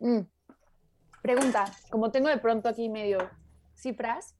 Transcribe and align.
Mm. 0.00 0.20
Pregunta, 1.22 1.64
como 1.90 2.10
tengo 2.10 2.28
de 2.28 2.38
pronto 2.38 2.68
aquí 2.68 2.88
medio 2.88 3.18
cifras, 3.74 4.34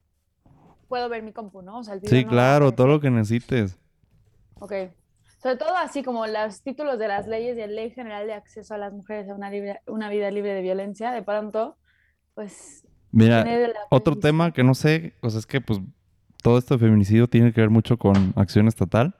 puedo 0.88 1.08
ver 1.08 1.22
mi 1.22 1.32
compu, 1.32 1.62
¿no? 1.62 1.78
O 1.78 1.82
sea, 1.84 1.94
el 1.94 2.00
video 2.00 2.18
Sí, 2.18 2.24
no 2.24 2.30
claro, 2.30 2.72
todo 2.72 2.86
lo 2.86 3.00
que 3.00 3.10
necesites. 3.10 3.78
Ok. 4.60 4.72
Sobre 5.42 5.56
todo 5.56 5.76
así 5.76 6.02
como 6.02 6.26
los 6.26 6.62
títulos 6.62 6.98
de 6.98 7.06
las 7.08 7.26
leyes 7.28 7.56
y 7.56 7.60
la 7.60 7.66
Ley 7.68 7.90
General 7.90 8.26
de 8.26 8.34
Acceso 8.34 8.74
a 8.74 8.78
las 8.78 8.92
Mujeres 8.92 9.28
a 9.30 9.34
una, 9.34 9.50
libre- 9.50 9.80
una 9.86 10.08
vida 10.08 10.30
libre 10.30 10.52
de 10.54 10.62
violencia, 10.62 11.12
de 11.12 11.22
pronto, 11.22 11.76
pues... 12.34 12.84
Mira, 13.10 13.44
otro 13.90 14.16
tema 14.18 14.52
que 14.52 14.62
no 14.64 14.74
sé, 14.74 15.14
o 15.22 15.30
sea, 15.30 15.38
es 15.40 15.46
que 15.46 15.60
pues 15.60 15.80
todo 16.42 16.58
esto 16.58 16.74
de 16.74 16.80
feminicidio 16.86 17.26
tiene 17.26 17.52
que 17.52 17.60
ver 17.60 17.70
mucho 17.70 17.96
con 17.98 18.32
acción 18.36 18.68
estatal, 18.68 19.14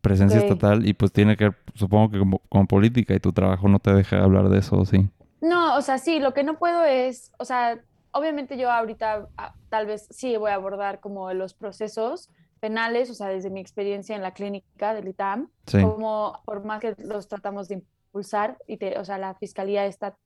presencia 0.00 0.38
estatal 0.40 0.86
y 0.86 0.94
pues 0.94 1.12
tiene 1.12 1.36
que 1.36 1.44
ver, 1.44 1.56
supongo 1.74 2.10
que 2.10 2.18
como- 2.18 2.38
con 2.48 2.66
política 2.66 3.14
y 3.14 3.20
tu 3.20 3.32
trabajo 3.32 3.68
no 3.68 3.78
te 3.80 3.92
deja 3.92 4.22
hablar 4.22 4.48
de 4.48 4.58
eso, 4.60 4.84
¿sí? 4.86 5.10
No, 5.48 5.76
o 5.76 5.82
sea, 5.82 5.98
sí, 5.98 6.18
lo 6.18 6.34
que 6.34 6.42
no 6.44 6.58
puedo 6.58 6.84
es, 6.84 7.30
o 7.38 7.44
sea, 7.44 7.78
obviamente 8.12 8.56
yo 8.56 8.70
ahorita 8.70 9.28
ah, 9.36 9.54
tal 9.68 9.86
vez 9.86 10.06
sí 10.10 10.36
voy 10.36 10.50
a 10.50 10.54
abordar 10.54 11.00
como 11.00 11.32
los 11.34 11.54
procesos 11.54 12.30
penales, 12.60 13.10
o 13.10 13.14
sea, 13.14 13.28
desde 13.28 13.50
mi 13.50 13.60
experiencia 13.60 14.16
en 14.16 14.22
la 14.22 14.32
clínica 14.32 14.94
del 14.94 15.08
ITAM, 15.08 15.50
Sí. 15.66 15.80
como 15.82 16.40
por 16.44 16.64
más 16.64 16.80
que 16.80 16.94
los 16.98 17.28
tratamos 17.28 17.68
de 17.68 17.74
impulsar 17.76 18.56
y 18.66 18.78
te- 18.78 18.98
o 18.98 19.04
sea, 19.04 19.18
la 19.18 19.34
fiscalía 19.34 19.84
está 19.86 20.16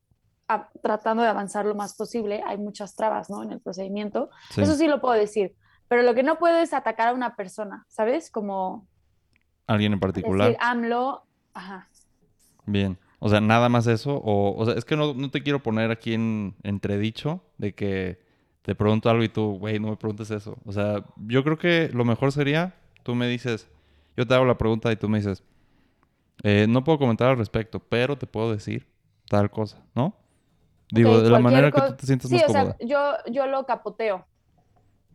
ah, 0.48 0.68
tratando 0.82 1.22
de 1.22 1.28
avanzar 1.28 1.64
lo 1.66 1.74
más 1.74 1.94
posible, 1.94 2.42
hay 2.46 2.56
muchas 2.58 2.94
trabas, 2.96 3.30
¿no? 3.30 3.42
En 3.42 3.52
el 3.52 3.60
procedimiento. 3.60 4.30
Sí. 4.50 4.62
Eso 4.62 4.74
sí 4.74 4.86
lo 4.88 5.00
puedo 5.00 5.14
decir, 5.14 5.54
pero 5.88 6.02
lo 6.02 6.14
que 6.14 6.22
no 6.22 6.38
puedo 6.38 6.56
es 6.58 6.72
atacar 6.72 7.08
a 7.08 7.12
una 7.12 7.36
persona, 7.36 7.84
¿sabes? 7.88 8.30
Como 8.30 8.86
¿Alguien 9.66 9.92
en 9.92 10.00
particular? 10.00 10.48
decir 10.48 10.58
AMLO, 10.60 11.24
ajá. 11.54 11.88
Bien. 12.66 12.98
O 13.20 13.28
sea, 13.28 13.40
nada 13.40 13.68
más 13.68 13.86
eso. 13.86 14.16
O, 14.16 14.56
o 14.56 14.64
sea, 14.64 14.74
es 14.74 14.84
que 14.84 14.96
no, 14.96 15.14
no 15.14 15.30
te 15.30 15.42
quiero 15.42 15.62
poner 15.62 15.90
aquí 15.90 16.14
en 16.14 16.56
entredicho 16.62 17.42
de 17.58 17.74
que 17.74 18.18
te 18.62 18.74
pregunto 18.74 19.08
algo 19.08 19.22
y 19.22 19.28
tú, 19.28 19.58
güey, 19.58 19.78
no 19.78 19.88
me 19.88 19.96
preguntes 19.96 20.30
eso. 20.30 20.56
O 20.64 20.72
sea, 20.72 21.04
yo 21.16 21.44
creo 21.44 21.58
que 21.58 21.90
lo 21.92 22.04
mejor 22.04 22.32
sería, 22.32 22.74
tú 23.02 23.14
me 23.14 23.28
dices, 23.28 23.68
yo 24.16 24.26
te 24.26 24.34
hago 24.34 24.44
la 24.44 24.58
pregunta 24.58 24.90
y 24.90 24.96
tú 24.96 25.08
me 25.08 25.18
dices, 25.18 25.42
eh, 26.42 26.66
no 26.68 26.82
puedo 26.82 26.98
comentar 26.98 27.28
al 27.28 27.38
respecto, 27.38 27.78
pero 27.78 28.16
te 28.16 28.26
puedo 28.26 28.50
decir 28.52 28.86
tal 29.28 29.50
cosa, 29.50 29.82
¿no? 29.94 30.14
Digo, 30.90 31.20
de 31.20 31.30
la 31.30 31.38
manera 31.38 31.70
que 31.70 31.80
tú 31.80 31.94
te 31.96 32.06
sientas 32.06 32.30
Sí, 32.30 32.36
más 32.36 32.48
o 32.48 32.52
sea, 32.52 32.76
yo, 32.80 33.12
yo 33.30 33.46
lo 33.46 33.64
capoteo. 33.64 34.26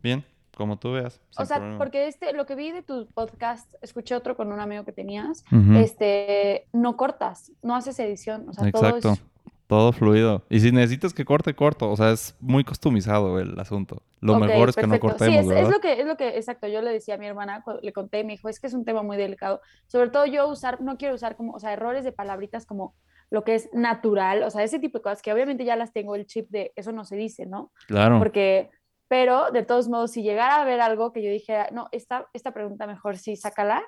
Bien, 0.02 0.24
como 0.56 0.78
tú 0.78 0.92
veas. 0.92 1.20
O 1.36 1.44
sea, 1.44 1.58
problema. 1.58 1.78
porque 1.78 2.08
este, 2.08 2.32
lo 2.32 2.46
que 2.46 2.54
vi 2.54 2.72
de 2.72 2.82
tu 2.82 3.06
podcast, 3.08 3.74
escuché 3.82 4.14
otro 4.14 4.36
con 4.36 4.50
un 4.50 4.58
amigo 4.58 4.84
que 4.84 4.92
tenías, 4.92 5.44
este, 5.74 6.66
no 6.72 6.96
cortas, 6.96 7.52
no 7.62 7.76
haces 7.76 7.98
edición, 7.98 8.48
o 8.48 8.54
sea, 8.54 8.70
todo 8.72 8.86
Exacto. 8.86 9.12
es, 9.12 9.22
Todo 9.66 9.92
fluido. 9.92 10.44
Y 10.48 10.60
si 10.60 10.72
necesitas 10.72 11.12
que 11.12 11.24
corte, 11.24 11.54
corto. 11.54 11.90
O 11.90 11.96
sea, 11.96 12.10
es 12.12 12.36
muy 12.40 12.64
customizado 12.64 13.38
el 13.38 13.58
asunto. 13.58 14.02
Lo 14.20 14.38
mejor 14.38 14.70
es 14.70 14.76
que 14.76 14.86
no 14.86 14.98
cortemos, 14.98 15.44
Sí, 15.44 15.52
es, 15.52 15.64
es 15.64 15.68
lo 15.68 15.80
que, 15.80 16.00
es 16.00 16.06
lo 16.06 16.16
que, 16.16 16.28
exacto, 16.36 16.68
yo 16.68 16.80
le 16.80 16.90
decía 16.90 17.16
a 17.16 17.18
mi 17.18 17.26
hermana, 17.26 17.62
le 17.82 17.92
conté, 17.92 18.24
me 18.24 18.32
dijo, 18.32 18.48
es 18.48 18.58
que 18.58 18.66
es 18.66 18.74
un 18.74 18.84
tema 18.84 19.02
muy 19.02 19.18
delicado, 19.18 19.60
sobre 19.88 20.08
todo 20.08 20.24
yo 20.24 20.48
usar, 20.48 20.80
no 20.80 20.96
quiero 20.96 21.14
usar 21.14 21.36
como, 21.36 21.52
o 21.52 21.60
sea, 21.60 21.72
errores 21.72 22.02
de 22.02 22.12
palabritas 22.12 22.64
como 22.64 22.94
lo 23.30 23.44
que 23.44 23.56
es 23.56 23.68
natural, 23.72 24.42
o 24.42 24.50
sea, 24.50 24.62
ese 24.62 24.78
tipo 24.78 24.98
de 24.98 25.02
cosas 25.02 25.20
que 25.20 25.32
obviamente 25.32 25.64
ya 25.64 25.76
las 25.76 25.92
tengo 25.92 26.14
el 26.14 26.26
chip 26.26 26.48
de 26.48 26.72
eso 26.76 26.92
no 26.92 27.04
se 27.04 27.16
dice, 27.16 27.46
¿no? 27.46 27.72
Claro. 27.88 28.18
Porque, 28.18 28.70
pero 29.08 29.50
de 29.52 29.62
todos 29.62 29.88
modos, 29.88 30.10
si 30.12 30.22
llegara 30.22 30.60
a 30.60 30.64
ver 30.64 30.80
algo 30.80 31.12
que 31.12 31.22
yo 31.22 31.30
dije, 31.30 31.66
no, 31.72 31.88
esta, 31.92 32.28
esta 32.32 32.52
pregunta 32.52 32.86
mejor 32.86 33.18
sí, 33.18 33.36
sácala, 33.36 33.82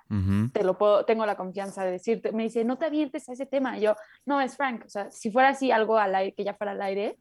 te 0.52 0.62
lo 0.62 0.78
puedo, 0.78 1.04
tengo 1.04 1.26
la 1.26 1.36
confianza 1.36 1.84
de 1.84 1.92
decirte. 1.92 2.30
Me 2.32 2.44
dice, 2.44 2.64
no 2.64 2.78
te 2.78 2.86
avientes 2.86 3.28
a 3.28 3.32
ese 3.32 3.46
tema. 3.46 3.78
Y 3.78 3.82
yo, 3.82 3.96
no, 4.26 4.40
es 4.40 4.56
Frank. 4.56 4.84
O 4.86 4.88
sea, 4.88 5.10
si 5.10 5.30
fuera 5.30 5.50
así 5.50 5.72
algo 5.72 5.98
al 5.98 6.14
aire, 6.14 6.34
que 6.34 6.44
ya 6.44 6.54
fuera 6.54 6.72
al 6.72 6.82
aire, 6.82 7.18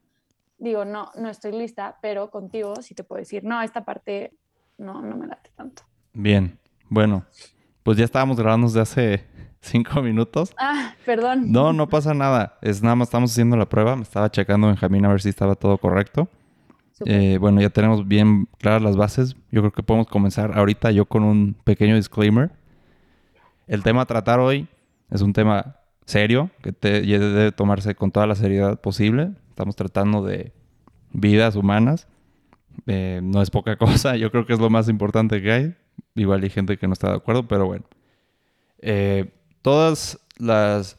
digo, 0.58 0.84
no, 0.84 1.10
no 1.16 1.28
estoy 1.28 1.52
lista, 1.52 1.98
pero 2.00 2.30
contigo 2.30 2.76
sí 2.82 2.94
te 2.94 3.02
puedo 3.02 3.18
decir, 3.18 3.42
no, 3.42 3.60
esta 3.62 3.84
parte 3.84 4.32
no, 4.76 5.02
no 5.02 5.16
me 5.16 5.26
late 5.26 5.50
tanto. 5.56 5.82
Bien. 6.12 6.58
Bueno, 6.88 7.24
pues 7.82 7.98
ya 7.98 8.04
estábamos 8.04 8.38
grabando 8.38 8.68
desde 8.68 8.80
hace 8.80 9.26
cinco 9.60 10.02
minutos. 10.02 10.54
Ah, 10.56 10.94
perdón. 11.04 11.50
No, 11.50 11.72
no 11.72 11.88
pasa 11.88 12.14
nada. 12.14 12.58
Es 12.62 12.80
nada 12.80 12.94
más 12.94 13.08
estamos 13.08 13.32
haciendo 13.32 13.56
la 13.56 13.68
prueba. 13.68 13.96
Me 13.96 14.02
estaba 14.02 14.30
checando 14.30 14.68
Benjamín 14.68 15.04
a 15.04 15.08
ver 15.08 15.20
si 15.20 15.30
estaba 15.30 15.56
todo 15.56 15.78
correcto. 15.78 16.28
Eh, 17.06 17.38
bueno, 17.40 17.60
ya 17.60 17.70
tenemos 17.70 18.06
bien 18.08 18.48
claras 18.58 18.82
las 18.82 18.96
bases. 18.96 19.36
Yo 19.50 19.60
creo 19.62 19.72
que 19.72 19.82
podemos 19.82 20.06
comenzar 20.08 20.56
ahorita 20.58 20.90
yo 20.90 21.04
con 21.06 21.22
un 21.24 21.54
pequeño 21.64 21.94
disclaimer. 21.96 22.50
El 23.66 23.82
tema 23.82 24.02
a 24.02 24.06
tratar 24.06 24.40
hoy 24.40 24.66
es 25.10 25.20
un 25.22 25.32
tema 25.32 25.76
serio 26.06 26.50
que 26.62 26.72
te- 26.72 27.02
debe 27.02 27.52
tomarse 27.52 27.94
con 27.94 28.10
toda 28.10 28.26
la 28.26 28.34
seriedad 28.34 28.80
posible. 28.80 29.30
Estamos 29.50 29.76
tratando 29.76 30.24
de 30.24 30.52
vidas 31.12 31.54
humanas. 31.56 32.08
Eh, 32.86 33.20
no 33.22 33.42
es 33.42 33.50
poca 33.50 33.76
cosa. 33.78 34.16
Yo 34.16 34.30
creo 34.30 34.46
que 34.46 34.52
es 34.54 34.58
lo 34.60 34.70
más 34.70 34.88
importante 34.88 35.40
que 35.42 35.52
hay. 35.52 35.74
Igual 36.14 36.42
hay 36.42 36.50
gente 36.50 36.76
que 36.78 36.86
no 36.86 36.92
está 36.94 37.10
de 37.10 37.16
acuerdo, 37.16 37.46
pero 37.46 37.66
bueno. 37.66 37.84
Eh, 38.80 39.30
todas 39.62 40.18
las 40.38 40.98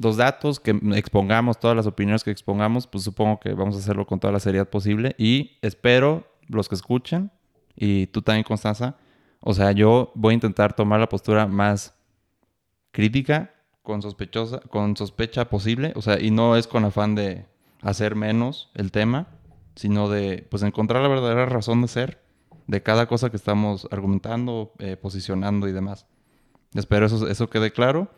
los 0.00 0.16
datos 0.16 0.60
que 0.60 0.78
expongamos, 0.94 1.58
todas 1.58 1.76
las 1.76 1.86
opiniones 1.86 2.22
que 2.22 2.30
expongamos, 2.30 2.86
pues 2.86 3.04
supongo 3.04 3.40
que 3.40 3.52
vamos 3.52 3.74
a 3.76 3.78
hacerlo 3.78 4.06
con 4.06 4.20
toda 4.20 4.32
la 4.32 4.40
seriedad 4.40 4.68
posible 4.68 5.14
y 5.18 5.58
espero 5.60 6.26
los 6.46 6.68
que 6.68 6.76
escuchen 6.76 7.30
y 7.76 8.06
tú 8.06 8.22
también 8.22 8.44
Constanza, 8.44 8.96
o 9.40 9.54
sea, 9.54 9.72
yo 9.72 10.12
voy 10.14 10.32
a 10.32 10.34
intentar 10.34 10.74
tomar 10.74 11.00
la 11.00 11.08
postura 11.08 11.46
más 11.46 11.94
crítica, 12.92 13.54
con 13.82 14.02
sospechosa, 14.02 14.60
con 14.70 14.96
sospecha 14.96 15.48
posible, 15.48 15.92
o 15.96 16.02
sea, 16.02 16.20
y 16.20 16.30
no 16.30 16.56
es 16.56 16.66
con 16.66 16.84
afán 16.84 17.14
de 17.14 17.46
hacer 17.82 18.16
menos 18.16 18.70
el 18.74 18.92
tema, 18.92 19.28
sino 19.76 20.08
de 20.08 20.46
pues 20.50 20.62
encontrar 20.62 21.02
la 21.02 21.08
verdadera 21.08 21.46
razón 21.46 21.82
de 21.82 21.88
ser 21.88 22.22
de 22.66 22.82
cada 22.82 23.06
cosa 23.06 23.30
que 23.30 23.36
estamos 23.36 23.88
argumentando, 23.90 24.72
eh, 24.78 24.96
posicionando 24.96 25.68
y 25.68 25.72
demás. 25.72 26.06
Espero 26.74 27.06
eso, 27.06 27.26
eso 27.28 27.48
quede 27.48 27.72
claro. 27.72 28.10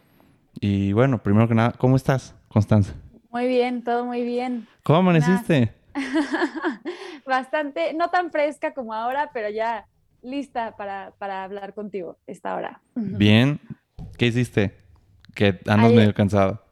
Y 0.60 0.92
bueno, 0.92 1.22
primero 1.22 1.48
que 1.48 1.54
nada, 1.54 1.72
¿cómo 1.72 1.96
estás, 1.96 2.34
Constanza? 2.48 2.92
Muy 3.30 3.46
bien, 3.46 3.82
todo 3.82 4.04
muy 4.04 4.22
bien. 4.22 4.66
¿Cómo 4.82 4.98
amaneciste? 4.98 5.72
Bastante, 7.26 7.94
no 7.94 8.10
tan 8.10 8.30
fresca 8.30 8.74
como 8.74 8.92
ahora, 8.92 9.30
pero 9.32 9.48
ya 9.48 9.86
lista 10.22 10.76
para, 10.76 11.12
para 11.18 11.44
hablar 11.44 11.74
contigo 11.74 12.18
esta 12.26 12.54
hora. 12.54 12.82
Bien. 12.94 13.58
¿Qué 14.18 14.26
hiciste? 14.26 14.76
Que 15.34 15.58
andas 15.66 15.86
Ayer- 15.90 15.96
medio 15.96 16.14
cansado. 16.14 16.62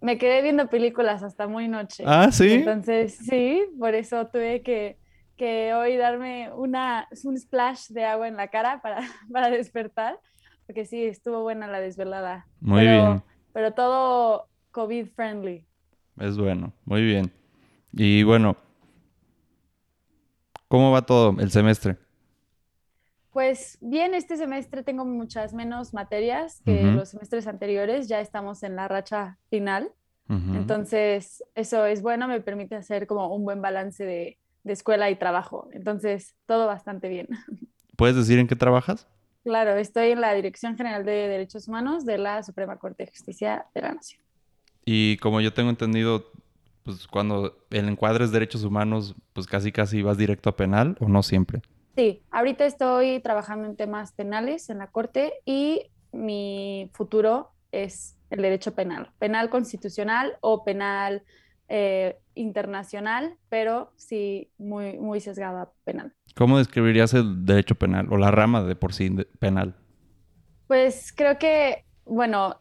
Me 0.00 0.18
quedé 0.18 0.42
viendo 0.42 0.68
películas 0.68 1.22
hasta 1.22 1.46
muy 1.46 1.68
noche. 1.68 2.02
Ah, 2.06 2.30
¿sí? 2.32 2.52
Entonces, 2.54 3.16
sí, 3.16 3.62
por 3.78 3.94
eso 3.94 4.26
tuve 4.26 4.62
que, 4.62 4.98
que 5.36 5.74
hoy 5.74 5.96
darme 5.96 6.50
una, 6.52 7.06
un 7.22 7.38
splash 7.38 7.86
de 7.88 8.04
agua 8.04 8.26
en 8.26 8.36
la 8.36 8.48
cara 8.48 8.82
para, 8.82 9.00
para 9.32 9.48
despertar, 9.50 10.18
porque 10.66 10.84
sí, 10.84 11.04
estuvo 11.04 11.42
buena 11.42 11.66
la 11.66 11.80
desvelada. 11.80 12.46
Muy 12.60 12.80
pero, 12.80 13.06
bien. 13.06 13.22
Pero 13.52 13.72
todo 13.72 14.48
COVID 14.70 15.06
friendly. 15.08 15.66
Es 16.18 16.36
bueno. 16.36 16.72
Muy 16.84 17.02
bien. 17.02 17.32
Y 17.92 18.22
bueno, 18.22 18.56
¿cómo 20.68 20.90
va 20.90 21.02
todo 21.02 21.38
el 21.38 21.50
semestre? 21.50 21.98
Pues 23.32 23.78
bien, 23.80 24.14
este 24.14 24.36
semestre 24.36 24.82
tengo 24.82 25.06
muchas 25.06 25.54
menos 25.54 25.94
materias 25.94 26.60
que 26.66 26.82
los 26.82 27.10
semestres 27.10 27.46
anteriores, 27.46 28.06
ya 28.06 28.20
estamos 28.20 28.62
en 28.62 28.76
la 28.76 28.88
racha 28.88 29.38
final, 29.48 29.90
entonces 30.28 31.42
eso 31.54 31.84
es 31.86 32.02
bueno, 32.02 32.28
me 32.28 32.40
permite 32.40 32.74
hacer 32.74 33.06
como 33.06 33.34
un 33.34 33.44
buen 33.44 33.62
balance 33.62 34.04
de, 34.04 34.38
de 34.64 34.72
escuela 34.72 35.10
y 35.10 35.16
trabajo, 35.16 35.68
entonces 35.72 36.36
todo 36.44 36.66
bastante 36.66 37.08
bien. 37.08 37.28
¿Puedes 37.96 38.16
decir 38.16 38.38
en 38.38 38.46
qué 38.46 38.56
trabajas? 38.56 39.08
Claro, 39.44 39.76
estoy 39.76 40.10
en 40.10 40.20
la 40.20 40.34
Dirección 40.34 40.76
General 40.76 41.04
de 41.04 41.28
Derechos 41.28 41.66
Humanos 41.66 42.04
de 42.04 42.18
la 42.18 42.42
Suprema 42.42 42.76
Corte 42.76 43.04
de 43.04 43.10
Justicia 43.10 43.66
de 43.74 43.82
la 43.82 43.92
Nación. 43.92 44.20
Y 44.84 45.16
como 45.18 45.40
yo 45.40 45.52
tengo 45.52 45.70
entendido, 45.70 46.30
pues 46.84 47.08
cuando 47.08 47.64
el 47.70 47.88
encuadre 47.88 48.24
es 48.24 48.32
derechos 48.32 48.62
humanos, 48.64 49.16
pues 49.32 49.46
casi 49.46 49.72
casi 49.72 50.02
vas 50.02 50.16
directo 50.16 50.50
a 50.50 50.56
penal 50.56 50.96
o 51.00 51.08
no 51.08 51.22
siempre. 51.22 51.60
Sí, 51.96 52.22
ahorita 52.30 52.64
estoy 52.64 53.20
trabajando 53.20 53.68
en 53.68 53.76
temas 53.76 54.12
penales 54.12 54.70
en 54.70 54.78
la 54.78 54.86
Corte 54.86 55.34
y 55.44 55.90
mi 56.12 56.90
futuro 56.92 57.50
es 57.70 58.16
el 58.30 58.42
derecho 58.42 58.74
penal, 58.74 59.10
penal 59.18 59.50
constitucional 59.50 60.36
o 60.40 60.64
penal 60.64 61.22
eh, 61.68 62.18
internacional, 62.34 63.36
pero 63.48 63.92
sí 63.96 64.50
muy, 64.58 64.98
muy 64.98 65.20
sesgado 65.20 65.58
a 65.58 65.72
penal. 65.84 66.14
¿Cómo 66.34 66.58
describirías 66.58 67.14
el 67.14 67.44
derecho 67.44 67.74
penal 67.74 68.08
o 68.10 68.16
la 68.16 68.30
rama 68.30 68.62
de 68.62 68.76
por 68.76 68.92
sí 68.92 69.10
penal? 69.38 69.76
Pues 70.66 71.12
creo 71.14 71.38
que, 71.38 71.84
bueno, 72.04 72.60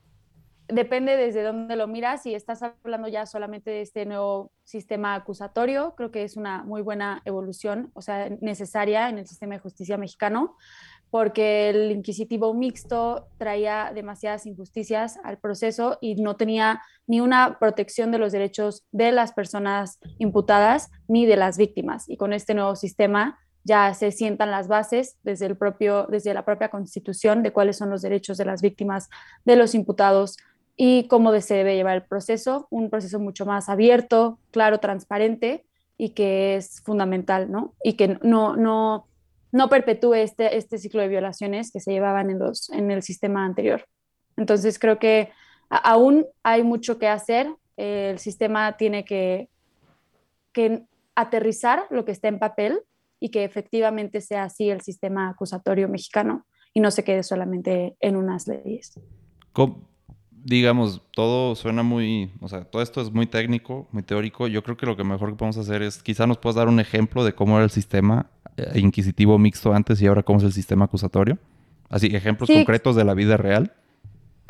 depende 0.68 1.16
desde 1.18 1.44
dónde 1.44 1.76
lo 1.76 1.88
miras. 1.88 2.24
Si 2.24 2.34
estás 2.36 2.62
hablando 2.64 3.08
ya 3.08 3.26
solamente 3.26 3.72
de 3.72 3.82
este 3.82 4.06
nuevo 4.06 4.52
sistema 4.64 5.16
acusatorio, 5.16 5.96
creo 5.96 6.12
que 6.12 6.24
es 6.24 6.38
una 6.38 6.64
muy 6.64 6.82
buena 6.82 7.22
evolución, 7.26 7.92
o 7.94 8.02
sea, 8.02 8.30
necesaria 8.42 9.10
en 9.10 9.20
el 9.20 9.28
sistema 9.28 9.56
de 9.56 9.60
justicia 9.60 9.98
mexicano. 9.98 10.56
porque 11.12 11.70
el 11.70 11.92
inquisitivo 11.92 12.54
mixto 12.54 13.28
traía 13.38 13.92
demasiadas 13.94 14.46
injusticias 14.46 15.20
al 15.26 15.38
proceso 15.38 15.98
y 16.00 16.16
no 16.16 16.38
tenía 16.38 16.82
ni 17.06 17.20
una 17.20 17.60
protección 17.60 18.12
de 18.12 18.18
los 18.18 18.32
derechos 18.32 18.86
de 18.94 19.12
las 19.12 19.34
personas 19.34 20.00
imputadas 20.20 20.90
ni 21.10 21.26
de 21.26 21.36
las 21.36 21.58
víctimas. 21.58 22.10
Y 22.10 22.16
con 22.16 22.32
este 22.32 22.54
nuevo 22.54 22.78
sistema 22.78 23.38
ya 23.64 23.94
se 23.94 24.12
sientan 24.12 24.52
las 24.52 24.68
bases 24.68 25.18
desde, 25.24 25.46
el 25.46 25.58
propio, 25.58 26.08
desde 26.10 26.34
la 26.34 26.46
propia 26.46 26.70
constitución 26.70 27.44
de 27.44 27.52
cuáles 27.52 27.78
son 27.78 27.90
los 27.90 28.02
derechos 28.02 28.38
de 28.38 28.46
las 28.46 28.62
víctimas, 28.62 29.10
de 29.46 29.56
los 29.56 29.76
imputados 29.76 30.38
y 30.76 31.08
cómo 31.08 31.40
se 31.42 31.56
debe 31.56 31.76
llevar 31.76 31.98
el 31.98 32.04
proceso, 32.04 32.68
un 32.72 32.90
proceso 32.90 33.20
mucho 33.20 33.46
más 33.46 33.70
abierto, 33.70 34.40
claro, 34.52 34.80
transparente 34.80 35.66
y 35.98 36.10
que 36.10 36.56
es 36.56 36.82
fundamental, 36.82 37.52
¿no? 37.52 37.76
Y 37.84 37.94
que 37.94 38.18
no, 38.24 38.56
no, 38.56 39.08
no 39.52 39.70
perpetúe 39.70 40.16
este, 40.16 40.58
este 40.58 40.80
ciclo 40.80 41.02
de 41.02 41.08
violaciones 41.08 41.72
que 41.72 41.80
se 41.80 41.92
llevaban 41.92 42.32
en, 42.32 42.40
los, 42.40 42.70
en 42.72 42.90
el 42.90 43.04
sistema 43.04 43.46
anterior. 43.46 43.86
Entonces 44.38 44.80
creo 44.80 44.98
que 44.98 45.30
aún 45.70 46.26
hay 46.42 46.64
mucho 46.64 46.98
que 46.98 47.08
hacer. 47.08 47.54
el 47.78 48.18
sistema 48.18 48.78
tiene 48.78 49.06
que, 49.06 49.50
que 50.52 50.84
aterrizar 51.16 51.86
lo 51.90 52.06
que 52.06 52.12
está 52.12 52.28
en 52.28 52.40
papel 52.40 52.82
y 53.22 53.30
que 53.30 53.46
efectivamente 53.46 54.20
sea 54.20 54.44
así 54.44 54.70
el 54.70 54.82
sistema 54.82 55.30
acusatorio 55.30 55.88
mexicano 55.88 56.46
y 56.74 56.82
no 56.82 56.92
se 56.92 57.04
quede 57.06 57.24
solamente 57.24 57.96
en 58.02 58.18
unas 58.18 58.48
leyes. 58.48 59.00
digamos, 60.44 61.02
todo 61.14 61.56
suena 61.56 61.84
muy, 61.84 62.32
o 62.42 62.48
sea, 62.48 62.64
todo 62.64 62.82
esto 62.82 63.00
es 63.00 63.12
muy 63.12 63.28
técnico, 63.28 63.88
muy 63.92 64.02
teórico. 64.02 64.48
Yo 64.48 64.64
creo 64.64 64.76
que 64.76 64.88
lo 64.88 64.98
que 64.98 65.04
mejor 65.04 65.30
que 65.30 65.36
podemos 65.36 65.58
hacer 65.58 65.84
es, 65.84 66.02
quizá 66.02 66.26
nos 66.26 66.40
puedas 66.40 66.56
dar 66.56 66.68
un 66.68 66.80
ejemplo 66.80 67.24
de 67.24 67.34
cómo 67.34 67.56
era 67.58 67.64
el 67.64 67.70
sistema 67.70 68.32
eh, 68.58 68.80
inquisitivo 68.80 69.38
mixto 69.38 69.72
antes 69.72 70.02
y 70.02 70.08
ahora 70.08 70.24
cómo 70.24 70.40
es 70.40 70.46
el 70.46 70.54
sistema 70.54 70.86
acusatorio? 70.86 71.38
Así, 71.90 72.08
ejemplos 72.08 72.50
concretos 72.50 72.96
de 72.96 73.04
la 73.04 73.14
vida 73.14 73.38
real. 73.38 73.74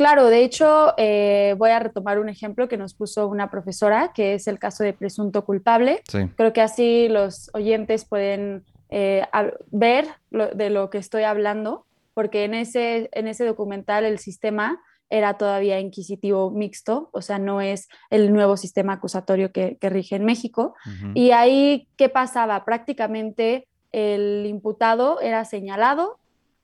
Claro, 0.01 0.29
de 0.29 0.43
hecho, 0.43 0.95
eh, 0.97 1.53
voy 1.59 1.69
a 1.69 1.77
retomar 1.77 2.17
un 2.17 2.27
ejemplo 2.27 2.67
que 2.67 2.75
nos 2.75 2.95
puso 2.95 3.27
una 3.27 3.51
profesora, 3.51 4.13
que 4.15 4.33
es 4.33 4.47
el 4.47 4.57
caso 4.57 4.83
de 4.83 4.93
presunto 4.93 5.45
culpable. 5.45 6.01
Creo 6.35 6.53
que 6.53 6.61
así 6.61 7.07
los 7.07 7.51
oyentes 7.53 8.03
pueden 8.05 8.65
eh, 8.89 9.27
ver 9.69 10.07
de 10.31 10.71
lo 10.71 10.89
que 10.89 10.97
estoy 10.97 11.21
hablando, 11.21 11.85
porque 12.15 12.45
en 12.45 12.55
ese, 12.55 13.11
en 13.11 13.27
ese 13.27 13.45
documental 13.45 14.03
el 14.03 14.17
sistema 14.17 14.81
era 15.11 15.37
todavía 15.37 15.79
inquisitivo 15.79 16.49
mixto, 16.49 17.11
o 17.13 17.21
sea, 17.21 17.37
no 17.37 17.61
es 17.61 17.87
el 18.09 18.33
nuevo 18.33 18.57
sistema 18.57 18.93
acusatorio 18.93 19.51
que, 19.51 19.77
rige 19.81 20.15
en 20.15 20.25
México. 20.25 20.73
Y 21.13 21.29
ahí, 21.29 21.87
¿qué 21.95 22.09
pasaba? 22.09 22.65
Prácticamente 22.65 23.67
el 23.91 24.47
imputado 24.47 25.21
era 25.21 25.45
señalado 25.45 26.17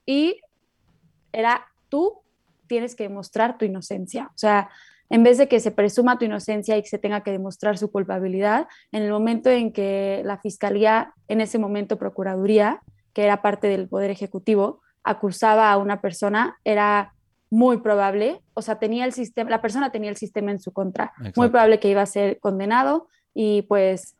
y 0.04 0.40
era 1.30 1.68
tú 1.88 2.22
tienes 2.68 2.94
que 2.94 3.04
demostrar 3.04 3.58
tu 3.58 3.64
inocencia. 3.64 4.30
O 4.34 4.38
sea, 4.38 4.70
en 5.10 5.22
vez 5.22 5.38
de 5.38 5.48
que 5.48 5.60
se 5.60 5.70
presuma 5.70 6.18
tu 6.18 6.24
inocencia 6.24 6.76
y 6.76 6.82
que 6.82 6.88
se 6.88 6.98
tenga 6.98 7.22
que 7.22 7.32
demostrar 7.32 7.78
su 7.78 7.90
culpabilidad, 7.90 8.68
en 8.92 9.02
el 9.02 9.10
momento 9.10 9.50
en 9.50 9.72
que 9.72 10.22
la 10.24 10.38
fiscalía, 10.38 11.14
en 11.28 11.40
ese 11.40 11.58
momento 11.58 11.98
Procuraduría, 11.98 12.82
que 13.14 13.24
era 13.24 13.42
parte 13.42 13.68
del 13.68 13.88
Poder 13.88 14.10
Ejecutivo, 14.10 14.82
acusaba 15.02 15.72
a 15.72 15.78
una 15.78 16.00
persona, 16.00 16.58
era 16.64 17.14
muy 17.50 17.78
probable, 17.78 18.42
o 18.52 18.60
sea, 18.60 18.78
tenía 18.78 19.06
el 19.06 19.12
sistema, 19.12 19.48
la 19.48 19.62
persona 19.62 19.90
tenía 19.90 20.10
el 20.10 20.16
sistema 20.16 20.50
en 20.50 20.60
su 20.60 20.72
contra, 20.72 21.12
muy 21.34 21.48
probable 21.48 21.80
que 21.80 21.88
iba 21.88 22.02
a 22.02 22.06
ser 22.06 22.38
condenado 22.40 23.08
y 23.32 23.62
pues 23.62 24.18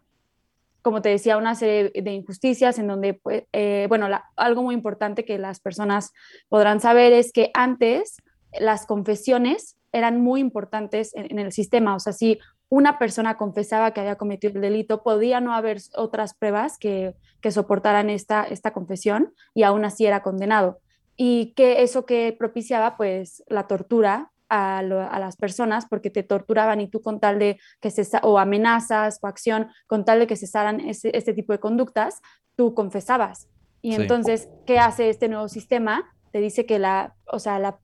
como 0.81 1.03
te 1.03 1.11
decía, 1.11 1.37
una 1.37 1.55
serie 1.55 1.93
de 1.95 2.13
injusticias 2.13 2.79
en 2.79 2.87
donde, 2.87 3.13
pues, 3.13 3.45
eh, 3.53 3.85
bueno, 3.91 4.07
algo 4.37 4.63
muy 4.63 4.75
importante 4.75 5.25
que 5.25 5.37
las 5.37 5.61
personas 5.61 6.15
podrán 6.49 6.81
saber 6.81 7.13
es 7.13 7.31
que 7.31 7.51
antes 7.53 8.17
las 8.59 8.87
confesiones 8.87 9.77
eran 9.93 10.21
muy 10.21 10.41
importantes 10.41 11.13
en, 11.15 11.39
el 11.39 11.53
sistema. 11.53 11.95
O 11.95 12.01
sea, 12.01 12.13
si 12.13 12.39
una 12.69 12.99
persona 12.99 13.37
confesaba 13.37 13.93
que 13.93 14.01
había 14.01 14.17
cometido 14.17 14.55
el 14.55 14.61
delito, 14.61 15.03
podía 15.03 15.41
no 15.41 15.55
haber 15.55 15.79
otras 15.97 16.35
pruebas 16.35 16.79
que, 16.79 17.15
que 17.41 17.51
soportaran 17.51 18.11
esta, 18.11 18.45
esta 18.45 18.73
confesión 18.73 19.33
y 19.55 19.63
aún 19.63 19.85
así 19.85 20.07
era 20.07 20.23
condenado. 20.23 20.81
Y 21.17 21.53
que 21.57 21.83
eso 21.83 22.07
que 22.07 22.35
propiciaba, 22.39 22.97
pues, 22.97 23.43
la 23.49 23.67
tortura 23.67 24.31
a, 24.49 24.83
las 24.83 25.37
personas 25.37 25.87
porque 25.87 26.11
te 26.11 26.23
torturaban 26.23 26.81
y 26.81 26.89
tú 26.89 27.01
con 27.01 27.21
tal 27.21 27.39
de 27.39 27.59
que 27.81 27.91
se 27.91 28.07
o 28.23 28.39
amenazas, 28.39 29.19
acción 29.23 29.69
con 29.87 30.05
tal 30.05 30.21
de 30.21 30.27
que 30.27 30.37
cesaran 30.37 30.81
ese, 30.81 31.11
este 31.15 31.35
tipo 31.35 31.53
de 31.53 31.61
conductas, 31.61 32.21
tú 32.57 32.75
confesabas. 32.75 33.49
Y 33.81 33.95
entonces, 33.95 34.49
¿qué 34.67 34.79
hace 34.79 35.09
este 35.09 35.29
nuevo 35.29 35.49
sistema? 35.49 36.05
Te 36.33 36.41
dice 36.41 36.67
que 36.67 36.79
la, 36.79 37.15
o 37.27 37.39
sea, 37.39 37.59
la, 37.59 37.79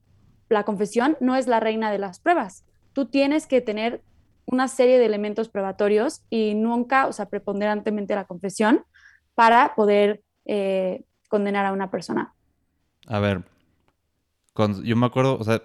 la 0.55 0.63
confesión 0.63 1.17
no 1.19 1.35
es 1.35 1.47
la 1.47 1.59
reina 1.59 1.91
de 1.91 1.99
las 1.99 2.19
pruebas. 2.19 2.63
Tú 2.93 3.07
tienes 3.07 3.45
que 3.45 3.59
tener 3.59 4.01
una 4.45 4.69
serie 4.69 4.97
de 4.97 5.05
elementos 5.05 5.49
probatorios 5.49 6.23
y 6.29 6.55
nunca, 6.55 7.07
o 7.07 7.11
sea, 7.11 7.27
preponderantemente 7.27 8.15
la 8.15 8.23
confesión 8.23 8.85
para 9.33 9.75
poder 9.75 10.23
eh, 10.45 11.03
condenar 11.27 11.65
a 11.65 11.73
una 11.73 11.91
persona. 11.91 12.33
A 13.07 13.19
ver, 13.19 13.43
yo 14.81 14.95
me 14.95 15.05
acuerdo, 15.05 15.37
o 15.37 15.43
sea, 15.43 15.61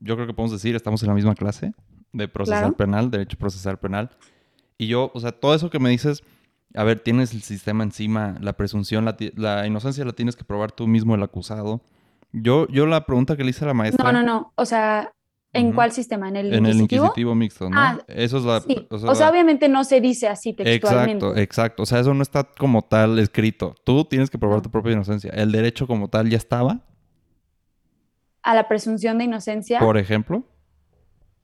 yo 0.00 0.16
creo 0.16 0.26
que 0.26 0.34
podemos 0.34 0.50
decir, 0.50 0.74
estamos 0.74 1.00
en 1.04 1.10
la 1.10 1.14
misma 1.14 1.36
clase 1.36 1.72
de 2.12 2.26
procesar 2.26 2.74
penal, 2.74 3.12
derecho 3.12 3.38
procesar 3.38 3.78
penal. 3.78 4.10
Y 4.76 4.88
yo, 4.88 5.12
o 5.14 5.20
sea, 5.20 5.30
todo 5.30 5.54
eso 5.54 5.70
que 5.70 5.78
me 5.78 5.90
dices, 5.90 6.24
a 6.74 6.82
ver, 6.82 6.98
tienes 6.98 7.32
el 7.34 7.42
sistema 7.42 7.84
encima, 7.84 8.36
la 8.40 8.54
presunción, 8.54 9.04
la, 9.36 9.66
inocencia 9.68 10.04
la 10.04 10.12
tienes 10.12 10.34
que 10.34 10.42
probar 10.42 10.72
tú 10.72 10.88
mismo, 10.88 11.14
el 11.14 11.22
acusado. 11.22 11.82
Yo, 12.34 12.66
yo 12.68 12.86
la 12.86 13.06
pregunta 13.06 13.36
que 13.36 13.44
le 13.44 13.50
hice 13.50 13.64
a 13.64 13.68
la 13.68 13.74
maestra... 13.74 14.12
No, 14.12 14.20
no, 14.20 14.26
no, 14.26 14.52
o 14.56 14.64
sea, 14.64 15.12
¿en 15.52 15.72
cuál 15.72 15.92
sistema? 15.92 16.28
¿En 16.28 16.36
el 16.36 16.46
inquisitivo? 16.46 16.66
En 16.66 16.76
el 16.76 16.82
inquisitivo 16.82 17.34
mixto, 17.34 17.70
¿no? 17.70 17.76
Ah, 17.78 17.98
eso 18.08 18.38
es 18.38 18.44
la... 18.44 18.62
O 18.90 19.14
sea, 19.14 19.30
obviamente 19.30 19.68
no 19.68 19.84
se 19.84 20.00
dice 20.00 20.26
así 20.26 20.52
textualmente. 20.52 21.26
Exacto, 21.26 21.40
exacto. 21.40 21.82
O 21.84 21.86
sea, 21.86 22.00
eso 22.00 22.12
no 22.12 22.22
está 22.22 22.44
como 22.58 22.82
tal 22.82 23.18
escrito. 23.20 23.74
Tú 23.84 24.04
tienes 24.04 24.30
que 24.30 24.38
probar 24.38 24.62
tu 24.62 24.70
propia 24.70 24.92
inocencia. 24.92 25.30
El 25.30 25.52
derecho 25.52 25.86
como 25.86 26.08
tal 26.08 26.28
ya 26.28 26.36
estaba 26.36 26.80
a 28.44 28.54
la 28.54 28.68
presunción 28.68 29.18
de 29.18 29.24
inocencia. 29.24 29.80
Por 29.80 29.96
ejemplo. 29.96 30.44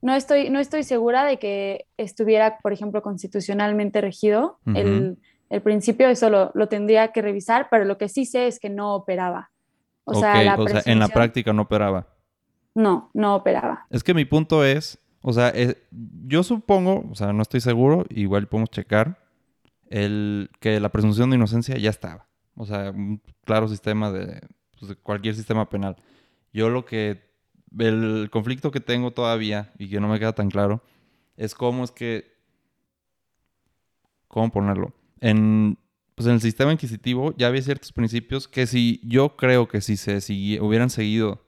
No 0.02 0.14
estoy, 0.14 0.50
no 0.50 0.60
estoy 0.60 0.82
segura 0.82 1.24
de 1.24 1.38
que 1.38 1.86
estuviera, 1.96 2.58
por 2.58 2.72
ejemplo, 2.72 3.02
constitucionalmente 3.02 4.00
regido 4.00 4.58
el, 4.74 5.18
principio, 5.62 6.08
eso 6.08 6.30
lo, 6.30 6.68
tendría 6.68 7.08
que 7.08 7.22
revisar, 7.22 7.68
pero 7.70 7.84
lo 7.84 7.98
que 7.98 8.08
sí 8.08 8.24
sé 8.24 8.46
es 8.46 8.60
que 8.60 8.70
no 8.70 8.94
operaba. 8.94 9.50
O, 10.10 10.20
sea, 10.20 10.82
en 10.84 10.98
la 10.98 11.08
práctica 11.08 11.52
no 11.52 11.62
operaba. 11.62 12.06
No, 12.74 13.10
no 13.14 13.36
operaba. 13.36 13.86
Es 13.90 14.02
que 14.02 14.14
mi 14.14 14.24
punto 14.24 14.64
es, 14.64 14.98
o 15.22 15.32
sea, 15.32 15.52
eh, 15.54 15.82
yo 16.26 16.42
supongo, 16.42 17.04
o 17.10 17.14
sea, 17.14 17.32
no 17.32 17.42
estoy 17.42 17.60
seguro, 17.60 18.04
igual 18.08 18.48
podemos 18.48 18.70
checar, 18.70 19.18
el, 19.88 20.50
que 20.60 20.80
la 20.80 20.90
presunción 20.90 21.30
de 21.30 21.36
inocencia 21.36 21.76
ya 21.76 21.90
estaba. 21.90 22.28
O 22.54 22.64
sea, 22.64 22.90
un 22.90 23.20
claro 23.44 23.68
sistema 23.68 24.10
de, 24.12 24.40
pues, 24.78 24.88
de 24.88 24.96
cualquier 24.96 25.34
sistema 25.34 25.68
penal. 25.68 25.96
Yo 26.52 26.70
lo 26.70 26.84
que, 26.84 27.30
el 27.78 28.28
conflicto 28.30 28.70
que 28.70 28.80
tengo 28.80 29.10
todavía 29.12 29.72
y 29.78 29.88
que 29.88 30.00
no 30.00 30.08
me 30.08 30.18
queda 30.18 30.32
tan 30.32 30.48
claro, 30.48 30.82
es 31.36 31.54
cómo 31.54 31.84
es 31.84 31.90
que, 31.90 32.36
¿cómo 34.28 34.50
ponerlo? 34.50 34.92
En, 35.20 35.78
pues 36.20 36.28
en 36.28 36.34
el 36.34 36.42
sistema 36.42 36.70
inquisitivo 36.70 37.34
ya 37.38 37.46
había 37.46 37.62
ciertos 37.62 37.92
principios 37.94 38.46
que 38.46 38.66
si 38.66 39.00
yo 39.02 39.38
creo 39.38 39.68
que 39.68 39.80
si 39.80 39.96
se 39.96 40.18
hubieran 40.60 40.90
seguido 40.90 41.46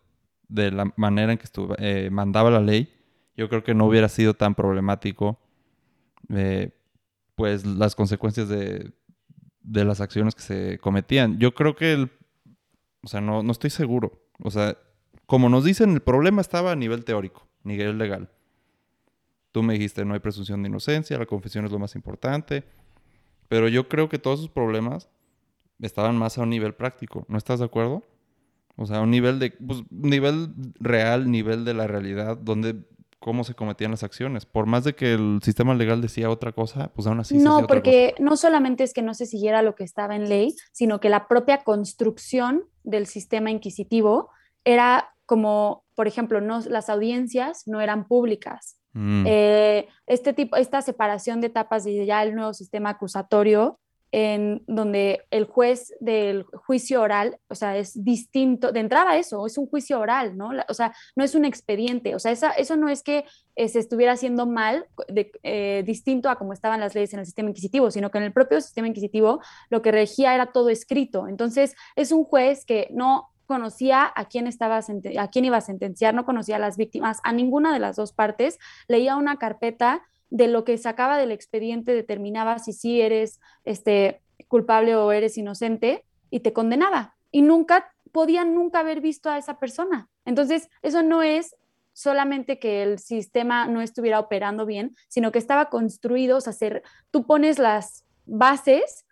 de 0.49 0.71
la 0.71 0.91
manera 0.97 1.31
en 1.31 1.37
que 1.37 1.47
eh, 1.77 2.09
mandaba 2.11 2.51
la 2.51 2.61
ley, 2.61 2.91
yo 3.37 3.51
creo 3.51 3.63
que 3.63 3.75
no 3.75 3.85
hubiera 3.85 4.09
sido 4.09 4.33
tan 4.33 4.55
problemático 4.55 5.39
eh, 6.31 6.71
pues 7.35 7.67
las 7.67 7.95
consecuencias 7.95 8.49
de, 8.49 8.95
las 9.63 10.01
acciones 10.01 10.35
que 10.35 10.41
se 10.41 10.79
cometían. 10.79 11.39
Yo 11.39 11.53
creo 11.53 11.77
que 11.77 11.93
el, 11.93 12.11
o 13.03 13.09
sea, 13.09 13.21
no, 13.21 13.43
estoy 13.51 13.69
seguro. 13.69 14.25
O 14.39 14.51
sea, 14.51 14.79
como 15.27 15.51
nos 15.51 15.65
dicen, 15.65 15.91
el 15.91 16.01
problema 16.01 16.41
estaba 16.41 16.73
a 16.73 16.77
nivel 16.77 17.05
teórico, 17.05 17.47
nivel 17.63 17.99
legal. 17.99 18.31
Tú 19.51 19.63
me 19.63 19.75
dijiste, 19.75 20.07
no 20.07 20.15
hay 20.15 20.21
presunción 20.21 20.63
de 20.63 20.71
inocencia, 20.71 21.19
la 21.19 21.27
confesión 21.27 21.67
es 21.67 21.73
lo 21.73 21.79
más 21.79 21.95
importante. 21.95 22.65
Pero 23.53 23.69
yo 23.69 23.87
creo 23.87 24.09
que 24.09 24.19
todos 24.19 24.39
esos 24.39 24.51
problemas 24.51 25.11
estaban 25.79 26.17
más 26.17 26.39
a 26.39 26.41
un 26.41 26.49
nivel 26.49 26.73
práctico. 26.73 27.27
¿No 27.29 27.37
estás 27.37 27.59
de 27.59 27.67
acuerdo? 27.67 28.03
O 28.77 28.87
sea, 28.87 28.97
a 28.97 29.01
un 29.03 29.11
nivel 29.11 29.39
de, 29.39 29.51
pues, 29.51 29.83
nivel 29.91 30.55
real, 30.81 31.31
nivel 31.31 31.67
de 31.67 31.75
la 31.75 31.87
realidad, 31.87 32.39
donde 32.39 32.77
cómo 33.19 33.45
se 33.45 33.53
cometían 33.53 33.91
las 33.91 34.05
acciones. 34.05 34.47
Por 34.47 34.65
más 34.65 34.85
de 34.85 34.95
que 34.95 35.13
el 35.13 35.41
sistema 35.43 35.75
legal 35.75 36.01
decía 36.01 36.31
otra 36.31 36.53
cosa, 36.53 36.91
pues 36.95 37.07
aún 37.07 37.21
así. 37.21 37.37
No, 37.37 37.61
se 37.61 37.67
porque 37.67 38.15
no 38.19 38.39
solamente 38.39 38.85
es 38.85 38.95
que 38.95 39.03
no 39.03 39.13
se 39.13 39.27
siguiera 39.27 39.61
lo 39.61 39.75
que 39.75 39.85
estaba 39.85 40.17
en 40.17 40.31
ley, 40.31 40.57
sino 40.73 40.99
que 40.99 41.11
la 41.11 41.29
propia 41.29 41.59
construcción 41.59 42.65
del 42.85 43.07
sistema 43.07 43.51
inquisitivo 43.51 44.31
era 44.65 45.11
como, 45.27 45.85
por 45.95 46.09
ejemplo, 46.09 46.41
no, 46.41 46.61
las 46.61 46.89
audiencias 46.89 47.65
no 47.67 47.83
eran 47.83 48.09
públicas. 48.09 48.79
Mm. 48.93 49.25
Eh, 49.27 49.89
este 50.07 50.33
tipo, 50.33 50.57
esta 50.57 50.83
separación 50.83 51.41
de 51.41 51.49
etapas 51.49 51.85
de 51.85 52.05
ya 52.05 52.23
el 52.23 52.35
nuevo 52.35 52.53
sistema 52.55 52.91
acusatorio 52.91 53.79
en 54.13 54.63
donde 54.67 55.25
el 55.31 55.47
juez 55.47 55.95
del 55.99 56.45
juicio 56.45 57.01
oral, 57.01 57.39
o 57.49 57.55
sea, 57.55 57.79
es 57.79 58.05
distinto, 58.05 58.71
de 58.71 58.81
entrada 58.81 59.17
eso, 59.17 59.47
es 59.47 59.57
un 59.57 59.67
juicio 59.67 59.99
oral, 59.99 60.37
¿no? 60.37 60.51
o 60.69 60.75
sea, 60.75 60.95
no 61.17 61.25
es 61.25 61.35
un 61.35 61.47
expediente, 61.47 62.15
o 62.15 62.19
sea, 62.19 62.33
eso 62.33 62.77
no 62.77 62.91
es 62.91 63.03
que 63.03 63.25
eh, 63.57 63.69
se 63.69 63.79
estuviera 63.79 64.13
haciendo 64.13 64.47
mal, 64.47 64.87
de, 65.09 65.33
eh, 65.43 65.83
distinto 65.87 66.29
a 66.29 66.37
como 66.37 66.53
estaban 66.53 66.81
las 66.81 66.95
leyes 66.95 67.15
en 67.15 67.21
el 67.21 67.27
sistema 67.27 67.49
inquisitivo, 67.49 67.91
sino 67.91 68.11
que 68.11 68.19
en 68.19 68.25
el 68.25 68.33
propio 68.35 68.61
sistema 68.61 68.87
inquisitivo 68.87 69.41
lo 69.71 69.81
que 69.81 69.93
regía 69.93 70.35
era 70.35 70.53
todo 70.53 70.69
escrito. 70.69 71.27
Entonces, 71.27 71.75
es 71.97 72.13
un 72.13 72.25
juez 72.25 72.67
que 72.67 72.89
no 72.91 73.32
conocía 73.53 74.11
a 74.17 74.25
quién, 74.25 74.47
estaba 74.47 74.79
a 74.79 75.29
quién 75.29 75.45
iba 75.45 75.59
a 75.59 75.61
sentenciar, 75.61 76.15
no 76.15 76.25
conocía 76.25 76.57
a 76.57 76.59
las 76.59 76.79
víctimas, 76.79 77.19
a 77.23 77.35
ninguna 77.35 77.75
de 77.75 77.81
las 77.81 77.97
dos 77.97 78.15
partes, 78.15 78.59
leía 78.89 79.17
una 79.17 79.37
carpeta 79.37 80.03
de 80.31 80.49
lo 80.49 80.65
que 80.65 80.79
sacaba 80.79 81.19
del 81.19 81.33
expediente 81.33 81.93
determinaba 81.93 82.59
si 82.59 82.73
sí 82.73 83.03
eres 83.03 83.41
este, 83.65 84.23
culpable 84.49 84.97
o 84.97 85.13
eres 85.13 85.37
inocente 85.37 86.07
y 86.31 86.41
te 86.41 86.55
condenaba. 86.55 87.15
Y 87.31 87.43
nunca 87.43 87.93
podían 88.13 88.55
nunca 88.55 88.81
haber 88.81 89.03
visto 89.03 89.29
a 89.29 89.37
esa 89.37 89.59
persona. 89.59 90.09
Entonces, 90.25 90.71
eso 90.81 91.03
no 91.03 91.23
es 91.23 91.55
solamente 91.93 92.59
que 92.59 92.83
el 92.83 92.99
sistema 92.99 93.67
no 93.67 93.83
estuviera 93.83 94.21
operando 94.21 94.65
bien, 94.65 94.97
sino 95.09 95.33
que 95.33 95.39
estaba 95.39 95.69
construido, 95.69 96.39
o 96.39 96.41
sea, 96.41 96.55
tú 97.11 97.27
pones 97.27 97.59
las 97.59 98.07
bases 98.25 99.05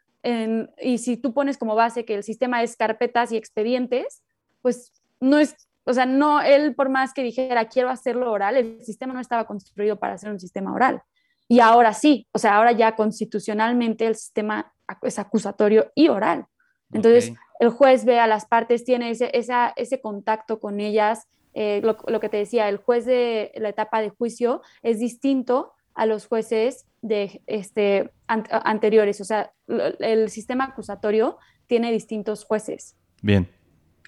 y 0.80 0.98
si 0.98 1.16
tú 1.16 1.32
pones 1.32 1.58
como 1.58 1.74
base 1.74 2.04
que 2.04 2.14
el 2.14 2.22
sistema 2.22 2.62
es 2.62 2.76
carpetas 2.76 3.32
y 3.32 3.36
expedientes, 3.36 4.22
pues 4.62 4.92
no 5.20 5.38
es, 5.38 5.54
o 5.84 5.92
sea, 5.92 6.06
no, 6.06 6.40
él 6.40 6.74
por 6.74 6.88
más 6.88 7.12
que 7.12 7.22
dijera 7.22 7.68
quiero 7.68 7.90
hacerlo 7.90 8.30
oral, 8.30 8.56
el 8.56 8.84
sistema 8.84 9.12
no 9.12 9.20
estaba 9.20 9.46
construido 9.46 9.98
para 9.98 10.14
hacer 10.14 10.30
un 10.30 10.40
sistema 10.40 10.72
oral. 10.72 11.02
Y 11.48 11.58
ahora 11.58 11.94
sí, 11.94 12.28
o 12.32 12.38
sea, 12.38 12.56
ahora 12.56 12.70
ya 12.70 12.94
constitucionalmente 12.94 14.06
el 14.06 14.14
sistema 14.14 14.72
es 15.02 15.18
acusatorio 15.18 15.90
y 15.96 16.08
oral. 16.08 16.46
Entonces, 16.92 17.32
el 17.58 17.70
juez 17.70 18.04
ve 18.04 18.20
a 18.20 18.26
las 18.26 18.46
partes, 18.46 18.84
tiene 18.84 19.10
ese, 19.10 19.30
ese 19.34 20.00
contacto 20.00 20.60
con 20.60 20.78
ellas. 20.78 21.28
Eh, 21.52 21.82
lo, 21.82 22.20
que 22.20 22.28
te 22.28 22.36
decía, 22.36 22.68
el 22.68 22.76
juez 22.76 23.04
de 23.04 23.52
la 23.56 23.68
etapa 23.68 24.00
de 24.00 24.10
juicio 24.10 24.62
es 24.82 25.00
distinto 25.00 25.72
a 25.94 26.06
los 26.06 26.26
jueces 26.26 26.86
de, 27.02 27.42
este, 27.46 28.12
anteriores. 28.28 29.20
O 29.20 29.24
sea, 29.24 29.52
el 29.66 30.30
sistema 30.30 30.64
acusatorio 30.66 31.38
tiene 31.66 31.90
distintos 31.90 32.44
jueces. 32.44 32.96
Bien. 33.22 33.48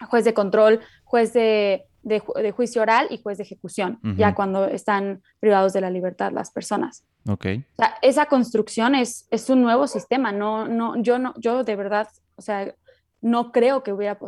Juez 0.07 0.25
de 0.25 0.35
control, 0.35 0.81
juez 1.05 1.33
de, 1.33 1.85
de, 2.03 2.53
juicio 2.53 2.83
oral 2.83 3.07
y 3.11 3.19
juez 3.19 3.39
de 3.39 3.45
ejecución, 3.45 3.99
ya 4.17 4.35
cuando 4.35 4.67
están 4.67 5.23
privados 5.41 5.73
de 5.73 5.81
la 5.81 5.91
libertad 5.91 6.33
las 6.33 6.51
personas. 6.51 7.05
Ok. 7.29 7.47
O 7.47 7.77
sea, 7.77 7.95
esa 8.03 8.27
construcción 8.27 8.95
es, 8.95 9.27
es 9.31 9.49
un 9.51 9.63
nuevo 9.63 9.87
sistema, 9.87 10.33
no, 10.33 10.67
no, 10.67 11.01
yo 11.01 11.19
no, 11.19 11.35
yo 11.39 11.65
de 11.65 11.77
verdad, 11.77 12.09
o 12.37 12.43
sea, 12.43 12.75
no 13.21 13.53
creo 13.53 13.83
que 13.85 13.93
hubiera 13.93 14.19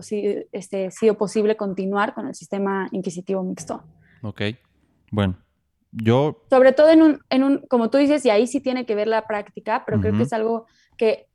este, 0.53 0.91
sido 0.93 1.19
posible 1.19 1.57
continuar 1.57 2.15
con 2.15 2.29
el 2.29 2.35
sistema 2.35 2.89
inquisitivo 2.93 3.43
mixto. 3.43 3.83
Ok, 4.23 4.43
bueno, 5.11 5.37
yo... 5.91 6.45
Sobre 6.49 6.73
todo 6.73 6.91
en 6.91 7.03
un, 7.03 7.21
en 7.29 7.43
un, 7.43 7.59
como 7.69 7.91
tú 7.91 7.99
dices, 7.99 8.25
y 8.25 8.31
ahí 8.31 8.47
sí 8.47 8.61
tiene 8.61 8.87
que 8.87 8.95
ver 8.95 9.09
la 9.09 9.27
práctica, 9.27 9.83
pero 9.85 10.01
creo 10.01 10.17
que 10.17 10.23
es 10.23 10.33
algo 10.33 10.67
que 10.97 11.27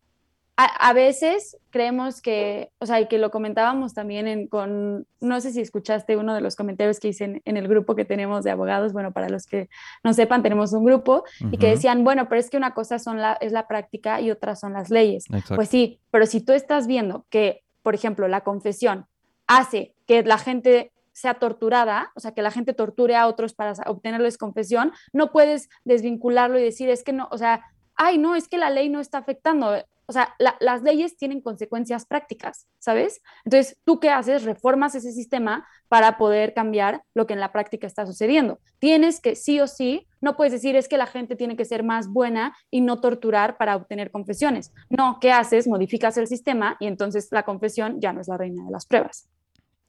a, 0.61 0.91
veces 0.91 1.57
creemos 1.69 2.21
que, 2.21 2.69
o 2.79 2.85
sea, 2.85 2.99
y 2.99 3.07
que 3.07 3.17
lo 3.17 3.31
comentábamos 3.31 3.93
también 3.93 4.27
en, 4.27 4.47
con, 4.47 5.07
no 5.21 5.39
sé 5.39 5.53
si 5.53 5.61
escuchaste 5.61 6.17
uno 6.17 6.33
de 6.33 6.41
los 6.41 6.57
comentarios 6.57 6.99
que 6.99 7.07
hice 7.07 7.41
en, 7.45 7.57
el 7.57 7.67
grupo 7.69 7.95
que 7.95 8.03
tenemos 8.03 8.43
de 8.43 8.51
abogados, 8.51 8.91
bueno, 8.91 9.13
para 9.13 9.29
los 9.29 9.45
que 9.45 9.69
no 10.03 10.13
sepan, 10.13 10.43
tenemos 10.43 10.73
un 10.73 10.83
grupo, 10.83 11.23
y 11.51 11.57
que 11.57 11.67
decían, 11.67 12.03
bueno, 12.03 12.27
pero 12.27 12.41
es 12.41 12.49
que 12.49 12.57
una 12.57 12.73
cosa 12.73 12.99
son 12.99 13.21
la, 13.21 13.33
es 13.39 13.53
la 13.53 13.67
práctica 13.67 14.19
y 14.19 14.31
otra 14.31 14.57
son 14.57 14.73
las 14.73 14.89
leyes. 14.89 15.25
Pues 15.55 15.69
sí, 15.69 16.01
pero 16.11 16.25
si 16.25 16.41
tú 16.41 16.51
estás 16.51 16.87
viendo 16.87 17.25
que, 17.29 17.63
por 17.81 17.95
ejemplo, 17.95 18.27
la 18.27 18.41
confesión 18.41 19.07
hace 19.47 19.95
que 20.07 20.23
la 20.23 20.39
gente 20.39 20.91
sea 21.13 21.35
torturada, 21.35 22.11
o 22.15 22.19
sea, 22.19 22.33
que 22.33 22.41
la 22.41 22.51
gente 22.51 22.73
torture 22.73 23.15
a 23.15 23.27
otros 23.27 23.53
para 23.53 23.73
obtenerles 23.85 24.37
confesión, 24.37 24.91
no 25.13 25.31
puedes 25.31 25.69
desvincularlo 25.85 26.59
y 26.59 26.63
decir, 26.63 26.89
es 26.89 27.03
que 27.03 27.13
no, 27.13 27.29
o 27.31 27.37
sea, 27.37 27.65
ay, 27.95 28.17
no, 28.17 28.35
es 28.35 28.49
que 28.49 28.57
la 28.57 28.69
ley 28.69 28.89
no 28.89 28.99
está 28.99 29.19
afectando 29.19 29.73
o 30.09 30.11
sea, 30.11 30.33
las 30.39 30.81
leyes 30.81 31.17
tienen 31.17 31.39
consecuencias 31.39 32.03
prácticas, 32.03 32.65
¿sabes? 32.79 33.21
Entonces, 33.45 33.77
¿tú 33.83 33.99
qué 33.99 34.09
haces? 34.09 34.43
Reformas 34.43 34.95
ese 34.95 35.11
sistema 35.11 35.67
para 35.87 36.17
poder 36.17 36.55
cambiar 36.55 37.03
lo 37.13 37.27
que 37.27 37.33
en 37.33 37.39
la 37.39 37.51
práctica 37.51 37.85
está 37.85 38.07
sucediendo. 38.07 38.59
Tienes 38.79 39.21
que, 39.21 39.35
sí 39.35 39.59
o 39.59 39.67
sí, 39.67 40.07
no 40.19 40.35
puedes 40.35 40.51
decir 40.51 40.75
es 40.75 40.87
que 40.87 40.97
la 40.97 41.05
gente 41.05 41.35
tiene 41.35 41.55
que 41.55 41.63
ser 41.63 41.83
más 41.83 42.07
buena 42.07 42.57
y 42.71 42.81
no 42.81 43.01
torturar 43.01 43.57
para 43.57 43.75
obtener 43.75 44.09
confesiones. 44.09 44.73
No, 44.89 45.19
¿qué 45.21 45.31
haces? 45.31 45.67
Modificas 45.67 46.17
el 46.17 46.25
sistema 46.25 46.75
y 46.79 46.87
entonces 46.87 47.27
la 47.29 47.43
confesión 47.43 48.01
ya 48.01 48.11
no 48.11 48.21
es 48.21 48.27
la 48.27 48.37
reina 48.37 48.65
de 48.65 48.71
las 48.71 48.87
pruebas. 48.87 49.29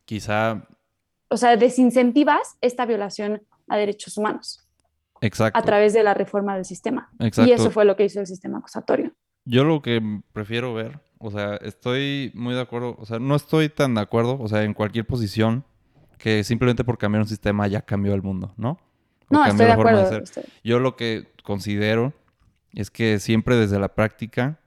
Quizá... 0.04 0.68
O 1.30 1.38
sea, 1.38 1.56
desincentivas 1.56 2.58
esta 2.60 2.84
violación 2.84 3.40
a 3.68 3.78
derechos 3.78 4.18
humanos. 4.18 4.68
Exacto. 5.22 5.58
A 5.58 5.62
través 5.62 5.94
de 5.94 6.02
la 6.02 6.12
reforma 6.12 6.56
del 6.56 6.66
sistema. 6.66 7.10
Exacto. 7.20 7.48
Y 7.48 7.54
eso 7.54 7.70
fue 7.70 7.86
lo 7.86 7.96
que 7.96 8.04
hizo 8.04 8.20
el 8.20 8.26
sistema 8.26 8.58
acusatorio. 8.58 9.14
Yo 9.44 9.64
lo 9.64 9.82
que 9.82 10.20
prefiero 10.32 10.74
ver, 10.74 11.00
o 11.18 11.30
sea, 11.30 11.56
estoy 11.56 12.30
muy 12.34 12.54
de 12.54 12.60
acuerdo, 12.60 12.96
o 12.98 13.06
sea, 13.06 13.18
no 13.18 13.36
estoy 13.36 13.68
tan 13.68 13.94
de 13.94 14.00
acuerdo, 14.00 14.38
o 14.40 14.48
sea, 14.48 14.62
en 14.64 14.74
cualquier 14.74 15.06
posición, 15.06 15.64
que 16.18 16.44
simplemente 16.44 16.84
por 16.84 16.98
cambiar 16.98 17.22
un 17.22 17.28
sistema 17.28 17.66
ya 17.66 17.80
cambió 17.82 18.14
el 18.14 18.22
mundo, 18.22 18.52
¿no? 18.56 18.78
no, 19.30 19.46
estoy 19.46 19.66
de 19.66 19.72
acuerdo. 19.72 20.22
Yo 20.62 20.78
lo 20.78 20.96
que 20.96 21.32
considero 21.42 22.12
es 22.72 22.90
que 22.90 23.18
siempre 23.18 23.56
desde 23.56 23.78
la 23.78 23.94
práctica, 23.94 24.58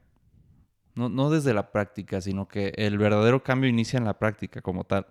no, 0.95 1.09
no 1.09 1.29
desde 1.29 1.53
la 1.53 1.71
práctica, 1.71 2.21
sino 2.21 2.47
que 2.47 2.73
el 2.75 2.97
verdadero 2.97 3.43
cambio 3.43 3.69
inicia 3.69 3.97
en 3.97 4.05
la 4.05 4.17
práctica 4.17 4.61
como 4.61 4.83
tal. 4.83 5.07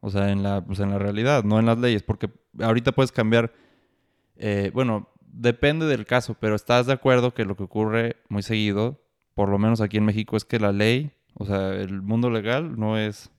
O 0.00 0.10
sea, 0.10 0.30
en 0.30 0.42
la, 0.42 0.64
pues 0.64 0.80
en 0.80 0.90
la 0.90 0.98
realidad, 0.98 1.44
no 1.44 1.58
en 1.58 1.66
las 1.66 1.78
leyes, 1.78 2.02
porque 2.02 2.30
ahorita 2.60 2.92
puedes 2.92 3.12
cambiar, 3.12 3.52
eh, 4.36 4.70
bueno, 4.74 5.08
depende 5.36 5.86
del 5.86 6.06
caso, 6.06 6.34
pero 6.38 6.54
estás 6.54 6.86
de 6.86 6.92
acuerdo 6.92 7.34
que 7.34 7.44
lo 7.44 7.56
que 7.56 7.64
ocurre 7.64 8.16
muy 8.28 8.42
seguido, 8.42 9.00
por 9.34 9.48
lo 9.48 9.58
menos 9.58 9.80
aquí 9.80 9.98
en 9.98 10.04
México, 10.04 10.36
es 10.36 10.44
que 10.44 10.58
la 10.58 10.72
ley, 10.72 11.12
o 11.34 11.44
sea, 11.44 11.74
el 11.74 12.02
mundo 12.02 12.30
legal 12.30 12.78
no 12.78 12.98
es, 12.98 13.30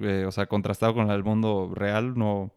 eh, 0.00 0.24
o 0.26 0.32
sea, 0.32 0.46
contrastado 0.46 0.94
con 0.94 1.10
el 1.10 1.22
mundo 1.22 1.70
real, 1.74 2.16
no 2.16 2.52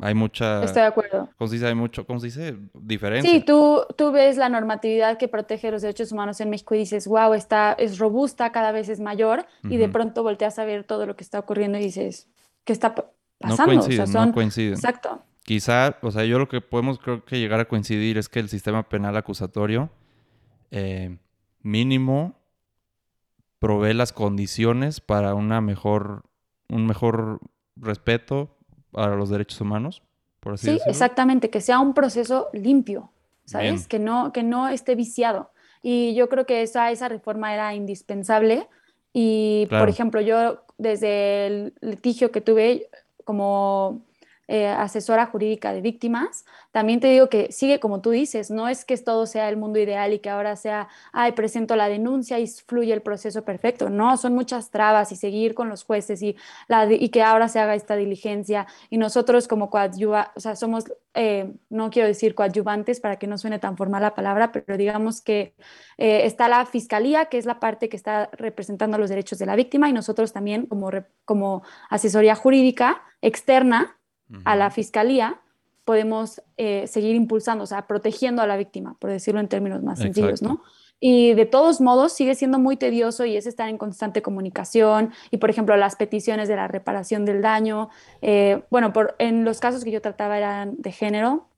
hay 0.00 0.14
mucha... 0.14 0.64
Estoy 0.64 0.82
de 0.82 0.88
acuerdo. 0.88 1.28
¿Cómo 1.38 1.48
se 1.48 1.54
dice? 1.54 1.68
Hay 1.68 1.76
mucho, 1.76 2.04
¿cómo 2.04 2.18
se 2.18 2.26
dice? 2.26 2.56
Diferencia. 2.74 3.30
Sí, 3.30 3.40
tú, 3.40 3.84
tú 3.96 4.10
ves 4.10 4.36
la 4.36 4.48
normatividad 4.48 5.16
que 5.16 5.28
protege 5.28 5.70
los 5.70 5.82
derechos 5.82 6.10
humanos 6.10 6.40
en 6.40 6.50
México 6.50 6.74
y 6.74 6.78
dices, 6.78 7.06
wow, 7.06 7.34
está, 7.34 7.74
es 7.78 7.98
robusta, 7.98 8.50
cada 8.50 8.72
vez 8.72 8.88
es 8.88 8.98
mayor, 8.98 9.46
y 9.62 9.76
de 9.76 9.88
pronto 9.88 10.24
volteas 10.24 10.58
a 10.58 10.64
ver 10.64 10.82
todo 10.82 11.06
lo 11.06 11.14
que 11.14 11.22
está 11.22 11.38
ocurriendo 11.38 11.78
y 11.78 11.82
dices, 11.82 12.28
¿qué 12.64 12.72
está 12.72 12.96
pasando? 12.96 13.12
No 13.48 13.56
coinciden, 13.64 14.12
no 14.12 14.32
coinciden. 14.32 14.74
Exacto. 14.74 15.22
Quizá, 15.44 15.98
o 16.02 16.10
sea, 16.10 16.24
yo 16.24 16.38
lo 16.38 16.48
que 16.48 16.60
podemos 16.60 16.98
creo 16.98 17.24
que 17.24 17.40
llegar 17.40 17.60
a 17.60 17.66
coincidir 17.66 18.16
es 18.16 18.28
que 18.28 18.38
el 18.38 18.48
sistema 18.48 18.88
penal 18.88 19.16
acusatorio 19.16 19.90
eh, 20.70 21.18
mínimo 21.62 22.40
provee 23.58 23.94
las 23.94 24.12
condiciones 24.12 25.00
para 25.00 25.34
una 25.34 25.60
mejor, 25.60 26.24
un 26.68 26.86
mejor 26.86 27.40
respeto 27.76 28.56
a 28.94 29.08
los 29.08 29.30
derechos 29.30 29.60
humanos, 29.60 30.02
por 30.40 30.54
así 30.54 30.66
sí, 30.66 30.80
exactamente, 30.86 31.50
que 31.50 31.60
sea 31.60 31.78
un 31.78 31.94
proceso 31.94 32.48
limpio, 32.52 33.12
¿sabes? 33.44 33.86
Que 33.86 33.98
no, 33.98 34.32
que 34.32 34.42
no 34.42 34.68
esté 34.68 34.94
viciado. 34.94 35.52
Y 35.82 36.14
yo 36.14 36.28
creo 36.28 36.46
que 36.46 36.62
esa, 36.62 36.90
esa 36.90 37.08
reforma 37.08 37.52
era 37.54 37.74
indispensable. 37.74 38.68
Y, 39.12 39.66
por 39.68 39.88
ejemplo, 39.88 40.20
yo 40.20 40.64
desde 40.78 41.46
el 41.46 41.74
litigio 41.80 42.32
que 42.32 42.40
tuve 42.40 42.88
como 43.24 44.04
eh, 44.48 44.66
asesora 44.66 45.26
jurídica 45.26 45.72
de 45.72 45.80
víctimas, 45.80 46.44
también 46.72 47.00
te 47.00 47.08
digo 47.08 47.28
que 47.28 47.52
sigue 47.52 47.80
como 47.80 48.00
tú 48.00 48.10
dices, 48.10 48.50
no 48.50 48.68
es 48.68 48.84
que 48.84 48.96
todo 48.96 49.26
sea 49.26 49.48
el 49.48 49.56
mundo 49.56 49.78
ideal 49.78 50.12
y 50.12 50.18
que 50.18 50.30
ahora 50.30 50.56
sea, 50.56 50.88
ay, 51.12 51.32
presento 51.32 51.76
la 51.76 51.88
denuncia 51.88 52.38
y 52.38 52.46
fluye 52.46 52.92
el 52.92 53.02
proceso 53.02 53.44
perfecto, 53.44 53.90
no, 53.90 54.16
son 54.16 54.34
muchas 54.34 54.70
trabas 54.70 55.12
y 55.12 55.16
seguir 55.16 55.54
con 55.54 55.68
los 55.68 55.84
jueces 55.84 56.22
y, 56.22 56.36
que 57.10 57.22
ahora 57.22 57.48
se 57.48 57.58
haga 57.58 57.74
esta 57.74 57.96
diligencia. 57.96 58.66
Y 58.90 58.98
nosotros 58.98 59.48
como 59.48 59.70
coadyuva, 59.70 60.32
somos, 60.56 60.84
eh, 61.14 61.52
no 61.68 61.90
quiero 61.90 62.08
decir 62.08 62.34
coadyuvantes 62.34 63.00
para 63.00 63.16
que 63.16 63.26
no 63.26 63.38
suene 63.38 63.58
tan 63.58 63.76
formal 63.76 64.02
la 64.02 64.14
palabra, 64.14 64.52
pero 64.52 64.76
digamos 64.76 65.20
que 65.20 65.54
eh, 65.98 66.26
está 66.26 66.48
la 66.48 66.64
fiscalía, 66.66 67.26
que 67.26 67.38
es 67.38 67.46
la 67.46 67.60
parte 67.60 67.88
que 67.88 67.96
está 67.96 68.30
representando 68.32 68.98
los 68.98 69.10
derechos 69.10 69.38
de 69.38 69.46
la 69.46 69.56
víctima 69.56 69.88
y 69.88 69.92
nosotros 69.92 70.32
también 70.32 70.66
como, 70.66 70.90
como 71.24 71.62
asesoría 71.90 72.34
jurídica 72.34 73.02
externa, 73.20 73.98
a 74.44 74.56
la 74.56 74.70
fiscalía, 74.70 75.40
podemos 75.84 76.42
eh, 76.56 76.86
seguir 76.86 77.16
impulsando, 77.16 77.64
o 77.64 77.66
sea, 77.66 77.86
protegiendo 77.86 78.42
a 78.42 78.46
la 78.46 78.56
víctima, 78.56 78.96
por 78.98 79.10
decirlo 79.10 79.40
en 79.40 79.48
términos 79.48 79.82
más 79.82 79.98
sencillos, 79.98 80.42
¿no? 80.42 80.62
Y 81.04 81.34
de 81.34 81.46
todos 81.46 81.80
modos 81.80 82.12
sigue 82.12 82.36
siendo 82.36 82.60
muy 82.60 82.76
tedioso 82.76 83.24
y 83.24 83.36
es 83.36 83.48
estar 83.48 83.68
en 83.68 83.76
constante 83.76 84.22
comunicación 84.22 85.12
y, 85.32 85.38
por 85.38 85.50
ejemplo, 85.50 85.76
las 85.76 85.96
peticiones 85.96 86.46
de 86.46 86.54
la 86.54 86.68
reparación 86.68 87.24
del 87.24 87.42
daño. 87.42 87.88
Eh, 88.20 88.62
bueno, 88.70 88.92
por, 88.92 89.16
en 89.18 89.44
los 89.44 89.58
casos 89.58 89.82
que 89.82 89.90
yo 89.90 90.00
trataba 90.00 90.38
eran 90.38 90.76
de 90.78 90.92
género, 90.92 91.48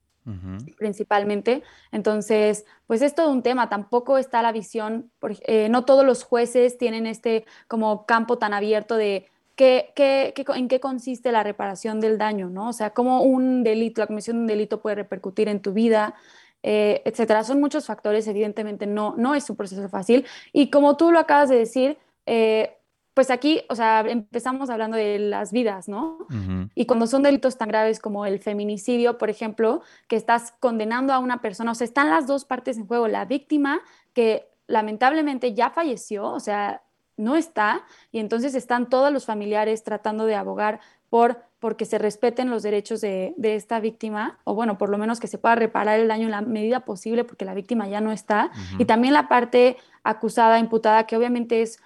principalmente. 0.78 1.62
Entonces, 1.92 2.64
pues 2.86 3.02
es 3.02 3.14
todo 3.14 3.30
un 3.30 3.42
tema, 3.42 3.68
tampoco 3.68 4.16
está 4.16 4.40
la 4.40 4.52
visión, 4.52 5.10
eh, 5.46 5.68
no 5.68 5.84
todos 5.84 6.06
los 6.06 6.24
jueces 6.24 6.78
tienen 6.78 7.06
este 7.06 7.44
como 7.68 8.06
campo 8.06 8.38
tan 8.38 8.54
abierto 8.54 8.96
de 8.96 9.26
qué, 9.56 9.92
qué, 9.94 10.34
en 10.54 10.68
qué 10.68 10.80
consiste 10.80 11.32
la 11.32 11.42
reparación 11.42 12.00
del 12.00 12.18
daño, 12.18 12.50
¿no? 12.50 12.68
O 12.70 12.72
sea, 12.72 12.90
cómo 12.90 13.22
un 13.22 13.62
delito, 13.62 14.00
la 14.00 14.06
comisión 14.06 14.36
de 14.36 14.40
un 14.42 14.46
delito 14.46 14.80
puede 14.80 14.96
repercutir 14.96 15.48
en 15.48 15.60
tu 15.60 15.72
vida, 15.72 16.14
eh, 16.62 17.02
etcétera. 17.04 17.44
Son 17.44 17.60
muchos 17.60 17.86
factores, 17.86 18.26
evidentemente 18.26 18.86
no, 18.86 19.14
no 19.16 19.34
es 19.34 19.48
un 19.50 19.56
proceso 19.56 19.88
fácil. 19.88 20.26
Y 20.52 20.70
como 20.70 20.96
tú 20.96 21.12
lo 21.12 21.18
acabas 21.18 21.48
de 21.48 21.56
decir, 21.56 21.98
eh, 22.26 22.76
pues 23.14 23.30
aquí, 23.30 23.62
o 23.68 23.76
sea, 23.76 24.00
empezamos 24.00 24.70
hablando 24.70 24.96
de 24.96 25.20
las 25.20 25.52
vidas, 25.52 25.88
¿no? 25.88 26.26
Y 26.74 26.86
cuando 26.86 27.06
son 27.06 27.22
delitos 27.22 27.56
tan 27.56 27.68
graves 27.68 28.00
como 28.00 28.26
el 28.26 28.40
feminicidio, 28.40 29.18
por 29.18 29.30
ejemplo, 29.30 29.82
que 30.08 30.16
estás 30.16 30.52
condenando 30.58 31.12
a 31.12 31.20
una 31.20 31.40
persona, 31.40 31.70
o 31.70 31.74
sea, 31.76 31.84
están 31.84 32.10
las 32.10 32.26
dos 32.26 32.44
partes 32.44 32.76
en 32.76 32.88
juego, 32.88 33.06
la 33.06 33.24
víctima 33.24 33.80
que 34.14 34.48
lamentablemente 34.66 35.54
ya 35.54 35.70
falleció, 35.70 36.26
o 36.26 36.40
sea, 36.40 36.82
no 37.16 37.36
está, 37.36 37.84
y 38.12 38.18
entonces 38.18 38.54
están 38.54 38.88
todos 38.88 39.12
los 39.12 39.24
familiares 39.24 39.84
tratando 39.84 40.26
de 40.26 40.34
abogar 40.34 40.80
por 41.10 41.42
porque 41.58 41.86
se 41.86 41.96
respeten 41.96 42.50
los 42.50 42.62
derechos 42.62 43.00
de, 43.00 43.32
de, 43.38 43.54
esta 43.54 43.80
víctima, 43.80 44.38
o 44.44 44.54
bueno, 44.54 44.76
por 44.76 44.90
lo 44.90 44.98
menos 44.98 45.18
que 45.18 45.28
se 45.28 45.38
pueda 45.38 45.54
reparar 45.54 45.98
el 45.98 46.08
daño 46.08 46.24
en 46.24 46.32
la 46.32 46.42
medida 46.42 46.80
posible 46.80 47.24
porque 47.24 47.46
la 47.46 47.54
víctima 47.54 47.88
ya 47.88 48.02
no 48.02 48.12
está, 48.12 48.50
y 48.78 48.84
también 48.84 49.14
la 49.14 49.28
parte 49.28 49.78
acusada, 50.02 50.58
imputada, 50.58 51.06
que 51.06 51.16
obviamente 51.16 51.62
es 51.62 51.80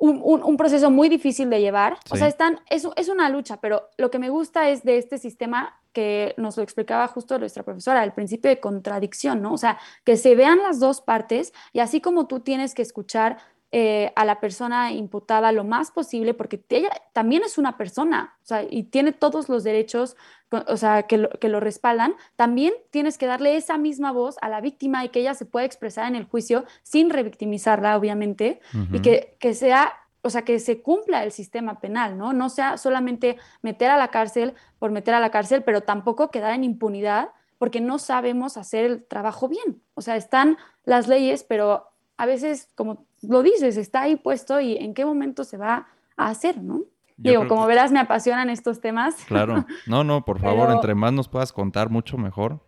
un, 0.00 0.56
proceso 0.56 0.90
muy 0.90 1.08
difícil 1.08 1.50
de 1.50 1.60
llevar. 1.60 1.98
O 2.10 2.16
sea, 2.16 2.26
están, 2.26 2.60
es, 2.70 2.88
es 2.96 3.08
una 3.08 3.28
lucha, 3.28 3.58
pero 3.60 3.90
lo 3.98 4.10
que 4.10 4.18
me 4.18 4.30
gusta 4.30 4.70
es 4.70 4.82
de 4.82 4.96
este 4.96 5.18
sistema 5.18 5.78
que 5.92 6.34
nos 6.38 6.56
lo 6.56 6.62
explicaba 6.62 7.06
justo 7.08 7.38
nuestra 7.38 7.62
profesora, 7.62 8.02
el 8.04 8.12
principio 8.12 8.48
de 8.48 8.60
contradicción, 8.60 9.42
¿no? 9.42 9.52
O 9.52 9.58
sea, 9.58 9.78
que 10.04 10.16
se 10.16 10.34
vean 10.34 10.58
las 10.58 10.80
dos 10.80 11.00
partes 11.00 11.52
y 11.72 11.80
así 11.80 12.00
como 12.00 12.26
tú 12.26 12.40
tienes 12.40 12.74
que 12.74 12.82
escuchar 12.82 13.38
eh, 13.72 14.12
a 14.16 14.24
la 14.24 14.40
persona 14.40 14.92
imputada 14.92 15.52
lo 15.52 15.62
más 15.62 15.92
posible, 15.92 16.34
porque 16.34 16.60
ella 16.70 16.90
también 17.12 17.42
es 17.44 17.56
una 17.56 17.76
persona, 17.76 18.36
o 18.42 18.46
sea, 18.46 18.64
y 18.68 18.82
tiene 18.82 19.12
todos 19.12 19.48
los 19.48 19.62
derechos, 19.62 20.16
o 20.50 20.76
sea, 20.76 21.04
que 21.04 21.18
lo, 21.18 21.30
que 21.30 21.48
lo 21.48 21.60
respaldan, 21.60 22.14
también 22.34 22.74
tienes 22.90 23.16
que 23.16 23.26
darle 23.26 23.56
esa 23.56 23.78
misma 23.78 24.10
voz 24.10 24.36
a 24.42 24.48
la 24.48 24.60
víctima 24.60 25.04
y 25.04 25.10
que 25.10 25.20
ella 25.20 25.34
se 25.34 25.44
pueda 25.44 25.66
expresar 25.66 26.08
en 26.08 26.16
el 26.16 26.24
juicio 26.24 26.64
sin 26.82 27.10
revictimizarla, 27.10 27.96
obviamente, 27.96 28.60
y 28.92 29.02
que, 29.02 29.36
que 29.38 29.54
sea 29.54 29.94
o 30.22 30.30
sea, 30.30 30.42
que 30.42 30.58
se 30.58 30.82
cumpla 30.82 31.24
el 31.24 31.32
sistema 31.32 31.80
penal, 31.80 32.18
¿no? 32.18 32.32
No 32.32 32.50
sea 32.50 32.76
solamente 32.76 33.38
meter 33.62 33.90
a 33.90 33.96
la 33.96 34.08
cárcel 34.08 34.54
por 34.78 34.90
meter 34.90 35.14
a 35.14 35.20
la 35.20 35.30
cárcel, 35.30 35.62
pero 35.62 35.80
tampoco 35.82 36.30
quedar 36.30 36.52
en 36.54 36.64
impunidad 36.64 37.30
porque 37.56 37.80
no 37.80 37.98
sabemos 37.98 38.56
hacer 38.56 38.84
el 38.84 39.04
trabajo 39.04 39.48
bien. 39.48 39.82
O 39.94 40.02
sea, 40.02 40.16
están 40.16 40.58
las 40.84 41.08
leyes, 41.08 41.44
pero 41.44 41.89
a 42.20 42.26
veces, 42.26 42.68
como 42.74 43.06
lo 43.22 43.42
dices, 43.42 43.78
está 43.78 44.02
ahí 44.02 44.16
puesto 44.16 44.60
y 44.60 44.76
en 44.76 44.92
qué 44.92 45.06
momento 45.06 45.42
se 45.42 45.56
va 45.56 45.86
a 46.18 46.28
hacer, 46.28 46.62
¿no? 46.62 46.82
Digo, 47.16 47.48
como 47.48 47.66
verás, 47.66 47.92
me 47.92 47.98
apasionan 47.98 48.50
estos 48.50 48.82
temas. 48.82 49.14
Claro. 49.24 49.64
No, 49.86 50.04
no, 50.04 50.22
por 50.26 50.38
favor, 50.46 50.70
entre 50.70 50.94
más 50.94 51.14
nos 51.14 51.28
puedas 51.28 51.50
contar, 51.50 51.88
mucho 51.88 52.18
mejor. 52.18 52.60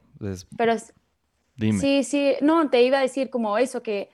Pero 0.57 0.75
Dime. 1.57 1.79
Sí, 1.81 2.03
sí, 2.03 2.33
no, 2.41 2.71
te 2.71 2.83
iba 2.83 2.97
a 2.97 3.03
decir 3.03 3.29
como 3.29 3.59
eso, 3.59 3.83
que 3.83 4.09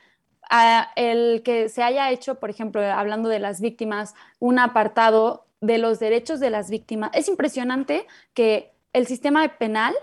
ah, 0.50 0.88
el 0.97 1.42
que 1.45 1.68
se 1.68 1.85
haya 1.85 2.11
hecho, 2.11 2.40
por 2.40 2.50
ejemplo, 2.50 2.83
hablando 2.83 3.28
de 3.28 3.38
las 3.38 3.61
víctimas, 3.61 4.16
un 4.40 4.59
apartado 4.59 5.47
de 5.61 5.78
los 5.78 6.00
derechos 6.00 6.40
de 6.40 6.50
las 6.50 6.68
víctimas. 6.68 7.12
Es 7.14 7.28
impresionante 7.28 8.09
que 8.35 8.73
el 8.92 9.07
sistema 9.07 9.47
penal, 9.57 9.95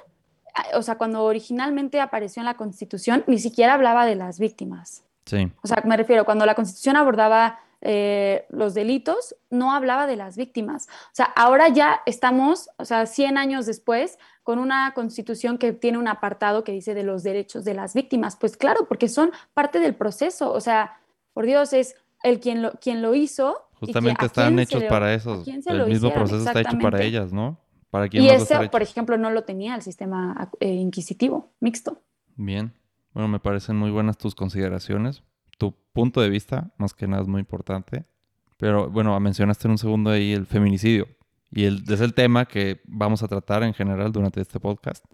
ah, 0.53 0.77
o 0.77 0.81
sea, 0.81 0.97
cuando 0.97 1.25
originalmente 1.25 1.99
apareció 1.99 2.39
en 2.39 2.45
la 2.45 2.55
Constitución, 2.55 3.25
ni 3.27 3.37
siquiera 3.37 3.73
hablaba 3.73 4.05
de 4.05 4.15
las 4.15 4.39
víctimas. 4.39 5.05
Sí. 5.25 5.51
O 5.61 5.67
sea, 5.67 5.81
me 5.85 5.97
refiero, 5.97 6.25
cuando 6.25 6.45
la 6.45 6.55
Constitución 6.55 6.95
abordaba 6.95 7.59
eh, 7.87 8.45
los 8.49 8.73
delitos, 8.73 9.35
no 9.51 9.71
hablaba 9.71 10.07
de 10.07 10.15
las 10.15 10.37
víctimas. 10.37 10.87
O 10.87 11.13
sea, 11.13 11.25
ahora 11.25 11.69
ya 11.69 12.01
estamos, 12.07 12.69
o 12.77 12.85
sea, 12.85 13.05
100 13.05 13.37
años 13.37 13.65
después, 13.67 14.17
con 14.41 14.59
una 14.59 14.93
constitución 14.95 15.57
que 15.57 15.71
tiene 15.71 15.97
un 15.97 16.07
apartado 16.07 16.63
que 16.63 16.71
dice 16.71 16.93
de 16.93 17.03
los 17.03 17.21
derechos 17.23 17.63
de 17.63 17.73
las 17.75 17.93
víctimas. 17.93 18.37
Pues 18.37 18.57
claro, 18.57 18.87
porque 18.87 19.07
son 19.07 19.31
parte 19.53 19.79
del 19.79 19.93
proceso. 19.93 20.51
O 20.51 20.61
sea, 20.61 20.99
por 21.33 21.45
Dios, 21.45 21.73
es 21.73 21.95
el 22.23 22.39
quien 22.39 22.61
lo, 22.61 22.71
quien 22.73 23.01
lo 23.01 23.13
hizo. 23.13 23.67
Justamente 23.73 24.25
están 24.25 24.57
hechos 24.57 24.83
para 24.85 25.13
eso. 25.13 25.43
El 25.45 25.85
mismo 25.85 26.11
proceso 26.13 26.43
está 26.43 26.61
hecho 26.61 26.79
para 26.79 27.03
ellas, 27.03 27.33
¿no? 27.33 27.59
¿Para 27.91 28.07
y 28.11 28.29
eso, 28.29 28.69
por 28.71 28.81
ejemplo, 28.81 29.17
no 29.17 29.29
lo 29.29 29.43
tenía 29.43 29.75
el 29.75 29.81
sistema 29.81 30.49
eh, 30.59 30.69
inquisitivo 30.73 31.51
mixto. 31.59 32.01
Bien. 32.35 32.73
Bueno, 33.15 33.29
me 33.29 33.39
parecen 33.39 33.77
muy 33.77 33.91
buenas 33.91 34.17
tus 34.17 34.35
consideraciones. 34.35 35.23
Tu 35.57 35.73
punto 35.93 36.19
de 36.19 36.27
vista, 36.27 36.73
más 36.77 36.93
que 36.93 37.07
nada, 37.07 37.21
es 37.21 37.29
muy 37.29 37.39
importante. 37.39 38.03
Pero 38.57 38.89
bueno, 38.89 39.17
mencionaste 39.21 39.69
en 39.69 39.71
un 39.71 39.77
segundo 39.77 40.09
ahí 40.09 40.33
el 40.33 40.45
feminicidio. 40.45 41.07
Y 41.49 41.63
el, 41.63 41.81
es 41.89 42.01
el 42.01 42.13
tema 42.13 42.45
que 42.45 42.81
vamos 42.83 43.23
a 43.23 43.29
tratar 43.29 43.63
en 43.63 43.73
general 43.73 44.11
durante 44.11 44.41
este 44.41 44.59
podcast, 44.59 45.05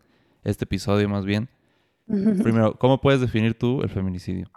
este 0.43 0.63
episodio 0.63 1.07
más 1.09 1.25
bien. 1.25 1.47
Primero, 2.07 2.75
¿cómo 2.79 2.99
puedes 2.99 3.21
definir 3.21 3.53
tú 3.53 3.83
el 3.83 3.89
feminicidio? 3.89 4.49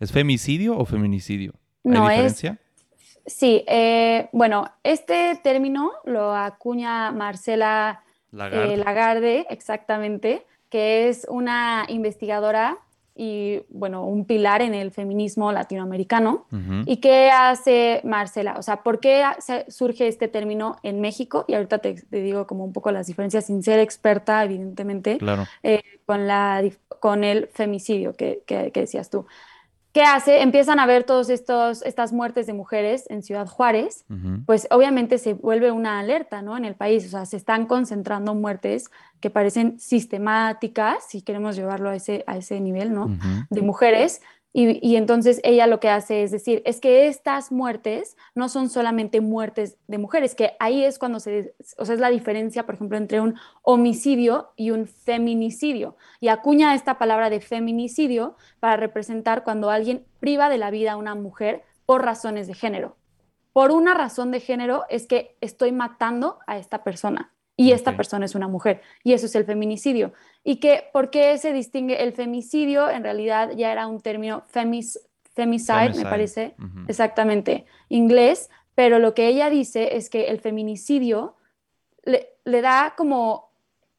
¿Es 0.00 0.10
femicidio 0.10 0.74
o 0.78 0.86
feminicidio? 0.86 1.52
¿Hay 1.84 1.90
no, 1.90 2.08
diferencia? 2.08 2.58
Es, 2.96 3.34
sí, 3.34 3.64
eh, 3.68 4.30
bueno, 4.32 4.64
este 4.82 5.38
término 5.44 5.92
lo 6.06 6.34
acuña 6.34 7.12
Marcela 7.12 8.02
Lagarde, 8.30 8.72
eh, 8.72 8.76
Lagarde 8.78 9.46
exactamente 9.50 10.46
que 10.68 11.08
es 11.08 11.26
una 11.28 11.86
investigadora 11.88 12.78
y, 13.20 13.62
bueno, 13.68 14.04
un 14.04 14.24
pilar 14.26 14.62
en 14.62 14.74
el 14.74 14.92
feminismo 14.92 15.50
latinoamericano. 15.50 16.46
¿Y 16.86 16.98
qué 16.98 17.30
hace 17.30 18.00
Marcela? 18.04 18.54
O 18.58 18.62
sea, 18.62 18.84
¿por 18.84 19.00
qué 19.00 19.24
surge 19.66 20.06
este 20.06 20.28
término 20.28 20.76
en 20.84 21.00
México? 21.00 21.44
Y 21.48 21.54
ahorita 21.54 21.78
te, 21.78 21.96
digo 22.12 22.46
como 22.46 22.64
un 22.64 22.72
poco 22.72 22.92
las 22.92 23.08
diferencias, 23.08 23.46
sin 23.46 23.64
ser 23.64 23.80
experta, 23.80 24.44
evidentemente, 24.44 25.18
eh, 25.64 25.82
con, 26.06 26.28
la, 26.28 26.62
con 27.00 27.24
el 27.24 27.48
femicidio 27.48 28.14
que, 28.14 28.44
que, 28.46 28.70
que 28.70 28.80
decías 28.80 29.10
tú. 29.10 29.26
¿Qué 29.98 30.04
hace? 30.04 30.42
Empiezan 30.42 30.78
a 30.78 30.86
ver 30.86 31.02
todas 31.02 31.28
estas 31.28 32.12
muertes 32.12 32.46
de 32.46 32.52
mujeres 32.52 33.06
en 33.08 33.24
Ciudad 33.24 33.48
Juárez, 33.48 34.04
pues 34.46 34.68
obviamente 34.70 35.18
se 35.18 35.34
vuelve 35.34 35.72
una 35.72 35.98
alerta, 35.98 36.40
¿no? 36.40 36.56
En 36.56 36.64
el 36.64 36.76
país, 36.76 37.04
o 37.06 37.08
sea, 37.08 37.26
se 37.26 37.36
están 37.36 37.66
concentrando 37.66 38.32
muertes 38.36 38.92
que 39.18 39.28
parecen 39.28 39.80
sistemáticas, 39.80 41.04
si 41.08 41.22
queremos 41.22 41.56
llevarlo 41.56 41.90
a 41.90 41.96
ese, 41.96 42.22
a 42.28 42.36
ese 42.36 42.60
nivel, 42.60 42.94
¿no? 42.94 43.10
De 43.50 43.60
mujeres, 43.60 44.22
y, 44.60 44.96
entonces 44.96 45.40
ella 45.44 45.68
lo 45.68 45.78
que 45.78 45.88
hace 45.88 46.24
es 46.24 46.32
decir, 46.32 46.62
es 46.64 46.80
que 46.80 47.06
estas 47.06 47.52
muertes 47.52 48.16
no 48.34 48.48
son 48.48 48.68
solamente 48.68 49.20
muertes 49.20 49.76
de 49.86 49.98
mujeres, 49.98 50.34
que 50.34 50.56
ahí 50.58 50.82
es 50.82 50.98
cuando 50.98 51.20
se, 51.20 51.54
o 51.76 51.84
sea, 51.84 51.94
es 51.94 52.00
la 52.00 52.10
diferencia, 52.10 52.66
por 52.66 52.74
ejemplo, 52.74 52.96
entre 52.96 53.20
un 53.20 53.36
homicidio 53.62 54.50
y 54.56 54.72
un 54.72 54.88
feminicidio. 54.88 55.96
Y 56.18 56.26
acuña 56.26 56.74
esta 56.74 56.98
palabra 56.98 57.30
de 57.30 57.40
feminicidio 57.40 58.36
para 58.58 58.76
representar 58.76 59.44
cuando 59.44 59.70
alguien 59.70 60.04
priva 60.18 60.48
de 60.48 60.58
la 60.58 60.72
vida 60.72 60.92
a 60.92 60.96
una 60.96 61.14
mujer 61.14 61.62
por 61.86 62.04
razones 62.04 62.48
de 62.48 62.54
género. 62.54 62.96
Por 63.52 63.70
una 63.70 63.94
razón 63.94 64.32
de 64.32 64.40
género 64.40 64.86
es 64.88 65.06
que 65.06 65.36
estoy 65.40 65.70
matando 65.70 66.40
a 66.48 66.58
esta 66.58 66.82
persona 66.82 67.32
y 67.60 67.72
esta 67.72 67.96
persona 67.96 68.24
es 68.24 68.36
una 68.36 68.46
mujer. 68.46 68.82
Y 69.02 69.14
eso 69.14 69.26
es 69.26 69.34
el 69.34 69.44
feminicidio. 69.44 70.12
¿Y 70.44 70.60
que, 70.60 70.84
por 70.92 71.10
qué 71.10 71.36
se 71.38 71.52
distingue 71.52 72.04
el 72.04 72.12
femicidio? 72.12 72.88
En 72.88 73.02
realidad 73.02 73.50
ya 73.50 73.72
era 73.72 73.88
un 73.88 74.00
término 74.00 74.44
femis, 74.46 75.00
femicide, 75.34 75.92
me 75.96 76.04
parece, 76.04 76.54
exactamente, 76.86 77.66
inglés, 77.88 78.48
pero 78.76 79.00
lo 79.00 79.12
que 79.12 79.26
ella 79.26 79.50
dice 79.50 79.96
es 79.96 80.08
que 80.08 80.28
el 80.28 80.38
feminicidio 80.38 81.34
le, 82.04 82.28
le, 82.44 82.62
da 82.62 82.94
como 82.96 83.50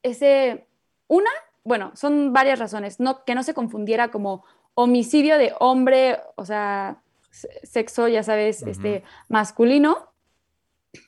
ese, 0.03 0.65
una, 1.09 1.29
bueno, 1.65 1.91
son 1.95 2.31
varias 2.31 2.59
razones, 2.59 3.01
no, 3.01 3.25
que 3.25 3.35
no 3.35 3.43
se 3.43 3.53
confundiera 3.53 4.09
como 4.09 4.45
homicidio 4.73 5.37
de 5.37 5.53
hombre, 5.59 6.21
o 6.35 6.45
sea, 6.45 7.01
sexo, 7.29 8.07
ya 8.07 8.23
sabes, 8.23 8.61
este, 8.61 9.03
masculino, 9.27 10.13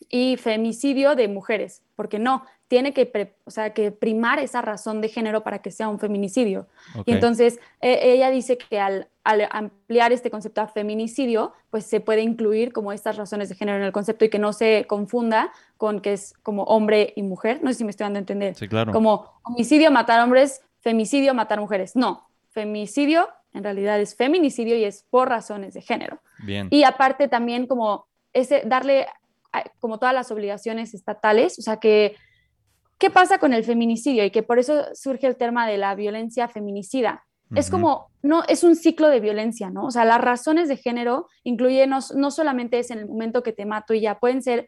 y 0.09 0.37
femicidio 0.37 1.15
de 1.15 1.27
mujeres, 1.27 1.81
porque 1.95 2.19
no, 2.19 2.43
tiene 2.71 2.93
que, 2.93 3.35
o 3.43 3.51
sea, 3.51 3.73
que 3.73 3.91
primar 3.91 4.39
esa 4.39 4.61
razón 4.61 5.01
de 5.01 5.09
género 5.09 5.43
para 5.43 5.59
que 5.59 5.71
sea 5.71 5.89
un 5.89 5.99
feminicidio. 5.99 6.67
Y 7.05 7.11
entonces 7.11 7.59
e, 7.81 8.13
ella 8.13 8.29
dice 8.29 8.57
que 8.57 8.79
al, 8.79 9.09
ampliar 9.25 10.13
este 10.13 10.31
concepto 10.31 10.61
a 10.61 10.67
feminicidio, 10.67 11.51
pues 11.69 11.85
se 11.85 11.99
puede 11.99 12.21
incluir 12.21 12.71
como 12.71 12.93
estas 12.93 13.17
razones 13.17 13.49
de 13.49 13.55
género 13.55 13.77
en 13.79 13.83
el 13.83 13.91
concepto 13.91 14.23
y 14.23 14.29
que 14.29 14.39
no 14.39 14.53
se 14.53 14.85
confunda 14.87 15.51
con 15.75 15.99
que 15.99 16.13
es 16.13 16.33
como 16.43 16.63
hombre 16.63 17.11
y 17.17 17.23
mujer. 17.23 17.59
No 17.61 17.71
sé 17.71 17.79
si 17.79 17.83
me 17.83 17.91
estoy 17.91 18.05
dando 18.05 18.19
a 18.19 18.21
entender. 18.21 18.55
Sí, 18.55 18.69
claro. 18.69 18.93
Como 18.93 19.29
homicidio, 19.43 19.91
matar 19.91 20.23
hombres, 20.23 20.61
femicidio, 20.79 21.33
matar 21.33 21.59
mujeres. 21.59 21.97
No, 21.97 22.29
femicidio 22.51 23.27
en 23.53 23.65
realidad 23.65 23.99
es 23.99 24.15
feminicidio 24.15 24.77
y 24.77 24.85
es 24.85 25.05
por 25.09 25.27
razones 25.27 25.73
de 25.73 25.81
género. 25.81 26.21
Bien. 26.39 26.69
Y 26.71 26.85
aparte 26.85 27.27
también 27.27 27.67
como 27.67 28.07
ese 28.31 28.63
darle 28.65 29.07
como 29.79 29.99
todas 29.99 30.13
las 30.13 30.31
obligaciones 30.31 30.93
estatales, 30.93 31.59
o 31.59 31.61
sea 31.61 31.77
que 31.77 32.15
¿Qué 33.01 33.09
pasa 33.09 33.39
con 33.39 33.51
el 33.51 33.63
feminicidio? 33.63 34.23
Y 34.23 34.29
que 34.29 34.43
por 34.43 34.59
eso 34.59 34.85
surge 34.93 35.25
el 35.25 35.35
tema 35.35 35.67
de 35.67 35.79
la 35.79 35.95
violencia 35.95 36.47
feminicida. 36.47 37.25
Es 37.55 37.71
como, 37.71 38.11
no, 38.21 38.43
es 38.47 38.63
un 38.63 38.75
ciclo 38.75 39.09
de 39.09 39.19
violencia, 39.19 39.71
¿no? 39.71 39.85
O 39.85 39.91
sea, 39.91 40.05
las 40.05 40.21
razones 40.21 40.69
de 40.69 40.77
género 40.77 41.25
incluyen, 41.43 41.89
no, 41.89 41.97
no 42.15 42.29
solamente 42.29 42.77
es 42.77 42.91
en 42.91 42.99
el 42.99 43.07
momento 43.07 43.41
que 43.41 43.53
te 43.53 43.65
mato 43.65 43.95
y 43.95 44.01
ya, 44.01 44.19
pueden 44.19 44.43
ser 44.43 44.67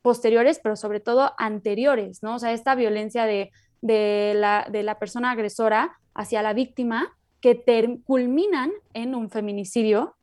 posteriores, 0.00 0.60
pero 0.62 0.76
sobre 0.76 1.00
todo 1.00 1.32
anteriores, 1.38 2.22
¿no? 2.22 2.36
O 2.36 2.38
sea, 2.38 2.52
esta 2.52 2.76
violencia 2.76 3.24
de, 3.24 3.50
de, 3.82 4.34
la, 4.36 4.68
de 4.70 4.84
la 4.84 5.00
persona 5.00 5.32
agresora 5.32 5.98
hacia 6.14 6.42
la 6.42 6.52
víctima 6.52 7.18
que 7.40 7.64
culminan 8.04 8.70
en 8.94 9.16
un 9.16 9.28
feminicidio. 9.28 10.14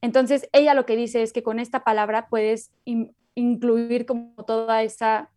Entonces, 0.00 0.48
ella 0.52 0.72
lo 0.72 0.86
que 0.86 0.96
dice 0.96 1.22
es 1.22 1.34
que 1.34 1.42
con 1.42 1.58
esta 1.58 1.84
palabra 1.84 2.28
puedes 2.30 2.72
incluir 3.38 4.06
como 4.06 4.34
toda 4.46 4.82
esa, 4.82 5.30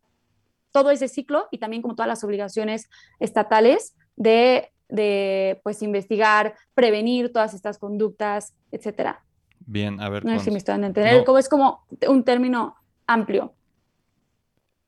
todo 0.70 0.90
ese 0.90 1.08
ciclo 1.08 1.48
y 1.50 1.58
también 1.58 1.82
como 1.82 1.94
todas 1.94 2.08
las 2.08 2.24
obligaciones 2.24 2.88
estatales 3.20 3.94
de 4.16 4.72
de 4.92 5.58
pues 5.64 5.82
investigar, 5.82 6.54
prevenir 6.74 7.32
todas 7.32 7.54
estas 7.54 7.78
conductas, 7.78 8.54
etcétera. 8.70 9.24
Bien, 9.60 10.00
a 10.00 10.08
ver. 10.10 10.24
No 10.24 10.38
sé 10.38 10.44
si 10.44 10.50
me 10.50 10.58
están 10.58 10.84
entendiendo. 10.84 11.24
Como 11.24 11.38
es 11.38 11.48
como 11.48 11.86
un 12.08 12.24
término 12.24 12.76
amplio. 13.06 13.54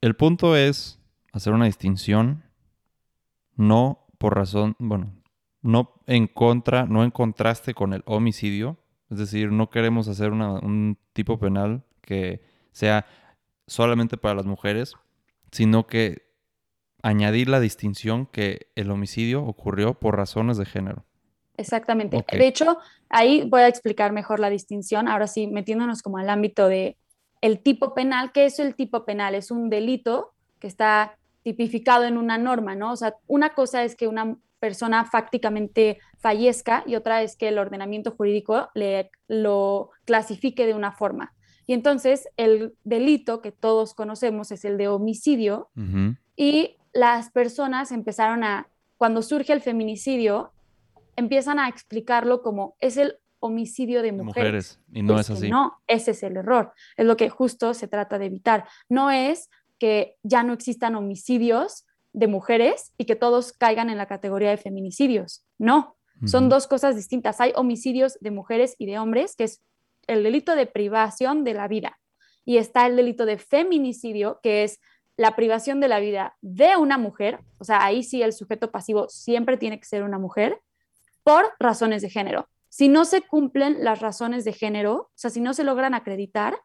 El 0.02 0.14
punto 0.14 0.56
es 0.56 1.00
hacer 1.32 1.54
una 1.54 1.64
distinción, 1.64 2.44
no 3.56 4.06
por 4.18 4.36
razón, 4.36 4.76
bueno, 4.78 5.10
no 5.62 5.94
en 6.06 6.26
contra, 6.26 6.84
no 6.84 7.02
en 7.02 7.10
contraste 7.10 7.72
con 7.72 7.94
el 7.94 8.02
homicidio. 8.04 8.76
Es 9.10 9.18
decir, 9.18 9.52
no 9.52 9.70
queremos 9.70 10.06
hacer 10.08 10.32
un 10.32 10.98
tipo 11.14 11.38
penal 11.38 11.82
que 12.02 12.42
sea 12.74 13.06
solamente 13.66 14.18
para 14.18 14.34
las 14.34 14.44
mujeres, 14.44 14.94
sino 15.50 15.86
que 15.86 16.28
añadir 17.02 17.48
la 17.48 17.60
distinción 17.60 18.26
que 18.26 18.68
el 18.74 18.90
homicidio 18.90 19.44
ocurrió 19.44 19.94
por 19.94 20.16
razones 20.16 20.58
de 20.58 20.66
género. 20.66 21.04
Exactamente. 21.56 22.24
De 22.30 22.46
hecho, 22.46 22.78
ahí 23.08 23.48
voy 23.48 23.62
a 23.62 23.68
explicar 23.68 24.12
mejor 24.12 24.40
la 24.40 24.50
distinción. 24.50 25.06
Ahora 25.06 25.28
sí, 25.28 25.46
metiéndonos 25.46 26.02
como 26.02 26.18
al 26.18 26.28
ámbito 26.28 26.68
de 26.68 26.96
el 27.40 27.60
tipo 27.60 27.94
penal. 27.94 28.32
¿Qué 28.32 28.46
es 28.46 28.58
el 28.58 28.74
tipo 28.74 29.04
penal? 29.04 29.34
Es 29.34 29.50
un 29.50 29.70
delito 29.70 30.34
que 30.58 30.66
está 30.66 31.16
tipificado 31.42 32.04
en 32.04 32.18
una 32.18 32.38
norma, 32.38 32.74
¿no? 32.74 32.92
O 32.92 32.96
sea, 32.96 33.14
una 33.28 33.54
cosa 33.54 33.84
es 33.84 33.94
que 33.94 34.08
una 34.08 34.36
persona 34.58 35.04
fácticamente 35.04 35.98
fallezca 36.18 36.82
y 36.86 36.96
otra 36.96 37.22
es 37.22 37.36
que 37.36 37.48
el 37.48 37.58
ordenamiento 37.58 38.12
jurídico 38.12 38.70
le, 38.74 39.10
lo 39.28 39.90
clasifique 40.06 40.66
de 40.66 40.74
una 40.74 40.92
forma. 40.92 41.34
Y 41.66 41.72
entonces 41.72 42.28
el 42.36 42.74
delito 42.84 43.40
que 43.40 43.52
todos 43.52 43.94
conocemos 43.94 44.50
es 44.50 44.64
el 44.64 44.76
de 44.76 44.88
homicidio 44.88 45.70
y 46.36 46.76
las 46.92 47.30
personas 47.30 47.90
empezaron 47.92 48.44
a, 48.44 48.68
cuando 48.96 49.22
surge 49.22 49.52
el 49.52 49.60
feminicidio, 49.60 50.52
empiezan 51.16 51.58
a 51.58 51.68
explicarlo 51.68 52.42
como 52.42 52.76
es 52.80 52.96
el 52.96 53.18
homicidio 53.40 54.02
de 54.02 54.12
mujeres. 54.12 54.80
y 54.92 55.02
no 55.02 55.18
es, 55.20 55.28
así. 55.28 55.50
No, 55.50 55.78
ese 55.86 56.12
es 56.12 56.22
el 56.22 56.36
error. 56.36 56.72
Es 56.96 57.04
lo 57.04 57.16
que 57.16 57.28
justo 57.28 57.74
se 57.74 57.88
trata 57.88 58.18
de 58.18 58.26
evitar. 58.26 58.66
No 58.88 59.10
es 59.10 59.50
que 59.78 60.16
ya 60.22 60.42
no 60.42 60.54
existan 60.54 60.94
homicidios 60.94 61.84
de 62.12 62.28
mujeres 62.28 62.92
y 62.96 63.04
que 63.04 63.16
todos 63.16 63.52
caigan 63.52 63.90
en 63.90 63.98
la 63.98 64.06
categoría 64.06 64.50
de 64.50 64.56
feminicidios. 64.56 65.44
No, 65.58 65.96
son 66.26 66.48
dos 66.48 66.66
cosas 66.66 66.96
distintas. 66.96 67.40
Hay 67.40 67.52
homicidios 67.56 68.16
de 68.20 68.30
mujeres 68.30 68.76
y 68.78 68.86
de 68.86 68.98
hombres, 68.98 69.34
que 69.36 69.44
es 69.44 69.60
el 70.06 70.22
delito 70.22 70.54
de 70.54 70.66
privación 70.66 71.44
de 71.44 71.54
la 71.54 71.68
vida. 71.68 71.98
Y 72.44 72.58
está 72.58 72.86
el 72.86 72.96
delito 72.96 73.26
de 73.26 73.38
feminicidio, 73.38 74.40
que 74.42 74.64
es 74.64 74.80
la 75.16 75.36
privación 75.36 75.80
de 75.80 75.88
la 75.88 76.00
vida 76.00 76.36
de 76.40 76.76
una 76.76 76.98
mujer, 76.98 77.40
o 77.58 77.64
sea, 77.64 77.84
ahí 77.84 78.02
sí 78.02 78.22
el 78.22 78.32
sujeto 78.32 78.70
pasivo 78.70 79.08
siempre 79.08 79.56
tiene 79.56 79.78
que 79.78 79.86
ser 79.86 80.02
una 80.02 80.18
mujer, 80.18 80.60
por 81.22 81.52
razones 81.58 82.02
de 82.02 82.10
género. 82.10 82.48
Si 82.68 82.88
no 82.88 83.04
se 83.04 83.22
cumplen 83.22 83.84
las 83.84 84.00
razones 84.00 84.44
de 84.44 84.52
género, 84.52 84.94
o 84.94 85.10
sea, 85.14 85.30
si 85.30 85.40
no 85.40 85.54
se 85.54 85.64
logran 85.64 85.94
acreditar 85.94 86.58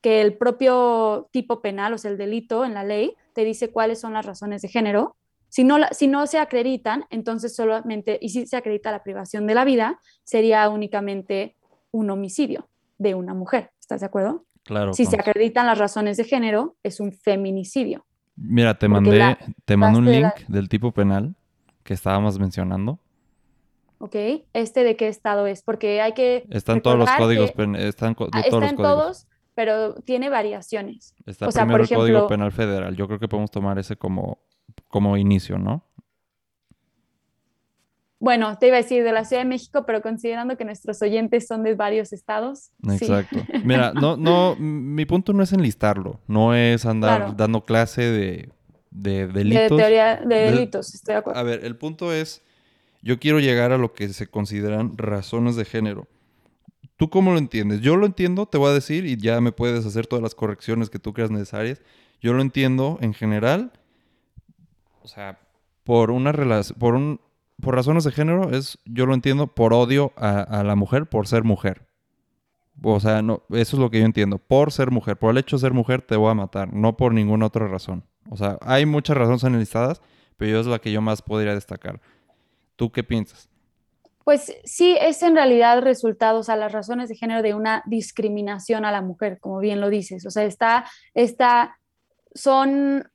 que 0.00 0.20
el 0.20 0.38
propio 0.38 1.28
tipo 1.32 1.60
penal, 1.60 1.92
o 1.92 1.98
sea, 1.98 2.10
el 2.10 2.16
delito 2.16 2.64
en 2.64 2.74
la 2.74 2.84
ley, 2.84 3.14
te 3.34 3.44
dice 3.44 3.70
cuáles 3.70 4.00
son 4.00 4.14
las 4.14 4.24
razones 4.24 4.62
de 4.62 4.68
género, 4.68 5.16
si 5.48 5.64
no, 5.64 5.78
si 5.90 6.06
no 6.06 6.26
se 6.28 6.38
acreditan, 6.38 7.04
entonces 7.10 7.54
solamente, 7.54 8.18
y 8.22 8.28
si 8.28 8.46
se 8.46 8.56
acredita 8.56 8.92
la 8.92 9.02
privación 9.02 9.48
de 9.48 9.54
la 9.54 9.64
vida, 9.64 10.00
sería 10.22 10.68
únicamente 10.68 11.56
un 11.90 12.08
homicidio 12.08 12.69
de 13.00 13.14
una 13.14 13.34
mujer. 13.34 13.72
¿Estás 13.80 14.00
de 14.00 14.06
acuerdo? 14.06 14.44
Si 14.92 15.06
se 15.06 15.16
acreditan 15.16 15.66
las 15.66 15.78
razones 15.78 16.18
de 16.18 16.24
género, 16.24 16.76
es 16.82 17.00
un 17.00 17.12
feminicidio. 17.12 18.06
Mira, 18.36 18.78
te 18.78 18.88
mandé, 18.88 19.36
te 19.64 19.76
mandé 19.76 19.98
un 19.98 20.12
link 20.12 20.34
del 20.46 20.68
tipo 20.68 20.92
penal 20.92 21.34
que 21.82 21.94
estábamos 21.94 22.38
mencionando. 22.38 23.00
Ok, 23.98 24.14
¿este 24.52 24.84
de 24.84 24.96
qué 24.96 25.08
estado 25.08 25.46
es? 25.46 25.62
Porque 25.62 26.00
hay 26.00 26.12
que... 26.12 26.44
Están 26.50 26.82
todos 26.82 26.98
los 26.98 27.10
códigos, 27.12 27.52
están 27.78 28.16
ah, 28.32 28.42
todos 28.48 28.76
todos, 28.76 29.26
pero 29.54 29.94
tiene 29.94 30.28
variaciones. 30.28 31.14
Está 31.26 31.48
o 31.48 31.50
sea, 31.50 31.64
primero 31.64 31.84
el 31.84 31.88
Código 31.90 32.28
Penal 32.28 32.52
Federal. 32.52 32.94
Yo 32.96 33.06
creo 33.06 33.18
que 33.18 33.28
podemos 33.28 33.50
tomar 33.50 33.78
ese 33.78 33.96
como, 33.96 34.38
como 34.88 35.16
inicio, 35.16 35.58
¿no? 35.58 35.84
Bueno, 38.20 38.58
te 38.58 38.66
iba 38.66 38.76
a 38.76 38.82
decir 38.82 39.02
de 39.02 39.12
la 39.12 39.24
Ciudad 39.24 39.42
de 39.42 39.48
México, 39.48 39.84
pero 39.86 40.02
considerando 40.02 40.58
que 40.58 40.66
nuestros 40.66 41.00
oyentes 41.00 41.46
son 41.46 41.62
de 41.62 41.74
varios 41.74 42.12
estados. 42.12 42.70
Exacto. 42.86 43.38
Mira, 43.64 43.94
no, 43.94 44.18
no, 44.18 44.56
mi 44.56 45.06
punto 45.06 45.32
no 45.32 45.42
es 45.42 45.54
enlistarlo, 45.54 46.20
no 46.26 46.54
es 46.54 46.84
andar 46.84 47.34
dando 47.34 47.64
clase 47.64 48.02
de, 48.02 48.50
de 48.90 49.26
delitos. 49.26 49.70
De 49.70 49.76
teoría 49.76 50.16
de 50.16 50.34
delitos, 50.36 50.94
estoy 50.94 51.14
de 51.14 51.18
acuerdo. 51.18 51.40
A 51.40 51.42
ver, 51.42 51.64
el 51.64 51.76
punto 51.76 52.12
es, 52.12 52.42
yo 53.00 53.18
quiero 53.18 53.40
llegar 53.40 53.72
a 53.72 53.78
lo 53.78 53.94
que 53.94 54.06
se 54.10 54.26
consideran 54.26 54.98
razones 54.98 55.56
de 55.56 55.64
género. 55.64 56.06
¿Tú 56.96 57.08
cómo 57.08 57.32
lo 57.32 57.38
entiendes? 57.38 57.80
Yo 57.80 57.96
lo 57.96 58.04
entiendo, 58.04 58.44
te 58.44 58.58
voy 58.58 58.68
a 58.68 58.74
decir, 58.74 59.06
y 59.06 59.16
ya 59.16 59.40
me 59.40 59.52
puedes 59.52 59.86
hacer 59.86 60.06
todas 60.06 60.22
las 60.22 60.34
correcciones 60.34 60.90
que 60.90 60.98
tú 60.98 61.14
creas 61.14 61.30
necesarias. 61.30 61.80
Yo 62.20 62.34
lo 62.34 62.42
entiendo 62.42 62.98
en 63.00 63.14
general, 63.14 63.72
o 65.00 65.08
sea, 65.08 65.38
por 65.84 66.10
una 66.10 66.32
relación, 66.32 66.78
por 66.78 66.94
un 66.94 67.18
por 67.60 67.74
razones 67.74 68.04
de 68.04 68.12
género 68.12 68.50
es, 68.50 68.78
yo 68.84 69.06
lo 69.06 69.14
entiendo, 69.14 69.48
por 69.48 69.72
odio 69.72 70.12
a, 70.16 70.62
la 70.64 70.76
mujer 70.76 71.06
por 71.06 71.26
ser 71.26 71.44
mujer. 71.44 71.86
O 72.82 72.98
sea, 73.00 73.22
no, 73.22 73.42
eso 73.50 73.76
es 73.76 73.80
lo 73.80 73.90
que 73.90 74.00
yo 74.00 74.04
entiendo. 74.04 74.38
Por 74.38 74.72
ser 74.72 74.90
mujer, 74.90 75.16
por 75.16 75.30
el 75.30 75.38
hecho 75.38 75.56
de 75.56 75.60
ser 75.60 75.72
mujer 75.72 76.02
te 76.02 76.16
voy 76.16 76.30
a 76.30 76.34
matar, 76.34 76.72
no 76.72 76.96
por 76.96 77.12
ninguna 77.12 77.46
otra 77.46 77.68
razón. 77.68 78.04
O 78.28 78.36
sea, 78.36 78.58
hay 78.62 78.86
muchas 78.86 79.16
razones 79.16 79.44
enlistadas, 79.44 80.00
pero 80.36 80.60
es 80.60 80.66
la 80.66 80.78
que 80.78 80.92
yo 80.92 81.02
más 81.02 81.22
podría 81.22 81.54
destacar. 81.54 82.00
¿Tú 82.76 82.90
qué 82.90 83.02
piensas? 83.02 83.50
Pues 84.24 84.54
sí, 84.64 84.96
es 85.00 85.22
en 85.22 85.34
realidad 85.34 85.82
resultado, 85.82 86.38
o 86.38 86.42
sea, 86.42 86.56
las 86.56 86.72
razones 86.72 87.08
de 87.08 87.16
género 87.16 87.42
de 87.42 87.54
una 87.54 87.82
discriminación 87.86 88.84
a 88.84 88.92
la 88.92 89.02
mujer, 89.02 89.38
como 89.40 89.58
bien 89.58 89.80
lo 89.80 89.90
dices. 89.90 90.24
O 90.26 90.30
sea, 90.30 90.44
está, 90.44 90.86
está, 91.14 91.78
son 92.34 93.10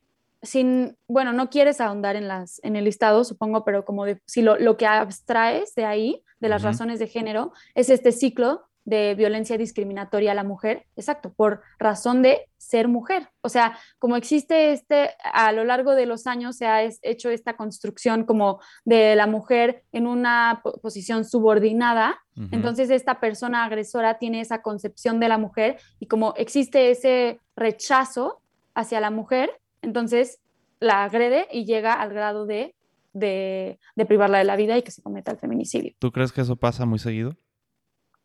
sin, 0.46 0.96
bueno, 1.08 1.32
no 1.32 1.50
quieres 1.50 1.80
ahondar 1.80 2.16
en, 2.16 2.28
las, 2.28 2.60
en 2.62 2.76
el 2.76 2.84
listado, 2.84 3.24
supongo, 3.24 3.64
pero 3.64 3.84
como 3.84 4.04
de, 4.04 4.20
si 4.26 4.42
lo, 4.42 4.56
lo, 4.56 4.76
que 4.76 4.86
abstraes 4.86 5.74
de 5.74 5.84
ahí, 5.84 6.22
de 6.40 6.48
las 6.48 6.62
razones 6.62 6.98
de 6.98 7.06
género, 7.06 7.52
es 7.74 7.90
este 7.90 8.12
ciclo 8.12 8.66
de 8.86 9.16
violencia 9.16 9.58
discriminatoria 9.58 10.30
a 10.30 10.34
la 10.34 10.44
mujer, 10.44 10.86
exacto, 10.94 11.32
por 11.34 11.60
razón 11.78 12.22
de 12.22 12.48
ser 12.56 12.86
mujer. 12.86 13.28
O 13.40 13.48
sea, 13.48 13.76
como 13.98 14.16
existe 14.16 14.72
este, 14.72 15.10
a 15.24 15.50
lo 15.50 15.64
largo 15.64 15.96
de 15.96 16.06
los 16.06 16.28
años 16.28 16.56
se 16.56 16.66
ha 16.66 16.84
hecho 17.02 17.30
esta 17.30 17.56
construcción 17.56 18.24
como 18.24 18.60
de 18.84 19.16
la 19.16 19.26
mujer 19.26 19.82
en 19.90 20.06
una 20.06 20.62
posición 20.82 21.24
subordinada, 21.24 22.18
entonces 22.52 22.90
esta 22.90 23.18
persona 23.18 23.64
agresora 23.64 24.18
tiene 24.18 24.42
esa 24.42 24.60
concepción 24.60 25.20
de 25.20 25.28
la 25.28 25.38
mujer 25.38 25.78
y 25.98 26.06
como 26.06 26.34
existe 26.36 26.90
ese 26.90 27.40
rechazo 27.56 28.42
hacia 28.74 29.00
la 29.00 29.10
mujer, 29.10 29.50
entonces 29.82 30.40
la 30.80 31.04
agrede 31.04 31.48
y 31.50 31.64
llega 31.64 31.94
al 31.94 32.12
grado 32.12 32.46
de, 32.46 32.74
de, 33.12 33.78
privarla 34.06 34.38
de 34.38 34.44
la 34.44 34.56
vida 34.56 34.76
y 34.76 34.82
que 34.82 34.90
se 34.90 35.02
cometa 35.02 35.32
el 35.32 35.38
feminicidio. 35.38 35.94
¿Tú 35.98 36.12
crees 36.12 36.32
que 36.32 36.40
eso 36.40 36.56
pasa 36.56 36.84
muy 36.84 36.98
seguido? 36.98 37.36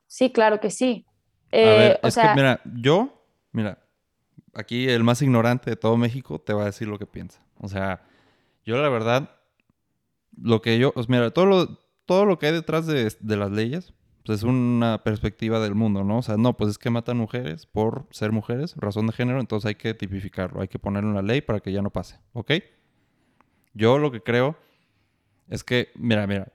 Sí, 0.07 0.31
claro 0.31 0.59
que 0.59 0.69
sí. 0.69 1.05
a 1.53 1.57
ver, 1.57 1.91
eh, 1.93 1.99
es 2.03 2.15
que 2.15 2.27
mira, 2.35 2.61
yo, 2.75 3.25
mira, 3.51 3.79
aquí 4.53 4.89
el 4.89 5.03
más 5.03 5.21
ignorante 5.21 5.69
de 5.69 5.75
todo 5.75 5.95
México 5.97 6.39
te 6.39 6.53
va 6.53 6.63
a 6.63 6.65
decir 6.65 6.87
lo 6.87 6.99
que 6.99 7.05
piensa. 7.05 7.41
O 7.59 7.67
sea, 7.67 8.03
yo 8.65 8.77
la 8.81 8.89
verdad, 8.89 9.37
lo 10.37 10.61
que 10.61 10.77
yo, 10.77 10.91
pues 10.93 11.07
mira, 11.07 11.31
todo 11.31 11.45
lo, 11.45 11.79
todo 12.05 12.25
lo 12.25 12.37
que 12.37 12.47
hay 12.47 12.53
detrás 12.53 12.85
de, 12.85 13.15
de 13.19 13.37
las 13.37 13.51
leyes, 13.51 13.93
pues 14.25 14.39
es 14.39 14.43
una 14.43 15.03
perspectiva 15.03 15.59
del 15.59 15.75
mundo, 15.75 16.03
¿no? 16.03 16.19
O 16.19 16.21
sea, 16.21 16.37
no, 16.37 16.55
pues 16.55 16.71
es 16.71 16.77
que 16.77 16.89
matan 16.89 17.17
mujeres 17.17 17.65
por 17.65 18.07
ser 18.11 18.31
mujeres, 18.31 18.75
razón 18.77 19.07
de 19.07 19.13
género, 19.13 19.39
entonces 19.39 19.69
hay 19.69 19.75
que 19.75 19.93
tipificarlo, 19.93 20.61
hay 20.61 20.67
que 20.67 20.79
ponerlo 20.79 21.09
en 21.09 21.15
la 21.15 21.21
ley 21.21 21.41
para 21.41 21.59
que 21.59 21.71
ya 21.71 21.81
no 21.81 21.89
pase, 21.89 22.19
¿ok? 22.33 22.51
Yo 23.73 23.97
lo 23.97 24.11
que 24.11 24.21
creo 24.21 24.57
es 25.47 25.63
que, 25.63 25.89
mira, 25.95 26.27
mira, 26.27 26.51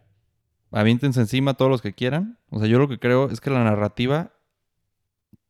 avíntense 0.70 1.20
encima 1.20 1.55
todos 1.55 1.70
los 1.70 1.83
que 1.83 1.94
quieran, 1.94 2.38
o 2.50 2.59
sea, 2.59 2.68
yo 2.68 2.79
lo 2.79 2.88
que 2.88 2.98
creo 2.98 3.31
es 3.31 3.40
que 3.40 3.50
la 3.50 3.64
narrativa 3.64 4.33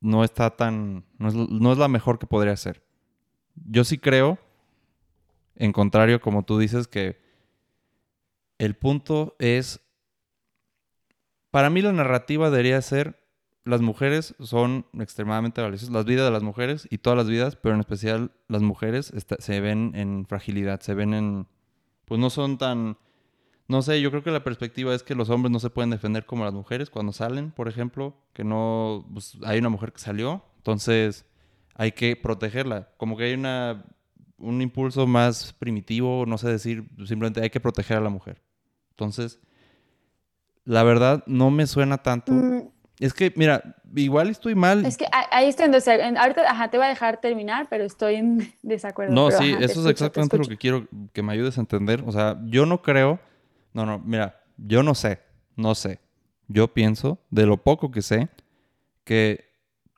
no 0.00 0.24
está 0.24 0.56
tan, 0.56 1.04
no 1.18 1.28
es, 1.28 1.34
no 1.34 1.72
es 1.72 1.78
la 1.78 1.88
mejor 1.88 2.18
que 2.18 2.26
podría 2.26 2.56
ser. 2.56 2.82
Yo 3.54 3.84
sí 3.84 3.98
creo 3.98 4.38
En 5.56 5.72
contrario, 5.72 6.20
como 6.20 6.44
tú 6.44 6.58
dices, 6.58 6.86
que 6.86 7.18
el 8.58 8.76
punto 8.76 9.36
es, 9.38 9.80
para 11.56 11.70
mí 11.70 11.80
la 11.80 11.90
narrativa 11.90 12.50
debería 12.50 12.82
ser, 12.82 13.18
las 13.64 13.80
mujeres 13.80 14.34
son 14.40 14.84
extremadamente 14.92 15.62
valiosas, 15.62 15.88
las 15.88 16.04
vidas 16.04 16.26
de 16.26 16.30
las 16.30 16.42
mujeres 16.42 16.86
y 16.90 16.98
todas 16.98 17.16
las 17.16 17.28
vidas, 17.28 17.56
pero 17.56 17.74
en 17.74 17.80
especial 17.80 18.30
las 18.46 18.60
mujeres 18.60 19.10
se 19.38 19.60
ven 19.62 19.92
en 19.94 20.26
fragilidad, 20.26 20.80
se 20.80 20.92
ven 20.92 21.14
en, 21.14 21.46
pues 22.04 22.20
no 22.20 22.28
son 22.28 22.58
tan, 22.58 22.98
no 23.68 23.80
sé, 23.80 24.02
yo 24.02 24.10
creo 24.10 24.22
que 24.22 24.32
la 24.32 24.44
perspectiva 24.44 24.94
es 24.94 25.02
que 25.02 25.14
los 25.14 25.30
hombres 25.30 25.50
no 25.50 25.58
se 25.58 25.70
pueden 25.70 25.88
defender 25.88 26.26
como 26.26 26.44
las 26.44 26.52
mujeres 26.52 26.90
cuando 26.90 27.14
salen, 27.14 27.52
por 27.52 27.68
ejemplo, 27.68 28.18
que 28.34 28.44
no, 28.44 29.08
pues 29.10 29.38
hay 29.42 29.58
una 29.58 29.70
mujer 29.70 29.94
que 29.94 30.00
salió, 30.00 30.44
entonces 30.58 31.24
hay 31.72 31.92
que 31.92 32.16
protegerla, 32.16 32.90
como 32.98 33.16
que 33.16 33.24
hay 33.24 33.32
una 33.32 33.82
un 34.36 34.60
impulso 34.60 35.06
más 35.06 35.54
primitivo, 35.54 36.26
no 36.26 36.36
sé 36.36 36.50
decir, 36.50 36.86
simplemente 37.06 37.40
hay 37.40 37.48
que 37.48 37.60
proteger 37.60 37.96
a 37.96 38.02
la 38.02 38.10
mujer. 38.10 38.42
Entonces, 38.90 39.40
la 40.66 40.82
verdad 40.82 41.22
no 41.26 41.50
me 41.50 41.66
suena 41.66 41.98
tanto. 41.98 42.32
Mm. 42.32 42.68
Es 42.98 43.14
que, 43.14 43.32
mira, 43.36 43.76
igual 43.94 44.28
estoy 44.28 44.54
mal. 44.54 44.84
Es 44.84 44.96
que 44.96 45.06
ahí 45.30 45.48
estoy 45.48 45.66
en 45.66 45.72
desacuerdo. 45.72 46.18
Ahorita 46.18 46.50
ajá, 46.50 46.68
te 46.68 46.76
voy 46.76 46.86
a 46.86 46.90
dejar 46.90 47.20
terminar, 47.20 47.68
pero 47.70 47.84
estoy 47.84 48.16
en 48.16 48.52
desacuerdo. 48.62 49.14
No, 49.14 49.30
sí, 49.30 49.54
eso 49.60 49.80
es 49.80 49.86
exactamente 49.86 50.36
lo 50.36 50.44
que 50.44 50.56
quiero 50.56 50.86
que 51.12 51.22
me 51.22 51.32
ayudes 51.32 51.56
a 51.56 51.60
entender. 51.60 52.02
O 52.04 52.12
sea, 52.12 52.38
yo 52.44 52.66
no 52.66 52.82
creo. 52.82 53.18
No, 53.72 53.86
no, 53.86 53.98
mira, 53.98 54.42
yo 54.56 54.82
no 54.82 54.94
sé, 54.94 55.20
no 55.54 55.74
sé. 55.74 56.00
Yo 56.48 56.72
pienso, 56.72 57.18
de 57.30 57.46
lo 57.46 57.62
poco 57.62 57.90
que 57.90 58.02
sé, 58.02 58.28
que 59.04 59.44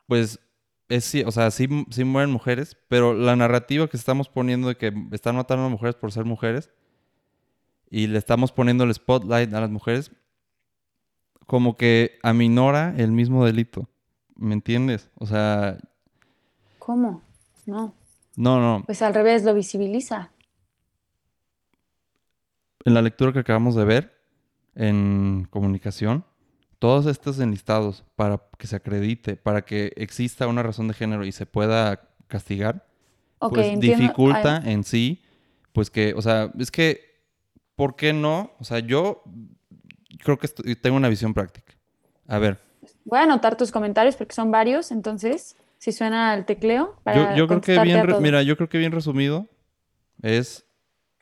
pues 0.07 0.41
es, 0.89 1.15
o 1.27 1.31
sea, 1.31 1.51
sí, 1.51 1.69
sí 1.91 2.05
mueren 2.05 2.31
mujeres, 2.31 2.77
pero 2.89 3.15
la 3.15 3.37
narrativa 3.37 3.89
que 3.89 3.97
estamos 3.97 4.29
poniendo 4.29 4.69
de 4.69 4.77
que 4.77 4.93
están 5.13 5.37
matando 5.37 5.67
a 5.67 5.69
mujeres 5.69 5.95
por 5.95 6.11
ser 6.11 6.25
mujeres 6.25 6.71
y 7.91 8.07
le 8.07 8.19
estamos 8.19 8.53
poniendo 8.53 8.85
el 8.85 8.95
spotlight 8.95 9.53
a 9.53 9.61
las 9.61 9.71
mujeres, 9.71 10.11
como 11.49 11.79
que 11.79 12.19
aminora 12.23 12.95
el 12.99 13.11
mismo 13.11 13.43
delito. 13.47 13.89
¿Me 14.37 14.53
entiendes? 14.53 15.09
O 15.15 15.25
sea... 15.25 15.79
¿Cómo? 16.79 17.23
No. 17.65 17.95
No, 18.37 18.61
no. 18.61 18.85
Pues 18.85 19.01
al 19.01 19.15
revés, 19.15 19.45
lo 19.45 19.55
visibiliza. 19.55 20.31
En 22.85 22.93
la 22.93 23.01
lectura 23.01 23.33
que 23.33 23.39
acabamos 23.39 23.75
de 23.77 23.85
ver 23.87 24.21
en 24.75 25.49
comunicación, 25.49 26.23
todos 26.79 27.07
estos 27.07 27.41
enlistados 27.41 28.05
para 28.15 28.43
que 28.59 28.67
se 28.67 28.77
acredite, 28.77 29.37
para 29.37 29.65
que 29.65 29.95
exista 29.97 30.49
una 30.49 30.63
razón 30.63 30.89
de 30.89 30.95
género 30.95 31.25
y 31.25 31.33
se 31.33 31.47
pueda 31.47 32.11
castigar, 32.27 32.87
pues 33.39 33.81
dificulta 33.81 34.59
en 34.67 34.85
sí, 34.85 35.23
pues 35.73 35.89
que, 35.89 36.13
o 36.13 36.21
sea, 36.21 36.53
es 36.59 36.71
que, 36.71 37.23
¿por 37.75 37.97
qué 37.97 38.13
no? 38.13 38.53
O 38.61 38.65
sea, 38.65 38.81
yo 38.81 39.23
creo 40.19 40.39
que 40.39 40.49
tengo 40.77 40.97
una 40.97 41.09
visión 41.09 41.35
práctica. 41.35 41.75
A 42.27 42.39
ver. 42.39 42.59
Voy 43.05 43.19
a 43.19 43.23
anotar 43.23 43.57
tus 43.57 43.73
comentarios 43.73 44.17
porque 44.17 44.35
son 44.35 44.51
varios, 44.51 44.91
entonces, 44.91 45.57
si 45.79 45.93
suena 45.93 46.35
el 46.35 46.45
tecleo. 46.45 46.97
Para 47.03 47.37
yo, 47.37 47.47
creo 47.47 47.61
que 47.61 47.79
bien, 47.81 48.07
mira, 48.21 48.43
yo 48.43 48.57
creo 48.57 48.69
que 48.69 48.79
bien 48.79 48.93
resumido 48.93 49.47
es, 50.23 50.65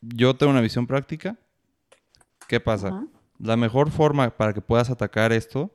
yo 0.00 0.37
tengo 0.37 0.50
una 0.50 0.61
visión 0.61 0.87
práctica. 0.87 1.37
¿Qué 2.48 2.61
pasa? 2.61 3.06
La 3.38 3.56
mejor 3.56 3.90
forma 3.90 4.30
para 4.30 4.52
que 4.52 4.61
puedas 4.61 4.90
atacar 4.90 5.32
esto 5.32 5.70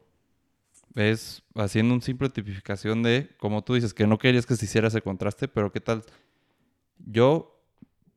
es 0.96 1.44
haciendo 1.56 1.94
una 1.94 2.04
simple 2.04 2.30
tipificación 2.30 3.04
de, 3.04 3.30
como 3.40 3.64
tú 3.64 3.76
dices, 3.76 3.94
que 3.94 4.08
no 4.08 4.18
querías 4.18 4.46
que 4.46 4.56
se 4.56 4.66
hiciera 4.66 4.88
ese 4.88 5.02
contraste, 5.02 5.48
pero 5.48 5.72
¿qué 5.72 5.80
tal? 5.80 6.04
Yo 6.98 7.61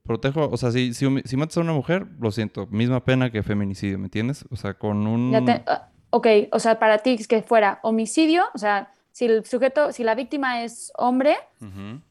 protejo, 0.05 0.49
o 0.51 0.57
sea, 0.57 0.71
si, 0.71 0.95
si, 0.95 1.09
matas 1.09 1.57
a 1.57 1.61
una 1.61 1.73
mujer, 1.73 2.07
lo 2.21 2.31
siento, 2.31 2.67
misma 2.67 3.05
pena 3.05 3.31
que 3.31 3.43
feminicidio, 3.43 3.99
¿me 3.99 4.05
entiendes? 4.05 4.45
O 4.51 4.57
sea, 4.57 4.75
con 4.75 5.07
un... 5.07 5.35
Ah, 5.67 5.89
ok, 6.11 6.27
o 6.53 6.59
sea, 6.61 6.79
para 6.79 6.99
ti 6.99 7.17
es 7.19 7.27
que 7.27 7.43
fuera 7.43 7.81
homicidio, 7.83 8.45
o 8.55 8.59
sea, 8.59 8.93
si 9.13 9.25
el 9.25 9.45
sujeto, 9.45 9.93
si 9.93 10.05
la 10.05 10.15
víctima 10.15 10.63
es 10.63 10.93
hombre, 10.97 11.37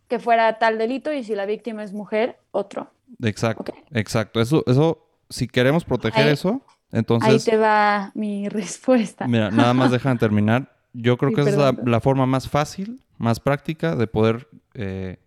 que 0.07 0.19
fuera 0.19 0.57
tal 0.57 0.77
delito, 0.77 1.13
y 1.13 1.23
si 1.23 1.35
la 1.35 1.45
víctima 1.45 1.83
es 1.83 1.93
mujer, 1.93 2.39
otro. 2.51 2.91
Exacto, 3.21 3.73
exacto. 3.91 4.41
Eso, 4.41 4.63
eso, 4.65 5.05
si 5.29 5.47
queremos 5.47 5.85
proteger 5.85 6.27
eso, 6.27 6.61
entonces, 6.91 7.29
Ahí 7.29 7.51
te 7.51 7.57
va 7.57 8.11
mi 8.13 8.47
respuesta. 8.49 9.27
Mira, 9.27 9.51
nada 9.51 9.73
más 9.73 9.91
dejan 9.91 10.17
terminar. 10.17 10.75
Yo 10.93 11.17
creo 11.17 11.33
que 11.33 11.41
esa 11.41 11.69
es 11.69 11.77
la, 11.85 11.99
forma 11.99 12.25
más 12.27 12.47
fácil, 12.47 13.01
más 13.17 13.39
práctica 13.39 13.95
de 13.95 14.05
poder 14.05 14.47
eh, 14.75 15.17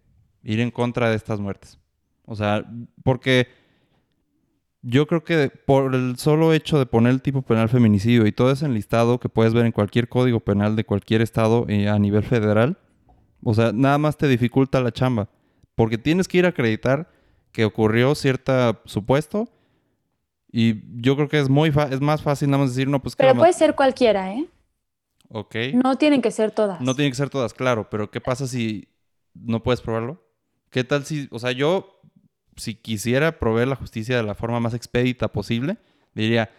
ir 0.44 0.60
en 0.60 0.70
contra 0.70 1.10
de 1.10 1.16
estas 1.16 1.40
muertes. 1.40 1.78
O 2.26 2.36
sea, 2.36 2.64
porque 3.02 3.48
yo 4.82 5.06
creo 5.06 5.24
que 5.24 5.48
por 5.48 5.94
el 5.94 6.16
solo 6.18 6.52
hecho 6.52 6.78
de 6.78 6.86
poner 6.86 7.12
el 7.12 7.22
tipo 7.22 7.42
penal 7.42 7.68
feminicidio 7.68 8.26
y 8.26 8.32
todo 8.32 8.50
ese 8.50 8.66
enlistado 8.66 9.18
que 9.18 9.28
puedes 9.28 9.54
ver 9.54 9.66
en 9.66 9.72
cualquier 9.72 10.08
código 10.08 10.40
penal 10.40 10.76
de 10.76 10.84
cualquier 10.84 11.22
estado 11.22 11.66
eh, 11.68 11.88
a 11.88 11.98
nivel 11.98 12.22
federal, 12.22 12.78
o 13.42 13.54
sea, 13.54 13.72
nada 13.72 13.98
más 13.98 14.16
te 14.16 14.28
dificulta 14.28 14.80
la 14.80 14.92
chamba. 14.92 15.28
Porque 15.74 15.98
tienes 15.98 16.28
que 16.28 16.38
ir 16.38 16.46
a 16.46 16.50
acreditar 16.50 17.10
que 17.52 17.64
ocurrió 17.64 18.14
cierto 18.14 18.80
supuesto 18.84 19.48
y 20.50 20.82
yo 21.00 21.16
creo 21.16 21.28
que 21.28 21.38
es 21.38 21.48
muy 21.48 21.72
es 21.90 22.00
más 22.00 22.22
fácil 22.22 22.50
nada 22.50 22.64
más 22.64 22.74
decir, 22.74 22.88
no, 22.88 23.02
pues... 23.02 23.14
Pero 23.16 23.34
puede 23.34 23.52
ser 23.52 23.74
cualquiera, 23.74 24.32
¿eh? 24.32 24.46
Ok. 25.28 25.56
No 25.74 25.96
tienen 25.96 26.22
que 26.22 26.30
ser 26.30 26.50
todas. 26.50 26.80
No 26.80 26.94
tienen 26.94 27.12
que 27.12 27.16
ser 27.16 27.30
todas, 27.30 27.52
claro, 27.52 27.90
pero 27.90 28.10
¿qué 28.10 28.20
pasa 28.20 28.46
si 28.46 28.88
no 29.34 29.62
puedes 29.62 29.80
probarlo? 29.80 30.24
¿Qué 30.70 30.84
tal 30.84 31.04
si, 31.04 31.28
o 31.30 31.38
sea, 31.38 31.52
yo, 31.52 31.95
si 32.56 32.74
quisiera 32.74 33.38
proveer 33.38 33.68
la 33.68 33.76
justicia 33.76 34.16
de 34.16 34.22
la 34.22 34.34
forma 34.34 34.60
más 34.60 34.74
expedita 34.74 35.28
posible, 35.28 35.76
diría, 36.14 36.50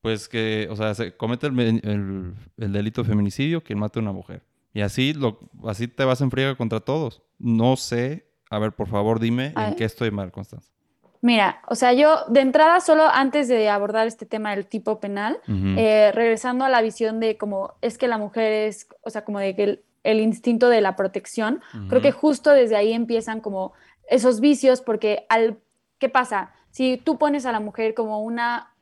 pues 0.00 0.28
que, 0.28 0.68
o 0.70 0.76
sea, 0.76 0.94
se 0.94 1.16
comete 1.16 1.46
el, 1.46 2.34
delito 2.56 3.02
de 3.02 3.08
feminicidio 3.08 3.62
quien 3.62 3.78
mate 3.78 3.98
a 3.98 4.02
una 4.02 4.12
mujer. 4.12 4.42
Y 4.72 4.80
así, 4.80 5.12
lo, 5.12 5.38
así 5.66 5.88
te 5.88 6.04
vas 6.04 6.20
en 6.20 6.30
friega 6.30 6.56
contra 6.56 6.80
todos. 6.80 7.22
No 7.38 7.76
sé, 7.76 8.26
a 8.50 8.58
ver, 8.58 8.72
por 8.72 8.88
favor, 8.88 9.20
dime 9.20 9.54
en 9.56 9.74
qué 9.76 9.84
estoy 9.84 10.10
mal, 10.10 10.32
Constanza. 10.32 10.74
Mira, 11.24 11.62
o 11.68 11.74
sea, 11.74 11.94
yo 11.94 12.26
de 12.28 12.40
entrada, 12.40 12.80
solo 12.80 13.08
antes 13.08 13.48
de 13.48 13.70
abordar 13.70 14.06
este 14.06 14.26
tema 14.26 14.54
del 14.54 14.66
tipo 14.66 15.00
penal, 15.00 15.38
eh, 15.48 16.12
regresando 16.12 16.66
a 16.66 16.68
la 16.68 16.82
visión 16.82 17.18
de 17.18 17.38
cómo 17.38 17.72
es 17.80 17.96
que 17.96 18.08
la 18.08 18.18
mujer 18.18 18.52
es, 18.52 18.88
o 19.00 19.08
sea, 19.08 19.24
como 19.24 19.38
de 19.38 19.56
que 19.56 19.82
el, 20.02 20.20
instinto 20.20 20.68
de 20.68 20.82
la 20.82 20.96
protección, 20.96 21.62
creo 21.88 22.02
que 22.02 22.12
justo 22.12 22.50
desde 22.50 22.76
ahí 22.76 22.92
empiezan 22.92 23.40
como 23.40 23.72
esos 24.08 24.40
vicios, 24.40 24.80
porque 24.80 25.26
al, 25.28 25.58
¿qué 25.98 26.08
pasa? 26.08 26.52
Si 26.70 26.96
tú 26.96 27.18
pones 27.18 27.46
a 27.46 27.52
la 27.52 27.60
mujer 27.60 27.94
como 27.94 28.20
una, 28.22 28.74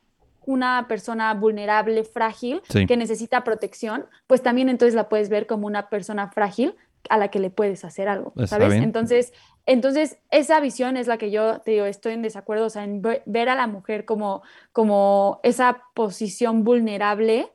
una 0.45 0.87
persona 0.87 1.33
vulnerable, 1.33 2.03
frágil, 2.03 2.61
que 2.87 2.97
necesita 2.97 3.43
protección, 3.43 4.05
pues 4.27 4.41
también 4.41 4.69
entonces 4.69 4.95
la 4.95 5.09
puedes 5.09 5.29
ver 5.29 5.47
como 5.47 5.67
una 5.67 5.89
persona 5.89 6.29
frágil 6.29 6.75
a 7.09 7.17
la 7.17 7.29
que 7.29 7.39
le 7.39 7.49
puedes 7.49 7.83
hacer 7.85 8.07
algo, 8.07 8.33
¿sabes? 8.47 8.73
Entonces, 8.73 9.33
entonces, 9.65 10.17
esa 10.29 10.59
visión 10.59 10.97
es 10.97 11.07
la 11.07 11.17
que 11.17 11.31
yo 11.31 11.59
te 11.59 11.71
digo, 11.71 11.85
estoy 11.85 12.13
en 12.13 12.21
desacuerdo, 12.21 12.65
o 12.65 12.69
sea, 12.69 12.83
en 12.83 13.01
ver 13.01 13.49
a 13.49 13.55
la 13.55 13.67
mujer 13.67 14.03
como, 14.03 14.41
como 14.73 15.39
esa 15.43 15.83
posición 15.93 16.63
vulnerable 16.63 17.52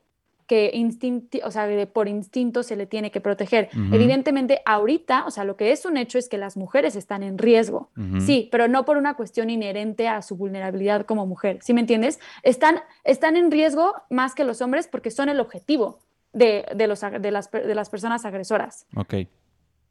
que 0.48 0.72
o 1.44 1.50
sea, 1.50 1.68
por 1.92 2.08
instinto 2.08 2.62
se 2.62 2.74
le 2.74 2.86
tiene 2.86 3.10
que 3.10 3.20
proteger. 3.20 3.68
Evidentemente, 3.92 4.62
ahorita, 4.64 5.26
o 5.26 5.30
sea, 5.30 5.44
lo 5.44 5.56
que 5.56 5.72
es 5.72 5.84
un 5.84 5.98
hecho 5.98 6.18
es 6.18 6.28
que 6.28 6.38
las 6.38 6.56
mujeres 6.56 6.96
están 6.96 7.22
en 7.22 7.36
riesgo, 7.36 7.90
sí, 8.18 8.48
pero 8.50 8.66
no 8.66 8.84
por 8.86 8.96
una 8.96 9.14
cuestión 9.14 9.50
inherente 9.50 10.08
a 10.08 10.22
su 10.22 10.36
vulnerabilidad 10.36 11.04
como 11.04 11.26
mujer, 11.26 11.58
¿sí 11.60 11.74
me 11.74 11.82
entiendes? 11.82 12.18
Están, 12.42 12.80
están 13.04 13.36
en 13.36 13.50
riesgo 13.50 13.92
más 14.08 14.34
que 14.34 14.42
los 14.42 14.62
hombres 14.62 14.88
porque 14.88 15.10
son 15.10 15.28
el 15.28 15.38
objetivo 15.38 15.98
de, 16.32 16.64
los, 16.88 17.00
de, 17.00 17.30
las, 17.30 17.50
de 17.50 17.74
las 17.74 17.90
personas 17.90 18.24
agresoras. 18.24 18.86
Ok. 18.96 19.14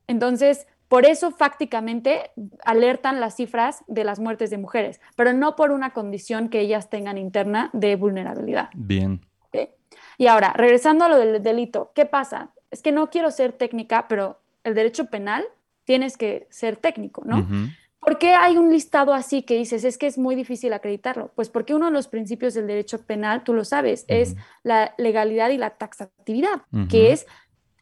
Entonces, 0.07 0.65
por 0.87 1.05
eso 1.05 1.31
fácticamente 1.31 2.31
alertan 2.65 3.19
las 3.19 3.35
cifras 3.35 3.83
de 3.87 4.03
las 4.03 4.19
muertes 4.19 4.49
de 4.49 4.57
mujeres, 4.57 5.01
pero 5.15 5.33
no 5.33 5.55
por 5.55 5.71
una 5.71 5.91
condición 5.91 6.49
que 6.49 6.61
ellas 6.61 6.89
tengan 6.89 7.19
interna 7.19 7.69
de 7.73 7.95
vulnerabilidad. 7.95 8.69
Bien. 8.73 9.21
Y 10.17 10.27
ahora, 10.27 10.53
regresando 10.53 11.05
a 11.05 11.09
lo 11.09 11.17
del 11.17 11.41
delito, 11.43 11.91
¿qué 11.93 12.05
pasa? 12.05 12.51
Es 12.71 12.81
que 12.81 12.91
no 12.91 13.09
quiero 13.09 13.31
ser 13.31 13.53
técnica, 13.53 14.07
pero 14.07 14.39
el 14.63 14.73
derecho 14.73 15.05
penal 15.05 15.45
tienes 15.85 16.17
que 16.17 16.47
ser 16.49 16.75
técnico, 16.75 17.23
¿no? 17.25 17.47
¿Por 17.99 18.19
qué 18.19 18.33
hay 18.33 18.57
un 18.57 18.71
listado 18.71 19.13
así 19.13 19.41
que 19.41 19.55
dices, 19.55 19.83
es 19.83 19.97
que 19.97 20.07
es 20.07 20.17
muy 20.17 20.35
difícil 20.35 20.71
acreditarlo? 20.73 21.31
Pues 21.35 21.49
porque 21.49 21.75
uno 21.75 21.87
de 21.87 21.91
los 21.91 22.07
principios 22.07 22.53
del 22.53 22.67
derecho 22.67 23.01
penal, 23.05 23.43
tú 23.43 23.53
lo 23.53 23.65
sabes, 23.65 24.05
es 24.07 24.35
la 24.63 24.93
legalidad 24.97 25.49
y 25.49 25.57
la 25.57 25.71
taxatividad, 25.71 26.61
que 26.89 27.11
es, 27.11 27.27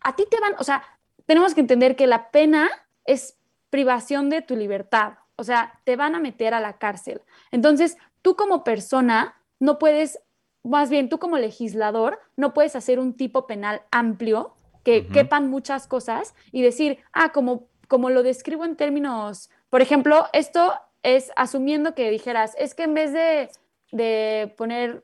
a 0.01 0.15
ti 0.15 0.25
te 0.29 0.39
van, 0.39 0.53
o 0.57 0.63
sea, 0.63 0.83
tenemos 1.25 1.53
que 1.53 1.61
entender 1.61 1.95
que 1.95 2.07
la 2.07 2.31
pena 2.31 2.69
es 3.05 3.37
privación 3.69 4.29
de 4.29 4.41
tu 4.41 4.55
libertad, 4.55 5.13
o 5.35 5.43
sea, 5.43 5.79
te 5.83 5.95
van 5.95 6.15
a 6.15 6.19
meter 6.19 6.53
a 6.53 6.59
la 6.59 6.77
cárcel. 6.77 7.21
Entonces, 7.51 7.97
tú 8.21 8.35
como 8.35 8.63
persona 8.63 9.35
no 9.59 9.77
puedes, 9.79 10.19
más 10.65 10.89
bien 10.89 11.09
tú 11.09 11.19
como 11.19 11.37
legislador, 11.37 12.19
no 12.35 12.53
puedes 12.53 12.75
hacer 12.75 12.99
un 12.99 13.13
tipo 13.13 13.47
penal 13.47 13.83
amplio 13.91 14.55
que 14.83 15.07
quepan 15.07 15.49
muchas 15.49 15.87
cosas 15.87 16.35
y 16.51 16.61
decir, 16.61 16.99
ah, 17.11 17.31
como, 17.31 17.67
como 17.87 18.09
lo 18.09 18.21
describo 18.21 18.65
en 18.65 18.75
términos, 18.75 19.49
por 19.69 19.81
ejemplo, 19.81 20.25
esto 20.31 20.73
es 21.01 21.31
asumiendo 21.35 21.95
que 21.95 22.09
dijeras, 22.09 22.55
es 22.59 22.75
que 22.75 22.83
en 22.83 22.93
vez 22.93 23.13
de, 23.13 23.49
de 23.91 24.53
poner, 24.57 25.03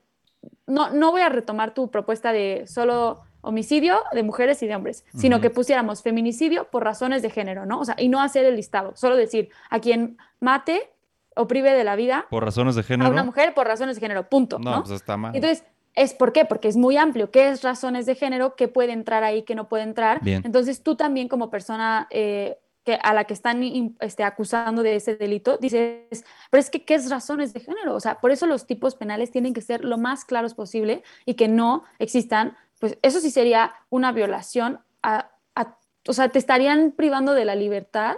no, 0.66 0.90
no 0.90 1.10
voy 1.10 1.22
a 1.22 1.28
retomar 1.28 1.74
tu 1.74 1.90
propuesta 1.90 2.32
de 2.32 2.64
solo 2.66 3.22
homicidio 3.40 4.00
de 4.12 4.22
mujeres 4.22 4.62
y 4.62 4.68
de 4.68 4.76
hombres, 4.76 5.04
sino 5.16 5.40
que 5.40 5.50
pusiéramos 5.50 6.02
feminicidio 6.02 6.70
por 6.70 6.84
razones 6.84 7.22
de 7.22 7.30
género, 7.30 7.66
¿no? 7.66 7.80
O 7.80 7.84
sea, 7.84 7.96
y 7.98 8.08
no 8.08 8.20
hacer 8.20 8.44
el 8.44 8.54
listado, 8.56 8.92
solo 8.94 9.16
decir 9.16 9.50
a 9.68 9.80
quien 9.80 10.16
mate 10.38 10.92
o 11.36 11.46
prive 11.46 11.72
de 11.72 11.84
la 11.84 11.96
vida 11.96 12.26
por 12.30 12.44
razones 12.44 12.74
de 12.74 12.82
género 12.82 13.08
a 13.08 13.12
una 13.12 13.24
mujer 13.24 13.54
por 13.54 13.66
razones 13.66 13.96
de 13.96 14.00
género, 14.00 14.28
punto. 14.28 14.58
No, 14.58 14.70
No, 14.76 14.80
pues 14.82 14.92
está 14.92 15.16
mal. 15.16 15.34
Entonces, 15.34 15.64
¿es 15.94 16.14
por 16.14 16.32
qué? 16.32 16.44
Porque 16.44 16.68
es 16.68 16.76
muy 16.76 16.96
amplio. 16.96 17.30
¿Qué 17.30 17.48
es 17.48 17.62
razones 17.62 18.06
de 18.06 18.14
género? 18.14 18.54
¿Qué 18.56 18.68
puede 18.68 18.92
entrar 18.92 19.24
ahí? 19.24 19.42
¿Qué 19.42 19.54
no 19.54 19.68
puede 19.68 19.84
entrar? 19.84 20.20
Bien. 20.22 20.42
Entonces, 20.44 20.82
tú 20.82 20.96
también 20.96 21.28
como 21.28 21.50
persona 21.50 22.06
eh, 22.10 22.58
que, 22.84 22.98
a 23.02 23.12
la 23.14 23.24
que 23.24 23.34
están 23.34 23.62
este, 24.00 24.24
acusando 24.24 24.82
de 24.82 24.96
ese 24.96 25.16
delito, 25.16 25.56
dices, 25.58 26.24
pero 26.50 26.60
es 26.60 26.68
que, 26.70 26.84
¿qué 26.84 26.94
es 26.94 27.08
razones 27.10 27.52
de 27.52 27.60
género? 27.60 27.94
O 27.94 28.00
sea, 28.00 28.20
por 28.20 28.30
eso 28.32 28.46
los 28.46 28.66
tipos 28.66 28.94
penales 28.96 29.30
tienen 29.30 29.54
que 29.54 29.60
ser 29.60 29.84
lo 29.84 29.98
más 29.98 30.24
claros 30.24 30.54
posible 30.54 31.02
y 31.24 31.34
que 31.34 31.46
no 31.48 31.84
existan, 31.98 32.56
pues 32.80 32.98
eso 33.02 33.20
sí 33.20 33.30
sería 33.30 33.72
una 33.88 34.10
violación 34.12 34.80
a, 35.02 35.30
a- 35.54 35.76
o 36.08 36.12
sea, 36.12 36.28
te 36.30 36.38
estarían 36.40 36.90
privando 36.90 37.34
de 37.34 37.44
la 37.44 37.54
libertad 37.54 38.16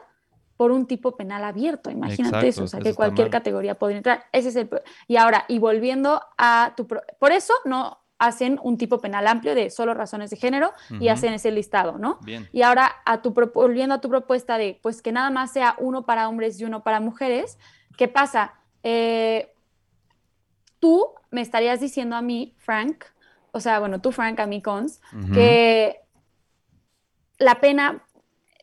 por 0.57 0.71
un 0.71 0.87
tipo 0.87 1.17
penal 1.17 1.45
abierto, 1.45 1.91
imagínate 1.91 2.37
Exacto, 2.37 2.47
eso, 2.47 2.65
o 2.65 2.67
sea, 2.69 2.79
eso 2.81 2.89
que 2.91 2.95
cualquier 2.95 3.27
mal. 3.27 3.33
categoría 3.33 3.75
podría 3.77 3.99
entrar. 3.99 4.25
Ese 4.33 4.51
es 4.51 4.57
el 4.57 4.71
y 5.09 5.17
ahora, 5.17 5.45
y 5.49 5.59
volviendo 5.59 6.23
a 6.39 6.75
tu 6.77 6.87
pro- 6.87 7.03
por 7.19 7.33
eso 7.33 7.53
no 7.65 7.99
hacen 8.19 8.61
un 8.63 8.79
tipo 8.79 9.01
penal 9.01 9.27
amplio 9.27 9.55
de 9.57 9.71
solo 9.71 9.93
razones 9.93 10.31
de 10.31 10.37
género 10.37 10.73
y 11.01 11.09
hacen 11.09 11.35
ese 11.35 11.51
listado, 11.51 11.99
¿no? 11.99 12.19
Bien. 12.23 12.49
Y 12.53 12.63
ahora, 12.63 12.91
a 13.05 13.21
tu, 13.21 13.33
volviendo 13.33 13.97
a 13.97 14.01
tu 14.01 14.09
propuesta 14.09 14.57
de 14.57 14.79
pues 14.83 15.03
que 15.03 15.11
nada 15.11 15.31
más 15.31 15.53
sea 15.53 15.75
uno 15.79 16.07
para 16.07 16.29
hombres 16.29 16.59
y 16.61 16.65
uno 16.65 16.85
para 16.85 17.01
mujeres, 17.01 17.59
¿qué 17.99 18.07
pasa? 18.07 18.55
Eh, 18.85 19.53
tú 20.79 21.09
me 21.31 21.41
estarías 21.41 21.81
diciendo 21.81 22.15
a 22.15 22.23
mí, 22.23 22.55
Frank, 22.59 23.05
o 23.51 23.61
sea, 23.61 23.81
bueno, 23.81 24.01
tú, 24.01 24.13
Frank, 24.13 24.39
a 24.41 24.47
mí, 24.47 24.63
Cons, 24.63 25.01
que 25.33 26.01
la 27.39 27.61
pena 27.61 28.05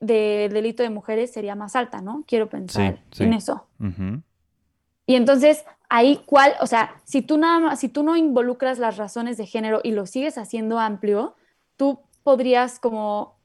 del 0.02 0.52
delito 0.52 0.84
de 0.84 0.90
mujeres 0.90 1.32
sería 1.32 1.56
más 1.56 1.76
alta, 1.78 2.02
¿no? 2.02 2.24
Quiero 2.28 2.50
pensar 2.50 2.96
Sí, 3.12 3.18
sí. 3.20 3.24
en 3.24 3.34
eso. 3.34 3.66
Y 5.06 5.16
entonces, 5.16 5.64
ahí, 5.90 6.22
¿cuál? 6.26 6.54
O 6.60 6.68
sea, 6.68 6.96
si 7.06 7.22
tú 7.22 7.38
nada 7.38 7.60
más, 7.60 7.80
si 7.80 7.88
tú 7.90 8.04
no 8.04 8.16
involucras 8.18 8.80
las 8.80 8.98
razones 8.98 9.38
de 9.38 9.46
género 9.46 9.80
y 9.84 9.92
lo 9.92 10.06
sigues 10.06 10.38
haciendo 10.38 10.80
amplio, 10.80 11.36
tú 11.78 12.00
podrías 12.24 12.80
como 12.80 13.38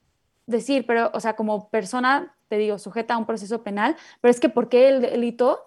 decir, 0.46 0.86
pero, 0.86 1.10
o 1.14 1.20
sea, 1.20 1.34
como 1.36 1.68
persona, 1.68 2.34
te 2.48 2.56
digo, 2.58 2.78
sujeta 2.78 3.14
a 3.14 3.18
un 3.18 3.26
proceso 3.26 3.62
penal, 3.62 3.96
pero 4.20 4.30
es 4.30 4.38
que 4.40 4.48
¿por 4.48 4.68
qué 4.68 4.88
el 4.88 5.00
delito? 5.02 5.60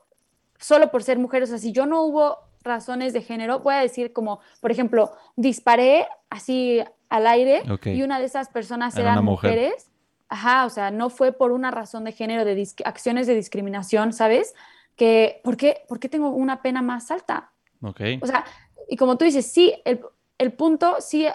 Solo 0.58 0.92
por 0.92 1.04
ser 1.04 1.20
mujer, 1.20 1.44
o 1.44 1.48
sea, 1.48 1.58
si 1.58 1.72
yo 1.72 1.86
no 1.86 2.02
hubo 2.04 2.38
razones 2.64 3.14
de 3.14 3.22
género, 3.22 3.60
voy 3.60 3.76
a 3.76 3.80
decir 3.80 4.12
como, 4.14 4.40
por 4.62 4.72
ejemplo, 4.72 5.12
disparé 5.36 6.08
así 6.30 6.82
al 7.10 7.28
aire 7.28 7.64
y 7.86 8.04
una 8.04 8.20
de 8.20 8.26
esas 8.26 8.50
personas 8.50 8.96
Era 8.96 9.14
eran 9.14 9.26
mujer. 9.26 9.52
mujeres. 9.52 9.90
Ajá, 10.30 10.66
o 10.66 10.70
sea, 10.70 10.92
no 10.92 11.10
fue 11.10 11.32
por 11.32 11.52
una 11.52 11.72
razón 11.72 12.04
de 12.04 12.12
género, 12.12 12.46
de 12.46 12.68
acciones 12.86 13.26
de 13.28 13.36
discriminación, 13.36 14.14
¿sabes? 14.14 14.54
Que, 14.96 15.42
¿por 15.44 15.58
qué, 15.58 15.84
¿por 15.88 16.00
qué 16.00 16.08
tengo 16.08 16.30
una 16.30 16.62
pena 16.62 16.82
más 16.82 17.10
alta? 17.10 17.52
Ok. 17.82 18.02
O 18.22 18.28
sea, 18.28 18.46
y 18.88 18.96
como 18.96 19.18
tú 19.18 19.26
dices, 19.26 19.46
sí, 19.52 19.74
el, 19.86 20.02
el 20.38 20.54
punto, 20.54 20.98
sí, 21.00 21.26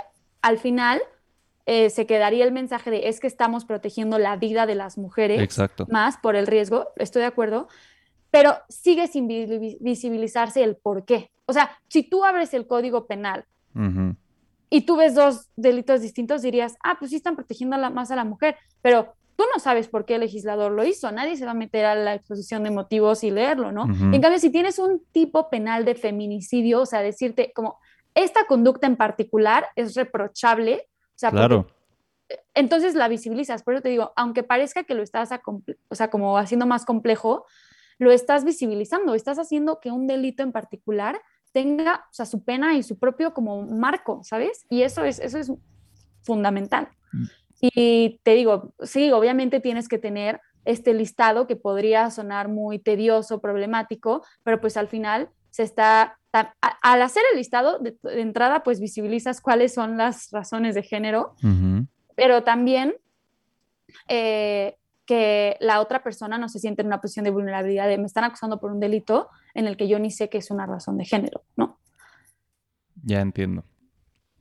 al 0.42 0.58
final 0.58 1.02
eh, 1.66 1.90
se 1.90 2.06
quedaría 2.06 2.44
el 2.44 2.52
mensaje 2.52 2.90
de 2.90 3.08
es 3.08 3.20
que 3.20 3.26
estamos 3.26 3.64
protegiendo 3.64 4.18
la 4.18 4.36
vida 4.36 4.66
de 4.66 4.74
las 4.74 4.96
mujeres 4.98 5.40
Exacto. 5.40 5.86
más 5.88 6.18
por 6.18 6.36
el 6.36 6.46
riesgo, 6.46 6.92
estoy 6.96 7.20
de 7.22 7.26
acuerdo, 7.26 7.68
pero 8.30 8.58
sigue 8.68 9.06
sin 9.08 9.26
vi- 9.26 9.78
visibilizarse 9.80 10.62
el 10.62 10.76
por 10.76 11.04
qué. 11.04 11.30
O 11.46 11.52
sea, 11.52 11.78
si 11.88 12.02
tú 12.02 12.24
abres 12.24 12.54
el 12.54 12.66
código 12.66 13.06
penal. 13.06 13.44
Y 14.70 14.82
tú 14.82 14.96
ves 14.96 15.14
dos 15.14 15.48
delitos 15.56 16.00
distintos, 16.00 16.42
dirías, 16.42 16.76
ah, 16.82 16.96
pues 16.98 17.10
sí 17.10 17.16
están 17.16 17.36
protegiendo 17.36 17.76
más 17.90 18.10
a 18.10 18.16
la 18.16 18.24
mujer, 18.24 18.56
pero 18.82 19.14
tú 19.36 19.44
no 19.52 19.60
sabes 19.60 19.88
por 19.88 20.04
qué 20.04 20.14
el 20.14 20.20
legislador 20.20 20.72
lo 20.72 20.84
hizo, 20.84 21.10
nadie 21.12 21.36
se 21.36 21.44
va 21.44 21.52
a 21.52 21.54
meter 21.54 21.84
a 21.84 21.94
la 21.94 22.14
exposición 22.14 22.62
de 22.64 22.70
motivos 22.70 23.24
y 23.24 23.30
leerlo, 23.30 23.72
¿no? 23.72 23.84
Ujú. 23.84 24.14
En 24.14 24.20
cambio, 24.20 24.38
si 24.38 24.50
tienes 24.50 24.78
un 24.78 25.02
tipo 25.12 25.50
penal 25.50 25.84
de 25.84 25.94
feminicidio, 25.94 26.82
o 26.82 26.86
sea, 26.86 27.02
decirte 27.02 27.52
como, 27.54 27.78
esta 28.14 28.46
conducta 28.46 28.86
en 28.86 28.96
particular 28.96 29.66
es 29.74 29.94
reprochable, 29.94 30.88
o 30.88 31.18
sea, 31.18 31.30
Claro. 31.30 31.66
entonces 32.54 32.94
la 32.94 33.08
visibilizas. 33.08 33.62
Por 33.62 33.74
eso 33.74 33.82
te 33.82 33.88
digo, 33.88 34.12
aunque 34.16 34.42
parezca 34.42 34.84
que 34.84 34.94
lo 34.94 35.02
estás, 35.02 35.30
o 35.88 35.94
sea, 35.94 36.10
como 36.10 36.38
haciendo 36.38 36.66
más 36.66 36.84
complejo, 36.84 37.44
lo 37.98 38.10
estás 38.12 38.44
visibilizando, 38.44 39.14
estás 39.14 39.38
haciendo 39.38 39.80
que 39.80 39.90
un 39.90 40.06
delito 40.06 40.42
en 40.42 40.52
particular 40.52 41.20
tenga, 41.54 42.04
o 42.10 42.12
sea, 42.12 42.26
su 42.26 42.44
pena 42.44 42.74
y 42.74 42.82
su 42.82 42.98
propio 42.98 43.32
como 43.32 43.62
marco, 43.62 44.20
¿sabes? 44.24 44.66
Y 44.68 44.82
eso 44.82 45.04
es, 45.04 45.18
eso 45.18 45.38
es 45.38 45.50
fundamental. 46.22 46.88
Mm. 47.12 47.24
Y 47.60 48.20
te 48.22 48.34
digo, 48.34 48.74
sí, 48.82 49.10
obviamente 49.12 49.60
tienes 49.60 49.88
que 49.88 49.98
tener 49.98 50.42
este 50.66 50.92
listado 50.92 51.46
que 51.46 51.56
podría 51.56 52.10
sonar 52.10 52.48
muy 52.48 52.78
tedioso, 52.78 53.40
problemático, 53.40 54.22
pero 54.42 54.60
pues 54.60 54.76
al 54.76 54.88
final 54.88 55.30
se 55.48 55.62
está, 55.62 56.18
al 56.32 57.00
hacer 57.00 57.22
el 57.32 57.38
listado 57.38 57.78
de, 57.78 57.96
de 58.02 58.20
entrada, 58.20 58.62
pues 58.62 58.80
visibilizas 58.80 59.40
cuáles 59.40 59.72
son 59.72 59.96
las 59.96 60.30
razones 60.30 60.74
de 60.74 60.82
género 60.82 61.36
pero 62.14 62.42
también 62.42 62.94
eh, 64.08 64.76
que 65.06 65.56
la 65.60 65.80
otra 65.80 66.02
persona 66.02 66.38
no 66.38 66.48
se 66.48 66.58
siente 66.58 66.82
en 66.82 66.86
una 66.86 67.00
posición 67.00 67.24
de 67.24 67.30
vulnerabilidad 67.30 67.88
de 67.88 67.98
me 67.98 68.06
están 68.06 68.24
acusando 68.24 68.60
por 68.60 68.72
un 68.72 68.80
delito 68.80 69.28
en 69.54 69.66
el 69.66 69.76
que 69.76 69.88
yo 69.88 69.98
ni 69.98 70.10
sé 70.10 70.28
que 70.28 70.38
es 70.38 70.50
una 70.50 70.66
razón 70.66 70.98
de 70.98 71.04
género, 71.04 71.42
¿no? 71.56 71.78
Ya 73.02 73.20
entiendo. 73.20 73.64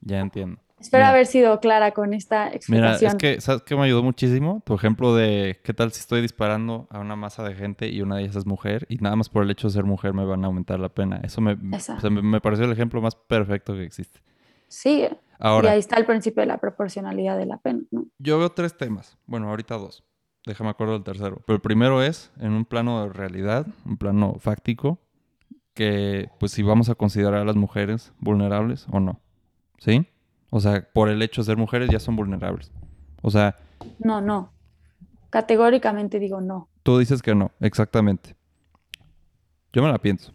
Ya 0.02 0.19
entiendo. 0.19 0.60
Espero 0.80 1.04
Mira. 1.04 1.12
haber 1.12 1.28
sido 1.28 1.60
clara 1.62 1.91
con 1.91 2.13
esta 2.13 2.47
Mira, 2.67 2.91
explicación. 2.95 3.12
es 3.12 3.15
que, 3.15 3.39
¿sabes 3.41 3.62
qué 3.62 3.73
me 3.73 3.84
ayudó 3.84 4.04
muchísimo? 4.04 4.62
Tu 4.65 4.73
ejemplo 4.73 5.15
de 5.15 5.62
qué 5.63 5.73
tal 5.73 5.93
si 5.93 6.02
estoy 6.02 6.21
disparando 6.21 6.88
a 6.89 6.99
una 6.99 7.15
masa 7.15 7.41
de 7.43 7.56
gente 7.56 7.88
y 7.88 8.02
una 8.02 8.17
de 8.17 8.23
ellas 8.23 8.36
es 8.36 8.45
mujer 8.45 8.86
y 8.89 8.97
nada 8.97 9.15
más 9.15 9.30
por 9.30 9.43
el 9.43 9.52
hecho 9.52 9.67
de 9.67 9.73
ser 9.73 9.86
mujer 9.86 10.13
me 10.13 10.26
van 10.26 10.43
a 10.43 10.47
aumentar 10.47 10.82
la 10.82 10.89
pena. 10.89 11.21
Eso 11.23 11.39
me, 11.39 11.58
Esa. 11.73 11.95
o 11.95 11.99
sea, 12.02 12.10
me, 12.10 12.41
pareció 12.41 12.65
el 12.65 12.71
ejemplo 12.73 13.02
más 13.02 13.15
perfecto 13.15 13.73
que 13.76 13.84
existe. 13.84 14.19
Sí, 14.67 15.04
y 15.04 15.17
Ahora, 15.39 15.71
ahí 15.71 15.80
está 15.80 15.97
el 15.97 16.06
principio 16.06 16.41
de 16.41 16.47
la 16.47 16.58
proporcionalidad 16.58 17.38
de 17.38 17.45
la 17.45 17.58
pena, 17.58 17.82
¿no? 17.91 18.08
yo 18.17 18.38
veo 18.39 18.49
tres 18.52 18.76
temas. 18.76 19.17
Bueno, 19.26 19.49
ahorita 19.49 19.76
dos. 19.76 20.04
Déjame 20.46 20.70
acuerdo 20.70 20.94
del 20.94 21.04
tercero. 21.04 21.42
Pero 21.46 21.56
el 21.56 21.62
primero 21.62 22.04
es 22.04 22.32
en 22.40 22.52
un 22.52 22.66
plano 22.66 23.04
de 23.04 23.14
realidad, 23.14 23.66
un 23.86 23.98
plano 23.98 24.36
fáctico, 24.40 25.00
que 25.74 26.30
pues 26.40 26.52
si 26.52 26.64
vamos 26.64 26.90
a 26.90 26.96
considerar 26.96 27.42
a 27.42 27.46
las 27.46 27.56
mujeres 27.56 28.14
vulnerables 28.20 28.88
o 28.92 29.00
no. 29.00 29.22
¿Sí? 29.80 30.06
O 30.50 30.60
sea, 30.60 30.88
por 30.94 31.10
el 31.10 31.22
hecho 31.22 31.42
de 31.42 31.46
ser 31.46 31.58
mujeres 31.58 31.90
ya 31.90 32.00
son 32.00 32.16
vulnerables. 32.16 32.72
O 33.22 33.32
sea, 33.32 33.56
No, 34.00 34.22
no. 34.22 34.52
Categóricamente 35.30 36.20
digo 36.20 36.42
no. 36.42 36.70
Tú 36.84 36.98
dices 37.00 37.22
que 37.22 37.34
no, 37.34 37.52
exactamente. 37.60 38.36
Yo 39.72 39.82
me 39.82 39.90
la 39.90 39.98
pienso. 39.98 40.34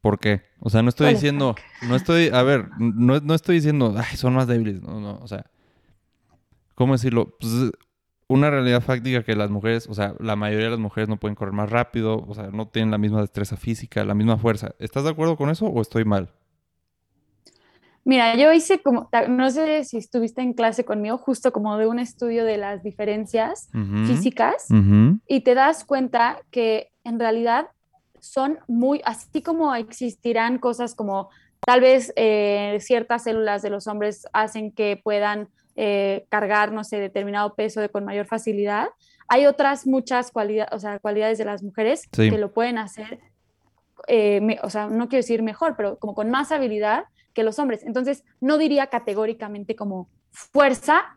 ¿Por 0.00 0.18
qué? 0.18 0.42
O 0.60 0.70
sea, 0.70 0.82
no 0.82 0.88
estoy 0.88 1.12
diciendo, 1.14 1.56
no 1.88 1.96
estoy, 1.96 2.28
a 2.28 2.42
ver, 2.42 2.68
no, 2.78 3.18
no 3.20 3.34
estoy 3.34 3.56
diciendo, 3.56 3.94
ay, 3.96 4.16
son 4.16 4.34
más 4.34 4.46
débiles. 4.46 4.80
No, 4.82 5.00
no, 5.00 5.18
o 5.18 5.26
sea, 5.26 5.50
¿cómo 6.74 6.92
decirlo? 6.92 7.36
Pues, 7.40 7.72
una 8.28 8.50
realidad 8.50 8.82
fáctica 8.82 9.22
que 9.22 9.34
las 9.34 9.50
mujeres, 9.50 9.88
o 9.88 9.94
sea, 9.94 10.14
la 10.20 10.36
mayoría 10.36 10.66
de 10.66 10.72
las 10.72 10.78
mujeres 10.78 11.08
no 11.08 11.16
pueden 11.16 11.34
correr 11.34 11.54
más 11.54 11.70
rápido, 11.70 12.24
o 12.28 12.34
sea, 12.34 12.48
no 12.48 12.68
tienen 12.68 12.90
la 12.90 12.98
misma 12.98 13.22
destreza 13.22 13.56
física, 13.56 14.04
la 14.04 14.14
misma 14.14 14.36
fuerza. 14.36 14.74
¿Estás 14.78 15.04
de 15.04 15.10
acuerdo 15.10 15.36
con 15.36 15.48
eso 15.48 15.66
o 15.66 15.80
estoy 15.80 16.04
mal? 16.04 16.30
Mira, 18.04 18.36
yo 18.36 18.52
hice 18.52 18.80
como, 18.80 19.10
no 19.28 19.50
sé 19.50 19.84
si 19.84 19.98
estuviste 19.98 20.40
en 20.40 20.52
clase 20.54 20.84
conmigo, 20.84 21.18
justo 21.18 21.52
como 21.52 21.76
de 21.76 21.86
un 21.86 21.98
estudio 21.98 22.44
de 22.44 22.56
las 22.56 22.82
diferencias 22.82 23.70
físicas. 24.06 24.66
y 25.26 25.40
te 25.40 25.54
das 25.54 25.84
cuenta 25.84 26.38
que 26.50 26.90
en 27.04 27.18
realidad 27.18 27.68
son 28.20 28.58
muy, 28.66 29.00
así 29.04 29.42
como 29.42 29.74
existirán 29.74 30.58
cosas 30.58 30.94
como 30.94 31.28
tal 31.60 31.80
vez 31.80 32.12
eh, 32.16 32.78
ciertas 32.80 33.24
células 33.24 33.62
de 33.62 33.70
los 33.70 33.86
hombres 33.86 34.26
hacen 34.32 34.72
que 34.72 35.00
puedan 35.02 35.48
eh, 35.80 36.26
cargar, 36.28 36.72
no 36.72 36.82
sé, 36.82 36.98
determinado 36.98 37.54
peso 37.54 37.80
de, 37.80 37.88
con 37.88 38.04
mayor 38.04 38.26
facilidad, 38.26 38.88
hay 39.28 39.46
otras 39.46 39.86
muchas 39.86 40.32
cualidades, 40.32 40.72
o 40.72 40.80
sea, 40.80 40.98
cualidades 40.98 41.38
de 41.38 41.44
las 41.44 41.62
mujeres 41.62 42.02
Sí. 42.12 42.30
que 42.30 42.36
lo 42.38 42.52
pueden 42.52 42.78
hacer, 42.78 43.20
eh, 44.08 44.40
me- 44.40 44.58
o 44.64 44.70
sea, 44.70 44.88
no 44.88 45.08
quiero 45.08 45.20
decir 45.20 45.42
mejor, 45.44 45.76
pero 45.76 45.96
como 45.98 46.14
con 46.16 46.30
más 46.30 46.50
habilidad 46.50 47.04
que 47.32 47.44
los 47.44 47.60
hombres. 47.60 47.84
Entonces, 47.84 48.24
no 48.40 48.58
diría 48.58 48.88
categóricamente 48.88 49.76
como 49.76 50.08
fuerza, 50.32 51.14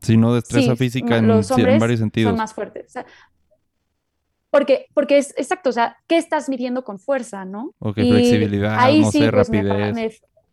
Si 0.00 0.16
no 0.16 0.32
destreza 0.34 0.70
Sí, 0.72 0.76
física 0.78 1.18
en, 1.18 1.26
los 1.26 1.50
varios 1.50 2.00
sentidos. 2.00 2.30
son 2.30 2.38
más 2.38 2.54
fuertes. 2.54 2.86
O 2.86 2.88
sea, 2.90 3.04
porque, 4.50 4.86
porque 4.94 5.18
es 5.18 5.34
exacto, 5.36 5.68
o 5.68 5.72
sea, 5.72 5.98
¿qué 6.08 6.16
estás 6.16 6.48
midiendo 6.48 6.82
con 6.82 6.98
fuerza, 6.98 7.44
no? 7.44 7.74
Ok, 7.78 7.98
Y 7.98 8.10
flexibilidad, 8.10 8.76
ahí 8.78 9.00
no 9.02 9.12
sí, 9.12 9.18
sé, 9.20 9.30
pues, 9.30 9.50
me- 9.50 9.62
rapidez. 9.62 9.94
me- 9.94 10.10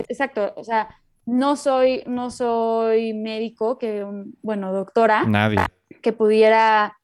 exacto, 0.10 0.51
o 0.58 0.64
sea, 0.66 0.89
no 1.28 1.56
soy, 1.56 2.02
no 2.08 2.32
soy 2.32 3.14
médico, 3.14 3.78
que, 3.78 4.04
bueno, 4.42 4.74
doctora, 4.74 5.26
Nadie. 5.26 5.60
que 6.02 6.14
pudiera 6.14 6.98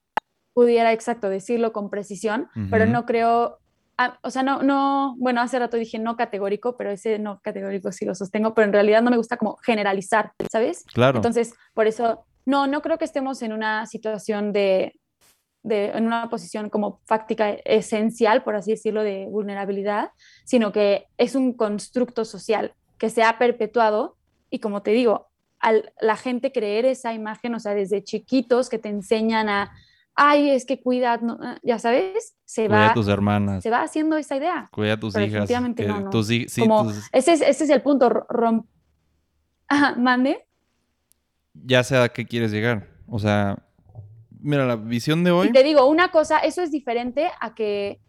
pudiera, 0.54 0.94
exacto, 0.94 1.30
decirlo 1.30 1.74
con 1.74 1.90
precisión, 1.90 2.48
pero 2.70 2.86
no 2.86 3.06
creo, 3.06 3.60
ah, 3.98 4.20
o 4.22 4.30
sea, 4.30 4.44
no, 4.44 4.62
no, 4.62 5.16
bueno, 5.18 5.42
hace 5.42 5.60
rato 5.60 5.78
dije 5.78 6.00
no 6.00 6.16
categórico, 6.16 6.78
pero 6.78 6.92
ese 6.92 7.20
no 7.20 7.42
categórico 7.42 7.92
sí 7.92 8.06
lo 8.06 8.16
sostengo, 8.16 8.54
pero 8.54 8.68
en 8.68 8.74
realidad 8.74 9.02
no 9.02 9.10
me 9.10 9.18
gusta 9.18 9.38
como 9.38 9.58
generalizar, 9.58 10.34
¿sabes? 10.52 10.86
Claro. 10.94 11.18
Entonces, 11.18 11.56
por 11.74 11.88
eso, 11.88 12.26
no, 12.46 12.68
no 12.68 12.82
creo 12.82 12.98
que 12.98 13.06
estemos 13.06 13.42
en 13.42 13.52
una 13.52 13.88
situación 13.88 14.54
de, 14.54 14.94
de, 15.64 15.88
en 15.88 16.06
una 16.06 16.30
posición 16.30 16.70
como 16.70 17.02
fáctica 17.06 17.50
esencial, 17.50 18.44
por 18.44 18.56
así 18.56 18.72
decirlo, 18.72 19.02
de 19.02 19.26
vulnerabilidad, 19.30 20.12
sino 20.46 20.72
que 20.72 21.08
es 21.18 21.34
un 21.36 21.54
constructo 21.54 22.26
social 22.26 22.76
que 23.04 23.10
se 23.10 23.22
ha 23.22 23.38
perpetuado 23.38 24.16
y 24.49 24.60
como 24.60 24.82
te 24.82 24.91
digo, 24.91 25.28
al 25.60 25.91
la 25.99 26.16
gente 26.16 26.54
creer 26.54 26.86
esa 26.86 27.14
imagen, 27.14 27.54
o 27.54 27.60
sea, 27.60 27.74
desde 27.74 28.01
chiquitos 28.01 28.70
que 28.70 28.80
te 28.80 28.88
enseñan 28.88 29.49
a, 29.49 29.74
ay, 30.16 30.51
es 30.51 30.66
que 30.66 30.80
cuida, 30.82 31.20
ah, 31.41 31.58
ya 31.64 31.80
sabes, 31.80 32.38
se 32.45 32.68
Cuida 32.68 32.80
va, 32.80 32.91
a 32.91 32.93
tus 32.93 33.10
hermanas. 33.10 33.62
se 33.62 33.70
va 33.70 33.82
haciendo 33.82 34.16
esa 34.16 34.38
idea. 34.38 34.70
Cuida 34.72 34.93
a 34.93 34.97
tus 35.01 35.14
Pero 35.16 35.26
hijas. 35.26 35.34
definitivamente 35.49 35.86
no, 35.86 35.99
no. 35.99 36.10
tus 36.12 36.28
sí, 36.28 36.47
Como, 36.62 36.86
tus- 36.86 37.10
ese, 37.12 37.34
es, 37.34 37.41
ese 37.41 37.66
es 37.66 37.70
el 37.72 37.82
punto, 37.82 38.08
ro- 38.08 38.26
rom- 38.30 38.68
Ajá, 39.68 39.95
mande. 39.97 40.47
ya 41.54 41.84
sé 41.84 41.97
a 41.97 42.08
qué 42.08 42.26
quieres 42.26 42.54
llegar. 42.54 42.88
O 43.08 43.20
sea, 43.20 43.58
mira, 44.39 44.66
la 44.66 44.78
visión 44.78 45.26
de 45.26 45.32
hoy. 45.32 45.47
Y 45.49 45.51
te 45.51 45.64
digo, 45.64 45.88
una 45.88 46.10
cosa, 46.10 46.39
eso 46.39 46.62
es 46.62 46.72
diferente 46.72 47.30
a 47.41 47.54
que 47.54 47.99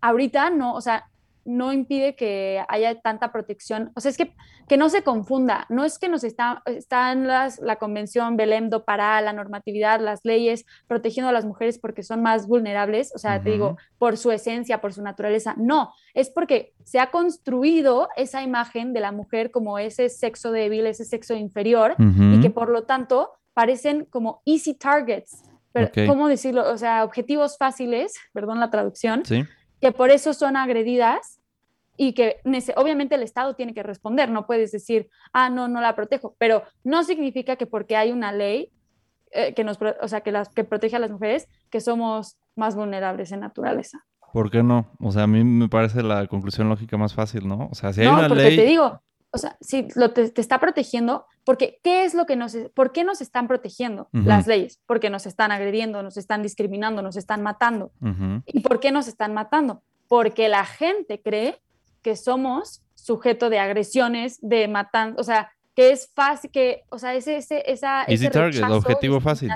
ahorita 0.00 0.50
no, 0.50 0.74
o 0.74 0.80
sea, 0.80 1.09
no 1.44 1.72
impide 1.72 2.14
que 2.16 2.62
haya 2.68 3.00
tanta 3.00 3.32
protección. 3.32 3.92
O 3.94 4.00
sea, 4.00 4.10
es 4.10 4.16
que, 4.16 4.34
que 4.68 4.76
no 4.76 4.88
se 4.88 5.02
confunda. 5.02 5.66
No 5.68 5.84
es 5.84 5.98
que 5.98 6.08
nos 6.08 6.24
está, 6.24 6.62
están 6.66 7.26
las, 7.26 7.58
la 7.60 7.76
convención 7.76 8.36
Belém 8.36 8.68
do 8.70 8.84
Pará, 8.84 9.20
la 9.20 9.32
normatividad, 9.32 10.00
las 10.00 10.20
leyes 10.24 10.64
protegiendo 10.86 11.28
a 11.28 11.32
las 11.32 11.44
mujeres 11.44 11.78
porque 11.78 12.02
son 12.02 12.22
más 12.22 12.46
vulnerables. 12.46 13.12
O 13.14 13.18
sea, 13.18 13.42
te 13.42 13.50
digo, 13.50 13.76
por 13.98 14.16
su 14.16 14.30
esencia, 14.32 14.80
por 14.80 14.92
su 14.92 15.02
naturaleza. 15.02 15.54
No, 15.56 15.92
es 16.14 16.30
porque 16.30 16.74
se 16.84 16.98
ha 17.00 17.10
construido 17.10 18.08
esa 18.16 18.42
imagen 18.42 18.92
de 18.92 19.00
la 19.00 19.12
mujer 19.12 19.50
como 19.50 19.78
ese 19.78 20.08
sexo 20.08 20.52
débil, 20.52 20.86
ese 20.86 21.04
sexo 21.04 21.34
inferior 21.34 21.96
y 21.98 22.40
que 22.40 22.50
por 22.50 22.68
lo 22.68 22.84
tanto 22.84 23.30
parecen 23.54 24.04
como 24.04 24.42
easy 24.44 24.74
targets. 24.74 25.42
Pero. 25.72 25.90
¿Cómo 26.06 26.28
decirlo? 26.28 26.68
O 26.70 26.76
sea, 26.76 27.04
objetivos 27.04 27.56
fáciles, 27.56 28.14
perdón 28.32 28.58
la 28.58 28.70
traducción, 28.70 29.24
Sí. 29.24 29.44
Que 29.80 29.92
por 29.92 30.10
eso 30.10 30.34
son 30.34 30.56
agredidas 30.56 31.40
y 31.96 32.14
que 32.14 32.40
obviamente 32.76 33.14
el 33.14 33.22
Estado 33.22 33.54
tiene 33.54 33.74
que 33.74 33.82
responder. 33.82 34.30
No 34.30 34.46
puedes 34.46 34.72
decir, 34.72 35.08
ah, 35.32 35.50
no, 35.50 35.68
no 35.68 35.80
la 35.80 35.94
protejo, 35.94 36.34
pero 36.38 36.62
no 36.82 37.04
significa 37.04 37.56
que 37.56 37.66
porque 37.66 37.96
hay 37.96 38.12
una 38.12 38.32
ley 38.32 38.72
eh, 39.32 39.54
que 39.54 39.64
nos, 39.64 39.78
o 40.00 40.08
sea, 40.08 40.22
que, 40.22 40.32
las, 40.32 40.48
que 40.48 40.64
protege 40.64 40.96
a 40.96 40.98
las 40.98 41.10
mujeres, 41.10 41.48
que 41.70 41.80
somos 41.80 42.38
más 42.56 42.74
vulnerables 42.74 43.32
en 43.32 43.40
naturaleza. 43.40 44.04
¿Por 44.32 44.50
qué 44.50 44.62
no? 44.62 44.90
O 44.98 45.12
sea, 45.12 45.24
a 45.24 45.26
mí 45.26 45.44
me 45.44 45.68
parece 45.68 46.02
la 46.02 46.26
conclusión 46.26 46.68
lógica 46.68 46.96
más 46.96 47.14
fácil, 47.14 47.46
¿no? 47.46 47.68
O 47.70 47.74
sea, 47.74 47.92
si 47.92 48.00
hay 48.00 48.06
no, 48.06 48.18
una 48.18 48.28
porque 48.28 48.44
ley. 48.44 48.56
te 48.56 48.64
digo, 48.64 49.02
o 49.30 49.38
sea, 49.38 49.56
si 49.60 49.88
lo 49.94 50.12
te, 50.12 50.30
te 50.30 50.40
está 50.40 50.58
protegiendo, 50.58 51.26
porque 51.50 51.80
¿qué 51.82 52.04
es 52.04 52.14
lo 52.14 52.26
que 52.26 52.36
nos, 52.36 52.56
por 52.74 52.92
qué 52.92 53.02
nos 53.02 53.20
están 53.20 53.48
protegiendo 53.48 54.08
las 54.12 54.46
leyes? 54.46 54.78
Porque 54.86 55.10
nos 55.10 55.26
están 55.26 55.50
agrediendo, 55.50 56.00
nos 56.00 56.16
están 56.16 56.44
discriminando, 56.44 57.02
nos 57.02 57.16
están 57.16 57.42
matando. 57.42 57.90
¿Y 58.46 58.60
por 58.60 58.78
qué 58.78 58.92
nos 58.92 59.08
están 59.08 59.34
matando? 59.34 59.82
Porque 60.06 60.48
la 60.48 60.64
gente 60.64 61.20
cree 61.20 61.60
que 62.02 62.14
somos 62.14 62.82
sujeto 62.94 63.50
de 63.50 63.58
agresiones, 63.58 64.38
de 64.40 64.68
matan, 64.68 65.16
o 65.18 65.24
sea, 65.24 65.50
que 65.74 65.90
es 65.90 66.12
fácil, 66.14 66.52
que, 66.52 66.84
o 66.88 67.00
sea, 67.00 67.16
ese, 67.16 67.38
ese, 67.38 67.68
esa, 67.68 68.02
Easy 68.02 68.26
ese 68.26 68.30
target, 68.30 68.60
rechazo, 68.60 68.76
objetivo 68.76 69.20
fácil. 69.20 69.50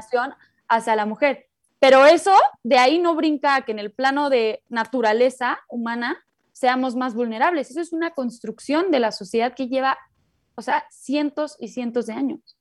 hacia 0.69 0.97
la 0.97 1.07
mujer. 1.07 1.47
Pero 1.79 2.07
eso, 2.07 2.35
de 2.65 2.77
ahí 2.77 2.99
no 2.99 3.15
brinca 3.15 3.55
a 3.55 3.63
que 3.63 3.71
en 3.71 3.79
el 3.79 3.93
plano 3.93 4.31
de 4.31 4.65
naturaleza 4.69 5.61
humana 5.69 6.25
seamos 6.51 6.97
más 6.97 7.15
vulnerables. 7.15 7.71
Eso 7.71 7.81
es 7.81 7.93
una 7.93 8.11
construcción 8.11 8.91
de 8.91 8.99
la 8.99 9.13
sociedad 9.13 9.55
que 9.55 9.69
lleva, 9.69 9.97
o 10.57 10.63
sea, 10.63 10.85
cientos 10.91 11.57
y 11.59 11.69
cientos 11.69 12.07
de 12.07 12.13
años. 12.15 12.57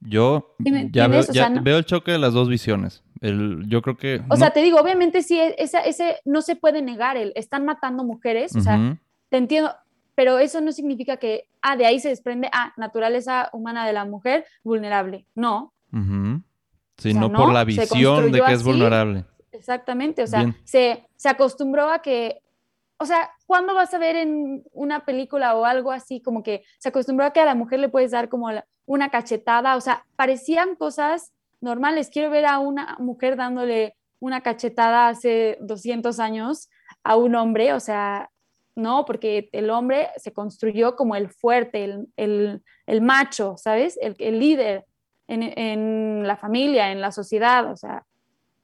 Yo 0.00 0.54
¿Sí 0.64 0.70
me 0.70 0.88
ya, 0.92 1.08
veo? 1.08 1.20
O 1.20 1.24
ya 1.24 1.32
sea, 1.32 1.50
no- 1.50 1.62
veo 1.62 1.78
el 1.78 1.84
choque 1.84 2.12
de 2.12 2.18
las 2.18 2.32
dos 2.32 2.48
visiones. 2.48 3.02
El, 3.20 3.64
yo 3.68 3.82
creo 3.82 3.96
que. 3.96 4.22
O 4.30 4.36
sea, 4.36 4.50
te 4.50 4.62
digo, 4.62 4.78
obviamente 4.80 5.22
sí, 5.22 5.40
esa, 5.58 5.80
ese 5.80 6.18
no 6.24 6.40
se 6.40 6.54
puede 6.54 6.82
negar, 6.82 7.16
el 7.16 7.32
están 7.34 7.64
matando 7.64 8.04
mujeres, 8.04 8.54
o 8.54 8.60
sea, 8.60 8.96
te 9.28 9.36
entiendo, 9.36 9.74
pero 10.14 10.38
eso 10.38 10.60
no 10.60 10.70
significa 10.70 11.16
que, 11.16 11.48
ah, 11.60 11.76
de 11.76 11.84
ahí 11.86 11.98
se 11.98 12.10
desprende, 12.10 12.48
ah, 12.52 12.72
naturaleza 12.76 13.50
humana 13.52 13.84
de 13.86 13.92
la 13.92 14.04
mujer 14.04 14.44
vulnerable. 14.62 15.26
No, 15.34 15.72
Ujú. 15.92 16.42
Sí, 16.98 17.10
O 17.10 17.12
sea, 17.12 17.20
no, 17.22 17.28
no, 17.28 17.38
por 17.38 17.52
la 17.52 17.64
visión 17.64 18.30
de 18.32 18.40
que 18.40 18.52
es 18.52 18.60
así. 18.60 18.64
vulnerable. 18.64 19.24
exactamente, 19.52 20.22
o 20.22 20.26
sea, 20.28 20.54
se 20.64 21.28
acostumbró 21.28 21.90
a 21.90 22.00
que, 22.02 22.40
o 22.98 23.06
sea, 23.06 23.30
¿cuándo 23.46 23.74
vas 23.74 23.92
a 23.94 23.98
ver 23.98 24.16
en 24.16 24.64
una 24.72 25.04
película 25.04 25.56
o 25.56 25.64
algo 25.64 25.92
así 25.92 26.20
como 26.20 26.42
que 26.42 26.64
se 26.78 26.88
acostumbró 26.88 27.26
a 27.26 27.32
que 27.32 27.40
a 27.40 27.44
la 27.44 27.54
mujer 27.54 27.78
le 27.80 27.88
puedes 27.88 28.10
dar 28.10 28.28
como 28.28 28.48
una 28.86 29.10
cachetada? 29.10 29.76
O 29.76 29.80
sea, 29.80 30.04
parecían 30.16 30.74
cosas 30.76 31.32
normales. 31.60 32.10
Quiero 32.12 32.30
ver 32.30 32.46
a 32.46 32.58
una 32.58 32.96
mujer 32.98 33.36
dándole 33.36 33.96
una 34.20 34.40
cachetada 34.42 35.08
hace 35.08 35.58
200 35.60 36.18
años 36.18 36.68
a 37.04 37.16
un 37.16 37.34
hombre, 37.36 37.72
o 37.72 37.80
sea, 37.80 38.30
no, 38.74 39.04
porque 39.04 39.48
el 39.52 39.70
hombre 39.70 40.08
se 40.16 40.32
construyó 40.32 40.96
como 40.96 41.14
el 41.16 41.28
fuerte, 41.30 41.84
el, 41.84 42.08
el- 42.16 42.62
el 42.86 43.00
macho, 43.02 43.56
¿sabes? 43.56 43.98
El, 44.00 44.14
el 44.18 44.38
líder 44.40 44.86
en, 45.28 45.42
en 45.42 46.26
la 46.26 46.36
familia, 46.36 46.90
en 46.92 47.00
la 47.00 47.12
sociedad, 47.12 47.70
o 47.70 47.76
sea, 47.76 48.04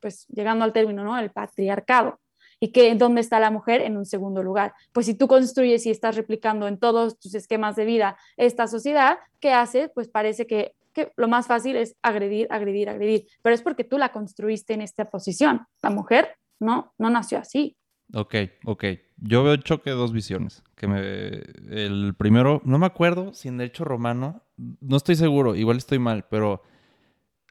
pues 0.00 0.26
llegando 0.28 0.64
al 0.64 0.72
término, 0.72 1.04
¿no? 1.04 1.18
El 1.18 1.30
patriarcado. 1.30 2.20
¿Y 2.60 2.72
que 2.72 2.94
dónde 2.94 3.20
está 3.20 3.40
la 3.40 3.50
mujer? 3.50 3.80
En 3.80 3.96
un 3.96 4.06
segundo 4.06 4.42
lugar. 4.42 4.74
Pues 4.92 5.06
si 5.06 5.14
tú 5.14 5.28
construyes 5.28 5.86
y 5.86 5.90
estás 5.90 6.16
replicando 6.16 6.68
en 6.68 6.78
todos 6.78 7.18
tus 7.18 7.34
esquemas 7.34 7.76
de 7.76 7.84
vida 7.84 8.16
esta 8.36 8.66
sociedad, 8.66 9.18
¿qué 9.40 9.52
hace? 9.52 9.88
Pues 9.88 10.08
parece 10.08 10.46
que, 10.46 10.74
que 10.92 11.12
lo 11.16 11.28
más 11.28 11.46
fácil 11.46 11.76
es 11.76 11.96
agredir, 12.02 12.46
agredir, 12.50 12.88
agredir. 12.88 13.26
Pero 13.42 13.54
es 13.54 13.62
porque 13.62 13.84
tú 13.84 13.98
la 13.98 14.12
construiste 14.12 14.74
en 14.74 14.82
esta 14.82 15.10
posición. 15.10 15.66
La 15.82 15.90
mujer 15.90 16.36
no, 16.60 16.92
no 16.98 17.10
nació 17.10 17.38
así. 17.38 17.76
Ok, 18.12 18.34
ok. 18.64 18.84
Yo 19.16 19.42
veo 19.44 19.56
choque 19.56 19.90
de 19.90 19.96
dos 19.96 20.12
visiones. 20.12 20.62
Que 20.76 20.86
me, 20.86 20.98
el 20.98 22.14
primero, 22.16 22.60
no 22.64 22.78
me 22.78 22.86
acuerdo 22.86 23.32
si 23.32 23.48
en 23.48 23.58
derecho 23.58 23.84
romano, 23.84 24.42
no 24.56 24.96
estoy 24.96 25.16
seguro, 25.16 25.54
igual 25.54 25.78
estoy 25.78 25.98
mal, 25.98 26.26
pero 26.28 26.62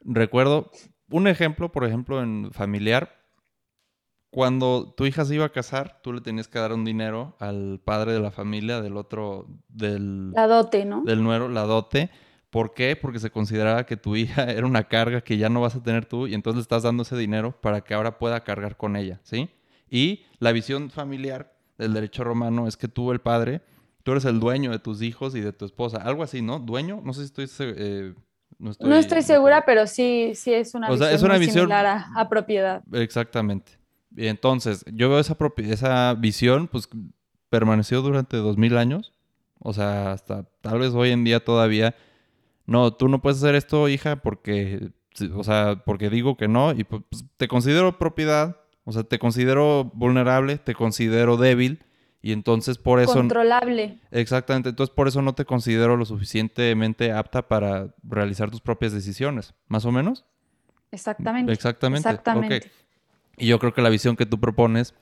recuerdo 0.04 0.70
un 1.10 1.26
ejemplo, 1.26 1.72
por 1.72 1.84
ejemplo, 1.84 2.22
en 2.22 2.50
familiar. 2.52 3.23
Cuando 4.34 4.92
tu 4.96 5.06
hija 5.06 5.24
se 5.24 5.36
iba 5.36 5.44
a 5.44 5.50
casar, 5.50 6.00
tú 6.02 6.12
le 6.12 6.20
tenías 6.20 6.48
que 6.48 6.58
dar 6.58 6.72
un 6.72 6.84
dinero 6.84 7.36
al 7.38 7.80
padre 7.84 8.12
de 8.12 8.18
la 8.18 8.32
familia, 8.32 8.80
del 8.80 8.96
otro, 8.96 9.46
del, 9.68 10.32
La 10.32 10.48
dote, 10.48 10.84
¿no? 10.84 11.02
del 11.04 11.22
nuero, 11.22 11.48
la 11.48 11.62
dote. 11.62 12.10
¿Por 12.50 12.74
qué? 12.74 12.96
Porque 13.00 13.20
se 13.20 13.30
consideraba 13.30 13.86
que 13.86 13.96
tu 13.96 14.16
hija 14.16 14.44
era 14.50 14.66
una 14.66 14.84
carga 14.88 15.20
que 15.20 15.36
ya 15.36 15.48
no 15.48 15.60
vas 15.60 15.76
a 15.76 15.82
tener 15.84 16.06
tú 16.06 16.26
y 16.26 16.34
entonces 16.34 16.56
le 16.56 16.62
estás 16.62 16.82
dando 16.82 17.04
ese 17.04 17.16
dinero 17.16 17.52
para 17.60 17.82
que 17.82 17.94
ahora 17.94 18.18
pueda 18.18 18.42
cargar 18.42 18.76
con 18.76 18.96
ella, 18.96 19.20
¿sí? 19.22 19.48
Y 19.88 20.24
la 20.40 20.50
visión 20.50 20.90
familiar 20.90 21.52
del 21.78 21.94
derecho 21.94 22.24
romano 22.24 22.66
es 22.66 22.76
que 22.76 22.88
tú, 22.88 23.12
el 23.12 23.20
padre, 23.20 23.60
tú 24.02 24.10
eres 24.10 24.24
el 24.24 24.40
dueño 24.40 24.72
de 24.72 24.80
tus 24.80 25.00
hijos 25.02 25.36
y 25.36 25.42
de 25.42 25.52
tu 25.52 25.64
esposa. 25.64 25.98
Algo 25.98 26.24
así, 26.24 26.42
¿no? 26.42 26.58
¿Dueño? 26.58 27.00
No 27.04 27.12
sé 27.12 27.20
si 27.20 27.42
estoy... 27.42 27.46
eh, 27.76 28.14
no 28.58 28.70
estoy, 28.72 28.88
no 28.88 28.96
estoy 28.96 29.16
de 29.18 29.22
segura, 29.22 29.64
pero 29.64 29.86
sí, 29.86 30.32
sí 30.34 30.52
es 30.54 30.74
una 30.74 30.88
O 30.90 30.96
sea, 30.96 31.06
visión 31.10 31.14
es 31.16 31.22
una 31.22 31.34
muy 31.34 31.46
visión- 31.46 31.54
similar 31.66 31.86
a, 31.86 32.06
a 32.16 32.28
propiedad. 32.28 32.82
Exactamente. 32.92 33.78
Y 34.16 34.28
entonces, 34.28 34.84
yo 34.92 35.08
veo 35.08 35.18
esa, 35.18 35.36
esa 35.58 36.14
visión, 36.14 36.68
pues, 36.68 36.88
permaneció 37.48 38.02
durante 38.02 38.36
dos 38.36 38.56
mil 38.56 38.76
años. 38.76 39.12
O 39.58 39.72
sea, 39.72 40.12
hasta 40.12 40.44
tal 40.60 40.78
vez 40.78 40.92
hoy 40.92 41.10
en 41.10 41.24
día 41.24 41.44
todavía. 41.44 41.94
No, 42.66 42.94
tú 42.94 43.08
no 43.08 43.20
puedes 43.20 43.38
hacer 43.38 43.54
esto, 43.54 43.88
hija, 43.88 44.16
porque, 44.16 44.90
o 45.34 45.44
sea, 45.44 45.82
porque 45.84 46.10
digo 46.10 46.36
que 46.36 46.48
no. 46.48 46.72
Y 46.72 46.84
pues, 46.84 47.02
te 47.36 47.48
considero 47.48 47.98
propiedad, 47.98 48.56
o 48.84 48.92
sea, 48.92 49.02
te 49.04 49.18
considero 49.18 49.90
vulnerable, 49.94 50.58
te 50.58 50.74
considero 50.74 51.36
débil. 51.36 51.84
Y 52.22 52.32
entonces 52.32 52.78
por 52.78 53.00
eso... 53.00 53.12
Controlable. 53.12 54.00
Exactamente, 54.10 54.70
entonces 54.70 54.94
por 54.94 55.08
eso 55.08 55.20
no 55.20 55.34
te 55.34 55.44
considero 55.44 55.98
lo 55.98 56.06
suficientemente 56.06 57.12
apta 57.12 57.46
para 57.48 57.94
realizar 58.02 58.50
tus 58.50 58.62
propias 58.62 58.92
decisiones. 58.92 59.52
¿Más 59.68 59.84
o 59.84 59.92
menos? 59.92 60.24
Exactamente. 60.90 61.52
Exactamente. 61.52 62.08
Exactamente. 62.08 62.70
Y 63.36 63.46
yo 63.46 63.58
creo 63.58 63.72
que 63.72 63.82
la 63.82 63.88
visión 63.88 64.16
que 64.16 64.26
tú 64.26 64.40
propones 64.40 64.94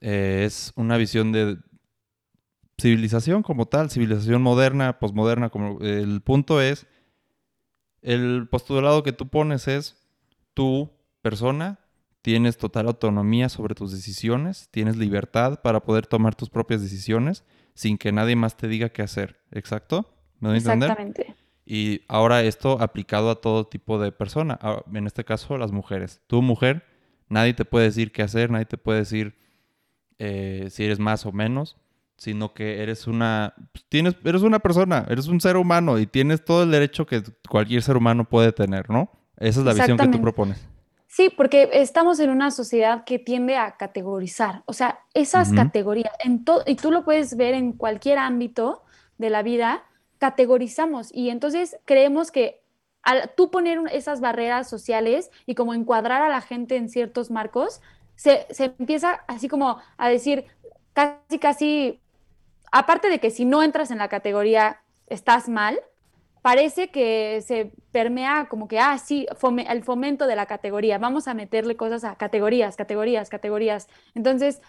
eh, 0.00 0.42
es 0.44 0.72
una 0.76 0.96
visión 0.96 1.32
de 1.32 1.58
civilización 2.80 3.42
como 3.42 3.66
tal, 3.66 3.90
civilización 3.90 4.42
moderna, 4.42 4.98
posmoderna. 4.98 5.50
Como, 5.50 5.80
el 5.80 6.20
punto 6.20 6.60
es, 6.60 6.86
el 8.02 8.48
postulado 8.50 9.02
que 9.02 9.12
tú 9.12 9.28
pones 9.28 9.68
es, 9.68 9.96
tú, 10.54 10.90
persona, 11.22 11.78
tienes 12.22 12.56
total 12.56 12.86
autonomía 12.86 13.48
sobre 13.48 13.74
tus 13.74 13.92
decisiones, 13.92 14.68
tienes 14.70 14.96
libertad 14.96 15.60
para 15.60 15.80
poder 15.80 16.06
tomar 16.06 16.34
tus 16.34 16.50
propias 16.50 16.82
decisiones 16.82 17.44
sin 17.74 17.98
que 17.98 18.12
nadie 18.12 18.36
más 18.36 18.56
te 18.56 18.68
diga 18.68 18.90
qué 18.90 19.02
hacer. 19.02 19.40
¿Exacto? 19.50 20.12
¿Me 20.40 20.48
doy 20.48 20.56
a 20.56 20.58
entender? 20.58 20.90
Exactamente. 20.90 21.34
Y 21.64 22.02
ahora 22.08 22.42
esto 22.42 22.80
aplicado 22.80 23.30
a 23.30 23.40
todo 23.40 23.66
tipo 23.66 24.00
de 24.00 24.10
persona, 24.10 24.58
en 24.92 25.06
este 25.06 25.24
caso 25.24 25.56
las 25.58 25.70
mujeres. 25.70 26.20
Tú 26.26 26.42
mujer, 26.42 26.84
nadie 27.28 27.54
te 27.54 27.64
puede 27.64 27.86
decir 27.86 28.12
qué 28.12 28.22
hacer, 28.22 28.50
nadie 28.50 28.66
te 28.66 28.78
puede 28.78 29.00
decir 29.00 29.34
eh, 30.18 30.68
si 30.70 30.84
eres 30.84 30.98
más 30.98 31.26
o 31.26 31.32
menos, 31.32 31.76
sino 32.16 32.54
que 32.54 32.82
eres 32.82 33.06
una, 33.06 33.54
pues, 33.72 33.84
tienes, 33.88 34.16
eres 34.24 34.42
una 34.42 34.60
persona, 34.60 35.04
eres 35.08 35.26
un 35.26 35.40
ser 35.40 35.56
humano 35.56 35.98
y 35.98 36.06
tienes 36.06 36.44
todo 36.44 36.62
el 36.62 36.70
derecho 36.70 37.06
que 37.06 37.22
cualquier 37.48 37.82
ser 37.82 37.96
humano 37.96 38.28
puede 38.28 38.52
tener, 38.52 38.88
¿no? 38.90 39.10
Esa 39.38 39.60
es 39.60 39.66
la 39.66 39.74
visión 39.74 39.98
que 39.98 40.08
tú 40.08 40.20
propones. 40.20 40.64
Sí, 41.08 41.28
porque 41.36 41.68
estamos 41.72 42.20
en 42.20 42.30
una 42.30 42.50
sociedad 42.50 43.04
que 43.04 43.18
tiende 43.18 43.56
a 43.56 43.76
categorizar, 43.76 44.62
o 44.66 44.72
sea, 44.72 45.00
esas 45.12 45.52
categorías, 45.52 46.12
en 46.24 46.44
todo, 46.44 46.62
y 46.66 46.76
tú 46.76 46.90
lo 46.90 47.04
puedes 47.04 47.36
ver 47.36 47.54
en 47.54 47.72
cualquier 47.72 48.18
ámbito 48.18 48.82
de 49.18 49.28
la 49.28 49.42
vida, 49.42 49.82
categorizamos 50.18 51.12
y 51.12 51.30
entonces 51.30 51.76
creemos 51.84 52.30
que 52.30 52.61
al 53.02 53.32
tú 53.36 53.50
poner 53.50 53.80
esas 53.92 54.20
barreras 54.20 54.68
sociales 54.68 55.30
y 55.46 55.54
como 55.54 55.74
encuadrar 55.74 56.22
a 56.22 56.28
la 56.28 56.40
gente 56.40 56.76
en 56.76 56.88
ciertos 56.88 57.30
marcos, 57.30 57.80
se, 58.14 58.46
se 58.50 58.66
empieza 58.78 59.24
así 59.26 59.48
como 59.48 59.78
a 59.96 60.08
decir 60.08 60.46
casi, 60.92 61.38
casi, 61.38 62.00
aparte 62.70 63.08
de 63.08 63.18
que 63.18 63.30
si 63.30 63.44
no 63.44 63.62
entras 63.62 63.90
en 63.90 63.98
la 63.98 64.08
categoría 64.08 64.80
estás 65.06 65.48
mal, 65.48 65.80
parece 66.42 66.90
que 66.90 67.42
se 67.46 67.72
permea 67.92 68.46
como 68.48 68.68
que, 68.68 68.78
ah, 68.78 68.98
sí, 68.98 69.26
el 69.68 69.84
fomento 69.84 70.26
de 70.26 70.36
la 70.36 70.46
categoría, 70.46 70.98
vamos 70.98 71.28
a 71.28 71.34
meterle 71.34 71.76
cosas 71.76 72.04
a 72.04 72.16
categorías, 72.16 72.76
categorías, 72.76 73.30
categorías. 73.30 73.88
Entonces, 74.14 74.60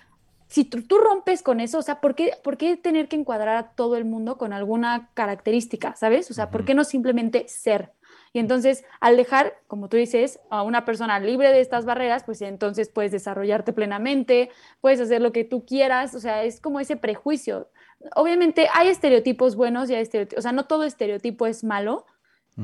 si 0.47 0.65
tú, 0.65 0.97
rompes 0.99 1.41
con 1.41 1.59
eso, 1.59 1.79
o 1.79 1.81
sea, 1.81 1.99
¿por 1.99 2.13
qué, 2.13 2.34
¿por 2.43 2.57
qué, 2.57 2.77
tener 2.77 3.07
que 3.07 3.15
encuadrar 3.15 3.57
a 3.57 3.69
todo 3.71 3.97
el 3.97 4.05
mundo 4.05 4.38
con 4.38 4.53
alguna 4.53 5.09
característica, 5.15 5.95
¿sabes? 5.95 6.29
O 6.29 6.36
sea, 6.36 6.51
¿por 6.51 6.63
qué 6.63 6.75
no 6.75 6.84
simplemente 6.84 7.47
ser? 7.47 7.91
Y 8.34 8.39
entonces, 8.39 8.84
al 8.99 9.15
dejar, 9.15 9.55
como 9.67 9.88
tú 9.89 9.97
dices, 9.97 10.39
a 10.49 10.63
una 10.63 10.86
persona 10.86 11.19
libre 11.19 11.51
de 11.51 11.61
estas 11.61 11.86
barreras, 11.86 12.23
pues 12.23 12.41
entonces 12.41 12.89
puedes 12.89 13.11
desarrollarte 13.11 13.73
plenamente, 13.73 14.49
puedes 14.81 14.99
hacer 14.99 15.21
lo 15.21 15.31
que 15.31 15.43
tú 15.43 15.65
quieras, 15.65 16.15
o 16.15 16.19
sea, 16.19 16.43
es 16.43 16.59
como 16.59 16.79
ese 16.79 16.97
prejuicio 16.97 17.67
obviamente 18.15 18.67
hay 18.73 18.89
estereotipos 18.89 19.55
buenos 19.55 19.89
y 19.89 19.95
hay 19.95 20.01
estereotipos, 20.01 20.39
o 20.39 20.41
sea, 20.41 20.51
no 20.51 20.65
todo 20.65 20.84
estereotipo 20.84 21.47
es 21.47 21.63
malo, 21.63 22.05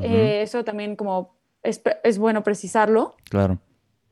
eh, 0.02 0.42
eso 0.44 0.64
también 0.64 0.96
como 0.96 1.36
es, 1.64 2.18
bueno 2.20 2.44
precisarlo. 2.44 3.16
Claro. 3.30 3.60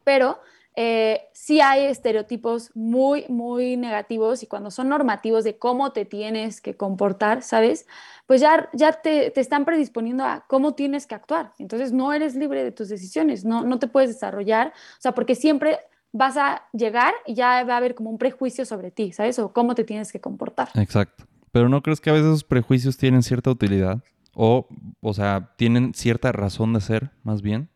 Pero 0.04 0.40
eh, 0.80 1.28
sí 1.34 1.60
hay 1.60 1.86
estereotipos 1.86 2.70
muy, 2.76 3.26
muy 3.30 3.78
negativos 3.78 4.44
y 4.44 4.46
cuando 4.46 4.70
son 4.70 4.90
normativos 4.90 5.44
de 5.44 5.58
cómo 5.58 5.92
te 5.92 6.06
tienes 6.06 6.62
que 6.62 6.78
comportar, 6.78 7.42
¿sabes? 7.42 7.88
Pues 8.28 8.42
ya, 8.42 8.70
ya 8.74 8.92
te, 8.92 9.32
te, 9.32 9.42
están 9.42 9.66
predisponiendo 9.66 10.24
a 10.24 10.46
cómo 10.48 10.76
tienes 10.76 11.08
que 11.08 11.16
actuar. 11.16 11.52
Entonces 11.58 11.94
no 11.94 12.14
eres 12.14 12.36
libre 12.36 12.64
de 12.64 12.72
tus 12.72 12.90
decisiones, 12.90 13.44
no, 13.44 13.64
no 13.64 13.80
te 13.80 13.88
puedes 13.88 14.12
desarrollar, 14.12 14.68
o 14.68 15.02
sea, 15.02 15.14
porque 15.16 15.34
siempre 15.34 15.80
vas 16.12 16.38
a 16.38 16.62
llegar 16.74 17.16
y 17.26 17.34
ya 17.34 17.64
va 17.64 17.74
a 17.74 17.78
haber 17.78 17.96
como 17.96 18.12
un 18.12 18.20
prejuicio 18.20 18.64
sobre 18.64 18.92
ti, 18.92 19.14
¿sabes? 19.14 19.40
O 19.40 19.52
cómo 19.54 19.74
te 19.74 19.84
tienes 19.84 20.12
que 20.12 20.22
comportar. 20.22 20.70
Exacto. 20.76 21.24
Pero 21.52 21.70
¿no 21.70 21.82
crees 21.82 22.00
que 22.00 22.12
a 22.12 22.14
veces 22.14 22.28
esos 22.28 22.44
prejuicios 22.44 22.98
tienen 22.98 23.24
cierta 23.24 23.50
utilidad? 23.50 24.04
O, 24.36 24.68
o 25.02 25.14
sea, 25.16 25.56
tienen 25.58 25.96
cierta 25.96 26.32
razón 26.32 26.74
de 26.74 26.82
ser, 26.82 27.10
más 27.24 27.42
bien. 27.42 27.72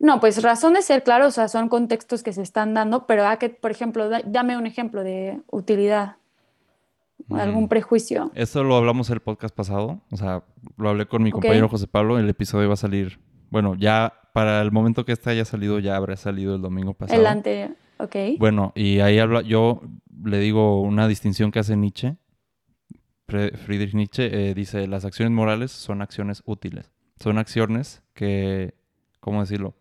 No, 0.00 0.20
pues 0.20 0.42
razón 0.42 0.74
de 0.74 0.82
ser, 0.82 1.02
claro, 1.02 1.26
o 1.26 1.30
sea, 1.30 1.48
son 1.48 1.68
contextos 1.68 2.22
que 2.22 2.32
se 2.32 2.42
están 2.42 2.72
dando, 2.72 3.06
pero 3.06 3.26
a 3.26 3.36
que, 3.38 3.48
por 3.50 3.70
ejemplo, 3.70 4.08
dame 4.24 4.56
un 4.56 4.66
ejemplo 4.66 5.02
de 5.02 5.40
utilidad, 5.50 6.16
algún 7.30 7.64
mm. 7.64 7.68
prejuicio. 7.68 8.30
Esto 8.34 8.62
lo 8.62 8.76
hablamos 8.76 9.10
el 9.10 9.20
podcast 9.20 9.54
pasado, 9.54 10.00
o 10.12 10.16
sea, 10.16 10.44
lo 10.76 10.88
hablé 10.90 11.06
con 11.06 11.22
mi 11.22 11.32
compañero 11.32 11.68
José 11.68 11.88
Pablo, 11.88 12.18
el 12.18 12.28
episodio 12.28 12.68
va 12.68 12.74
a 12.74 12.76
salir, 12.76 13.18
bueno, 13.50 13.74
ya 13.74 14.14
para 14.32 14.62
el 14.62 14.70
momento 14.70 15.04
que 15.04 15.12
este 15.12 15.30
haya 15.30 15.44
salido, 15.44 15.80
ya 15.80 15.96
habrá 15.96 16.16
salido 16.16 16.54
el 16.54 16.62
domingo 16.62 16.94
pasado. 16.94 17.20
El 17.20 17.26
anterior, 17.26 17.70
ok. 17.98 18.16
Bueno, 18.38 18.72
y 18.76 19.00
ahí 19.00 19.18
habla, 19.18 19.42
yo 19.42 19.80
le 20.24 20.38
digo 20.38 20.80
una 20.80 21.08
distinción 21.08 21.50
que 21.50 21.58
hace 21.58 21.76
Nietzsche. 21.76 22.16
Friedrich 23.26 23.94
Nietzsche 23.94 24.50
eh, 24.50 24.54
dice, 24.54 24.86
las 24.86 25.04
acciones 25.04 25.32
morales 25.32 25.70
son 25.70 26.02
acciones 26.02 26.42
útiles. 26.46 26.92
Son 27.20 27.36
acciones 27.36 28.02
que, 28.14 28.74
¿cómo 29.20 29.40
decirlo? 29.40 29.74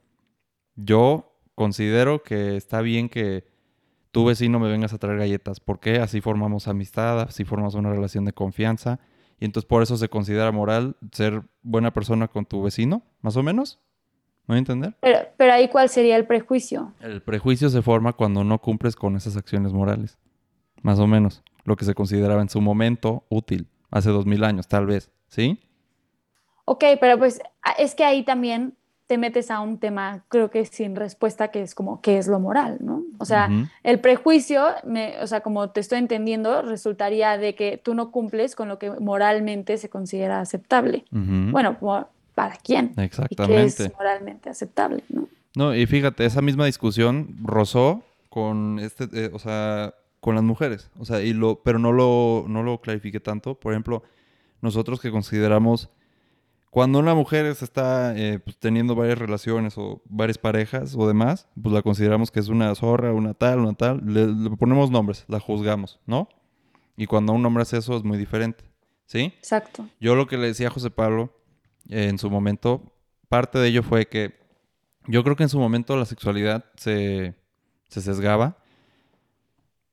Yo 0.78 1.38
considero 1.56 2.24
que 2.24 2.56
está 2.56 2.82
bien 2.82 3.10
que 3.10 3.46
tu 4.12 4.26
vecino 4.26 4.60
me 4.60 4.70
vengas 4.70 4.94
a 4.94 4.98
traer 4.98 5.20
galletas. 5.20 5.60
porque 5.60 5.98
Así 5.98 6.22
formamos 6.22 6.68
amistad, 6.68 7.20
así 7.22 7.44
formamos 7.44 7.76
una 7.76 7.90
relación 7.92 8.24
de 8.26 8.34
confianza. 8.34 9.00
Y 9.40 9.46
entonces 9.46 9.68
por 9.68 9.84
eso 9.84 9.98
se 9.98 10.10
considera 10.10 10.52
moral 10.52 10.96
ser 11.12 11.44
buena 11.62 11.92
persona 11.94 12.28
con 12.28 12.46
tu 12.46 12.64
vecino, 12.64 13.04
más 13.22 13.36
o 13.38 13.44
menos. 13.44 13.80
¿Me 14.48 14.54
voy 14.54 14.56
a 14.56 14.60
entender? 14.60 14.96
Pero, 15.02 15.20
pero 15.36 15.54
ahí, 15.54 15.68
¿cuál 15.68 15.90
sería 15.90 16.16
el 16.16 16.26
prejuicio? 16.26 16.94
El 17.02 17.22
prejuicio 17.22 17.70
se 17.70 17.82
forma 17.82 18.14
cuando 18.14 18.44
no 18.44 18.60
cumples 18.60 18.96
con 18.96 19.16
esas 19.18 19.36
acciones 19.36 19.74
morales. 19.74 20.18
Más 20.82 21.00
o 21.00 21.08
menos. 21.08 21.44
Lo 21.66 21.76
que 21.76 21.86
se 21.86 21.94
consideraba 21.94 22.42
en 22.42 22.50
su 22.50 22.62
momento 22.62 23.26
útil. 23.30 23.68
Hace 23.92 24.10
dos 24.10 24.26
mil 24.26 24.44
años, 24.44 24.68
tal 24.68 24.86
vez. 24.86 25.12
¿Sí? 25.28 25.60
Ok, 26.66 26.84
pero 27.00 27.18
pues 27.18 27.42
es 27.78 27.94
que 27.94 28.06
ahí 28.06 28.24
también 28.24 28.78
te 29.08 29.18
metes 29.18 29.50
a 29.50 29.62
un 29.62 29.78
tema, 29.78 30.24
creo 30.28 30.52
que 30.52 30.66
sin 30.66 30.96
respuesta, 30.96 31.48
que 31.48 31.62
es 31.62 31.74
como, 31.74 32.02
¿qué 32.02 32.18
es 32.18 32.28
lo 32.28 32.40
moral? 32.40 32.78
¿no? 32.82 33.04
O 33.18 33.26
sea, 33.26 33.50
el 33.84 34.00
prejuicio, 34.00 34.66
me, 34.86 35.20
o 35.22 35.28
sea, 35.28 35.40
como 35.40 35.70
te 35.70 35.80
estoy 35.80 36.00
entendiendo, 36.00 36.62
resultaría 36.62 37.38
de 37.38 37.56
que 37.56 37.80
tú 37.82 37.96
no 37.96 38.12
cumples 38.12 38.56
con 38.56 38.68
lo 38.68 38.78
que 38.78 38.92
moralmente 38.92 39.78
se 39.78 39.90
considera 39.90 40.42
aceptable. 40.42 41.06
Bueno, 41.12 41.78
para 42.36 42.58
quién. 42.58 42.94
Exactamente. 42.98 43.54
Y 43.54 43.76
qué 43.76 43.84
es 43.86 43.94
moralmente 43.96 44.50
aceptable, 44.50 45.04
¿no? 45.10 45.28
No, 45.56 45.74
y 45.74 45.88
fíjate, 45.88 46.26
esa 46.26 46.42
misma 46.42 46.66
discusión 46.66 47.36
rozó 47.42 48.04
con 48.30 48.78
este, 48.78 49.08
eh, 49.14 49.32
o 49.34 49.40
sea, 49.40 49.96
con 50.20 50.36
las 50.36 50.44
mujeres. 50.44 50.92
O 51.00 51.06
sea, 51.06 51.22
y 51.22 51.34
lo, 51.34 51.64
pero 51.64 51.80
no 51.80 51.94
lo, 51.94 52.46
no 52.48 52.62
lo 52.62 52.80
clarifiqué 52.82 53.20
tanto. 53.20 53.56
Por 53.56 53.74
ejemplo, 53.74 54.04
nosotros 54.62 55.00
que 55.00 55.10
consideramos 55.10 55.90
cuando 56.78 57.00
una 57.00 57.16
mujer 57.16 57.48
está 57.48 58.16
eh, 58.16 58.38
pues, 58.38 58.56
teniendo 58.60 58.94
varias 58.94 59.18
relaciones 59.18 59.80
o 59.80 60.00
varias 60.06 60.38
parejas 60.38 60.94
o 60.96 61.08
demás, 61.08 61.48
pues 61.60 61.74
la 61.74 61.82
consideramos 61.82 62.30
que 62.30 62.40
es 62.40 62.50
una 62.50 62.76
zorra, 62.76 63.14
una 63.14 63.34
tal, 63.34 63.62
una 63.62 63.74
tal, 63.74 64.00
le, 64.06 64.28
le 64.28 64.52
ponemos 64.52 64.92
nombres, 64.92 65.26
la 65.28 65.40
juzgamos, 65.40 66.00
¿no? 66.06 66.30
Y 66.96 67.08
cuando 67.08 67.34
un 67.34 67.44
hombre 67.44 67.64
hace 67.64 67.80
eso 67.80 67.98
es 67.98 68.04
muy 68.04 68.20
diferente, 68.20 68.64
¿sí? 69.08 69.34
Exacto. 69.40 69.88
Yo 70.00 70.14
lo 70.14 70.28
que 70.28 70.38
le 70.38 70.46
decía 70.46 70.68
a 70.68 70.70
José 70.70 70.92
Pablo 70.92 71.34
en 71.90 72.20
su 72.20 72.30
momento, 72.30 72.84
parte 73.28 73.58
de 73.58 73.70
ello 73.70 73.82
fue 73.82 74.08
que 74.08 74.36
yo 75.08 75.24
creo 75.24 75.36
que 75.36 75.42
en 75.42 75.50
su 75.50 75.58
momento 75.58 75.98
la 75.98 76.06
sexualidad 76.06 76.66
se, 76.76 77.34
sesgaba 77.88 78.56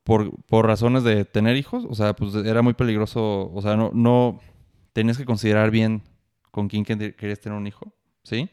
por, 0.02 0.34
razones 0.50 1.02
de 1.02 1.24
tener 1.24 1.56
hijos. 1.56 1.86
O 1.88 1.94
sea, 1.94 2.14
pues 2.14 2.34
era 2.34 2.60
muy 2.60 2.74
peligroso. 2.74 3.50
O 3.54 3.62
sea, 3.62 3.74
no, 3.74 3.90
no 3.94 4.38
tenías 4.92 5.16
que 5.16 5.24
considerar 5.24 5.70
bien 5.70 6.02
con 6.54 6.68
quién 6.68 6.84
querías 6.84 7.40
tener 7.40 7.58
un 7.58 7.66
hijo, 7.66 7.92
¿sí? 8.22 8.48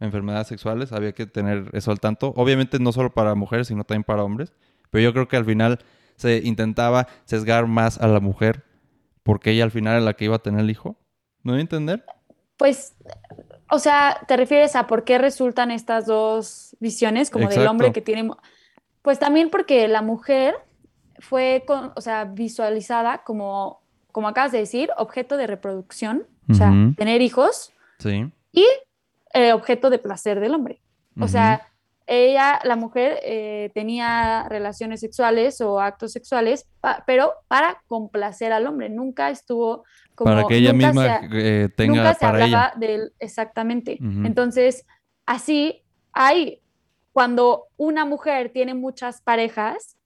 Enfermedades 0.00 0.48
sexuales, 0.48 0.90
había 0.90 1.12
que 1.12 1.24
tener 1.24 1.70
eso 1.72 1.92
al 1.92 2.00
tanto. 2.00 2.34
Obviamente 2.36 2.80
no 2.80 2.90
solo 2.90 3.14
para 3.14 3.36
mujeres, 3.36 3.68
sino 3.68 3.84
también 3.84 4.02
para 4.02 4.24
hombres. 4.24 4.52
Pero 4.90 5.04
yo 5.04 5.12
creo 5.12 5.28
que 5.28 5.36
al 5.36 5.44
final 5.44 5.78
se 6.16 6.38
intentaba 6.38 7.06
sesgar 7.26 7.68
más 7.68 8.00
a 8.00 8.08
la 8.08 8.18
mujer 8.18 8.64
porque 9.22 9.52
ella 9.52 9.62
al 9.62 9.70
final 9.70 9.94
era 9.94 10.04
la 10.04 10.14
que 10.14 10.24
iba 10.24 10.34
a 10.34 10.40
tener 10.40 10.62
el 10.62 10.70
hijo. 10.70 10.96
¿No 11.44 11.52
voy 11.52 11.60
a 11.60 11.62
entender? 11.62 12.04
Pues, 12.56 12.96
o 13.70 13.78
sea, 13.78 14.18
¿te 14.26 14.36
refieres 14.36 14.74
a 14.74 14.88
por 14.88 15.04
qué 15.04 15.18
resultan 15.18 15.70
estas 15.70 16.06
dos 16.06 16.76
visiones, 16.80 17.30
como 17.30 17.48
del 17.48 17.68
hombre 17.68 17.92
que 17.92 18.00
tiene... 18.00 18.30
Pues 19.00 19.20
también 19.20 19.48
porque 19.48 19.86
la 19.86 20.02
mujer 20.02 20.56
fue, 21.20 21.64
o 21.68 22.00
sea, 22.00 22.24
visualizada 22.24 23.22
como, 23.22 23.80
como 24.10 24.26
acabas 24.26 24.50
de 24.50 24.58
decir, 24.58 24.90
objeto 24.96 25.36
de 25.36 25.46
reproducción, 25.46 26.26
o 26.48 26.54
sea, 26.54 26.72
tener 26.96 27.22
hijos. 27.22 27.72
Sí. 27.98 28.30
Y 28.52 28.66
eh, 29.32 29.52
objeto 29.52 29.90
de 29.90 29.98
placer 29.98 30.40
del 30.40 30.54
hombre. 30.54 30.80
O 31.20 31.28
sea, 31.28 31.68
ella, 32.06 32.60
la 32.64 32.76
mujer, 32.76 33.18
eh, 33.22 33.70
tenía 33.74 34.46
relaciones 34.48 35.00
sexuales 35.00 35.60
o 35.60 35.80
actos 35.80 36.12
sexuales, 36.12 36.66
pero 37.06 37.32
para 37.48 37.82
complacer 37.86 38.52
al 38.52 38.66
hombre. 38.66 38.90
Nunca 38.90 39.30
estuvo 39.30 39.84
como... 40.14 40.30
Para 40.30 40.46
que 40.46 40.56
ella 40.56 40.72
misma 40.72 41.20
eh, 41.32 41.70
tenga 41.74 41.94
nunca 41.94 42.14
se 42.14 42.26
hablaba 42.26 42.72
de 42.76 43.10
exactamente. 43.18 43.98
Entonces, 44.00 44.86
así 45.24 45.82
hay, 46.12 46.60
cuando 47.12 47.68
una 47.76 48.04
mujer 48.04 48.50
tiene 48.52 48.74
muchas 48.74 49.22
parejas, 49.22 49.96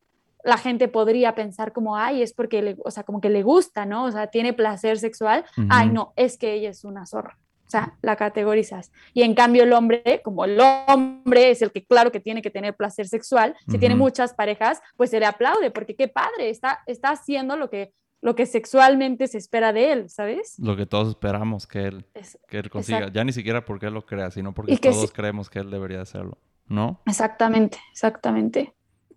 la 0.44 0.58
gente 0.58 0.88
podría 0.88 1.34
pensar 1.34 1.72
como, 1.72 1.96
ay, 1.96 2.22
es 2.22 2.32
porque, 2.32 2.62
le, 2.62 2.76
o 2.84 2.90
sea, 2.90 3.02
como 3.02 3.20
que 3.20 3.30
le 3.30 3.42
gusta, 3.42 3.86
¿no? 3.86 4.04
O 4.04 4.12
sea, 4.12 4.28
tiene 4.28 4.52
placer 4.52 4.98
sexual. 4.98 5.44
Ay, 5.68 5.90
no, 5.90 6.12
es 6.16 6.38
que 6.38 6.54
ella 6.54 6.70
es 6.70 6.84
una 6.84 7.06
zorra. 7.06 7.38
O 7.66 7.70
sea, 7.70 7.98
la 8.00 8.16
categorizas. 8.16 8.92
Y 9.12 9.22
en 9.22 9.34
cambio 9.34 9.64
el 9.64 9.74
hombre, 9.74 10.22
como 10.24 10.46
el 10.46 10.58
hombre 10.58 11.50
es 11.50 11.60
el 11.60 11.70
que 11.70 11.84
claro 11.84 12.10
que 12.10 12.18
tiene 12.18 12.40
que 12.40 12.50
tener 12.50 12.74
placer 12.74 13.08
sexual, 13.08 13.54
si 13.68 13.78
tiene 13.78 13.94
muchas 13.94 14.32
parejas, 14.32 14.80
pues 14.96 15.10
se 15.10 15.20
le 15.20 15.26
aplaude, 15.26 15.70
porque 15.70 15.94
qué 15.94 16.08
padre, 16.08 16.48
está, 16.48 16.80
está 16.86 17.10
haciendo 17.10 17.56
lo 17.56 17.68
que 17.68 17.92
lo 18.20 18.34
que 18.34 18.46
sexualmente 18.46 19.28
se 19.28 19.38
espera 19.38 19.72
de 19.72 19.92
él, 19.92 20.10
¿sabes? 20.10 20.58
Lo 20.58 20.76
que 20.76 20.86
todos 20.86 21.10
esperamos 21.10 21.66
que 21.66 21.86
él, 21.86 22.06
que 22.48 22.58
él 22.58 22.68
consiga. 22.68 23.12
Ya 23.12 23.22
ni 23.22 23.32
siquiera 23.32 23.64
porque 23.64 23.86
él 23.86 23.94
lo 23.94 24.04
crea, 24.04 24.30
sino 24.30 24.52
porque 24.54 24.76
todos 24.76 25.12
creemos 25.12 25.48
que 25.48 25.60
él 25.60 25.70
debería 25.70 26.00
hacerlo, 26.00 26.38
¿no? 26.66 27.00
Exactamente, 27.06 27.78
exactamente. 27.92 28.74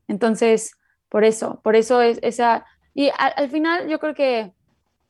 Entonces, 0.07 0.73
por 1.11 1.25
eso, 1.25 1.59
por 1.61 1.75
eso 1.75 2.01
es 2.01 2.19
esa... 2.21 2.65
Y 2.93 3.09
al, 3.17 3.49
final 3.49 3.89
yo 3.89 3.99
creo 3.99 4.15
que, 4.15 4.53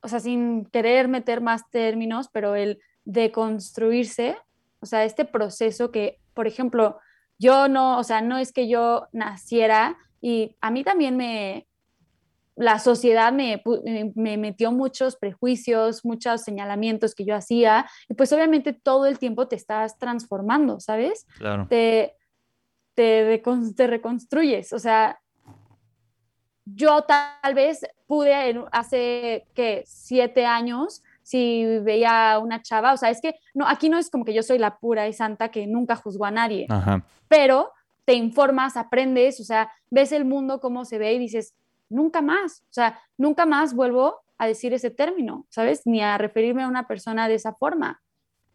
o 0.00 0.08
sea, 0.08 0.18
sin 0.18 0.66
querer 0.66 1.06
meter 1.06 1.40
más 1.40 1.70
términos, 1.70 2.28
pero 2.32 2.56
el 2.56 2.80
deconstruirse, 3.04 4.36
o 4.80 4.86
sea, 4.86 5.04
este 5.04 5.24
proceso 5.24 5.92
que, 5.92 6.18
por 6.34 6.48
ejemplo, 6.48 6.98
yo 7.38 7.68
no, 7.68 7.98
o 7.98 8.04
sea, 8.04 8.20
no 8.20 8.36
es 8.36 8.52
que 8.52 8.68
yo 8.68 9.06
naciera 9.12 9.96
y 10.20 10.56
a 10.60 10.72
mí 10.72 10.82
también 10.82 11.16
me, 11.16 11.68
la 12.56 12.80
sociedad 12.80 13.32
me, 13.32 13.62
me, 14.16 14.36
metió 14.36 14.72
muchos 14.72 15.14
prejuicios, 15.14 16.04
muchos 16.04 16.42
señalamientos 16.42 17.14
que 17.14 17.24
yo 17.24 17.36
hacía, 17.36 17.88
y 18.08 18.14
pues 18.14 18.32
obviamente 18.32 18.72
todo 18.72 19.06
el 19.06 19.20
tiempo 19.20 19.46
te 19.46 19.54
estás 19.54 19.98
transformando, 19.98 20.80
¿sabes? 20.80 21.26
Claro. 21.38 21.68
Te, 21.70 22.16
te, 22.94 23.40
te 23.76 23.86
reconstruyes, 23.86 24.72
o 24.72 24.80
sea, 24.80 25.20
yo 26.64 27.02
tal 27.02 27.54
vez 27.54 27.80
pude 28.06 28.34
hace, 28.72 29.46
que 29.54 29.82
Siete 29.86 30.46
años, 30.46 31.02
si 31.22 31.64
veía 31.80 32.38
una 32.42 32.62
chava, 32.62 32.92
o 32.92 32.96
sea, 32.96 33.10
es 33.10 33.20
que 33.20 33.34
no, 33.54 33.66
aquí 33.66 33.88
no 33.88 33.98
es 33.98 34.10
como 34.10 34.24
que 34.24 34.34
yo 34.34 34.42
soy 34.42 34.58
la 34.58 34.78
pura 34.78 35.08
y 35.08 35.12
santa 35.12 35.50
que 35.50 35.66
nunca 35.66 35.96
juzgó 35.96 36.24
a 36.24 36.30
nadie, 36.30 36.66
pero 37.28 37.72
te 38.04 38.14
informas, 38.14 38.76
aprendes, 38.76 39.40
o 39.40 39.44
sea, 39.44 39.70
ves 39.90 40.12
el 40.12 40.24
mundo 40.24 40.60
cómo 40.60 40.84
se 40.84 40.98
ve 40.98 41.12
y 41.14 41.18
dices, 41.18 41.54
nunca 41.88 42.20
más, 42.20 42.62
o 42.62 42.72
sea, 42.72 43.00
nunca 43.16 43.46
más 43.46 43.74
vuelvo 43.74 44.20
a 44.38 44.46
decir 44.46 44.74
ese 44.74 44.90
término, 44.90 45.46
¿sabes? 45.48 45.82
Ni 45.84 46.02
a 46.02 46.18
referirme 46.18 46.64
a 46.64 46.68
una 46.68 46.88
persona 46.88 47.28
de 47.28 47.36
esa 47.36 47.54
forma. 47.54 48.02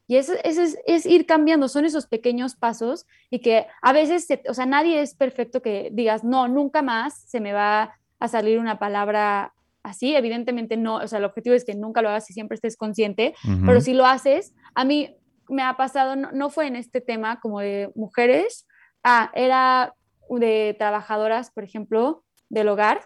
Y 0.08 0.16
eso, 0.16 0.34
es, 0.44 1.06
ir 1.06 1.26
cambiando, 1.26 1.68
son 1.68 1.84
esos 1.84 2.08
pequeños 2.08 2.56
pasos 2.56 3.06
y 3.30 3.40
que 3.40 3.68
a 3.82 3.92
veces, 3.92 4.28
o 4.48 4.54
sea, 4.54 4.66
nadie 4.66 5.02
es 5.02 5.16
perfecto 5.16 5.62
que 5.62 5.90
digas, 5.92 6.24
no, 6.24 6.48
nunca 6.48 6.82
más 6.82 7.22
se 7.28 7.42
me 7.42 7.52
va 7.52 7.94
a 8.20 8.28
salir 8.30 8.60
una 8.60 8.80
palabra 8.80 9.54
así. 9.84 10.16
Evidentemente 10.16 10.78
no, 10.78 10.96
o 10.96 11.08
sea, 11.08 11.20
el 11.20 11.26
objetivo 11.26 11.56
es 11.56 11.66
que 11.66 11.76
nunca 11.76 12.02
lo 12.02 12.10
hagas 12.10 12.30
y 12.30 12.34
siempre 12.34 12.56
estés 12.56 12.78
consciente, 12.78 13.36
pero 13.66 13.82
si 13.82 13.94
lo 13.94 14.06
haces, 14.06 14.54
a 14.76 14.86
mí 14.86 15.16
me 15.50 15.64
ha 15.64 15.76
pasado, 15.76 16.16
no, 16.16 16.32
no, 16.32 16.50
fue 16.50 16.68
en 16.68 16.78
este 16.78 17.02
tema 17.02 17.40
como 17.42 17.60
de 17.60 17.92
mujeres, 17.96 18.66
ah, 19.04 19.30
era 19.34 19.94
de 20.30 20.76
trabajadoras, 20.78 21.52
por 21.52 21.64
ejemplo, 21.64 22.24
del 22.50 22.70
hogar. 22.70 23.02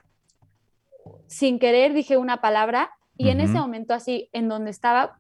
Sin 1.28 1.60
querer 1.60 1.94
dije 1.94 2.18
una 2.18 2.42
palabra 2.42 2.92
y 3.18 3.30
en 3.30 3.40
ese 3.40 3.54
momento 3.54 3.94
así, 3.94 4.30
en 4.34 4.48
donde 4.50 4.72
estaba, 4.72 5.20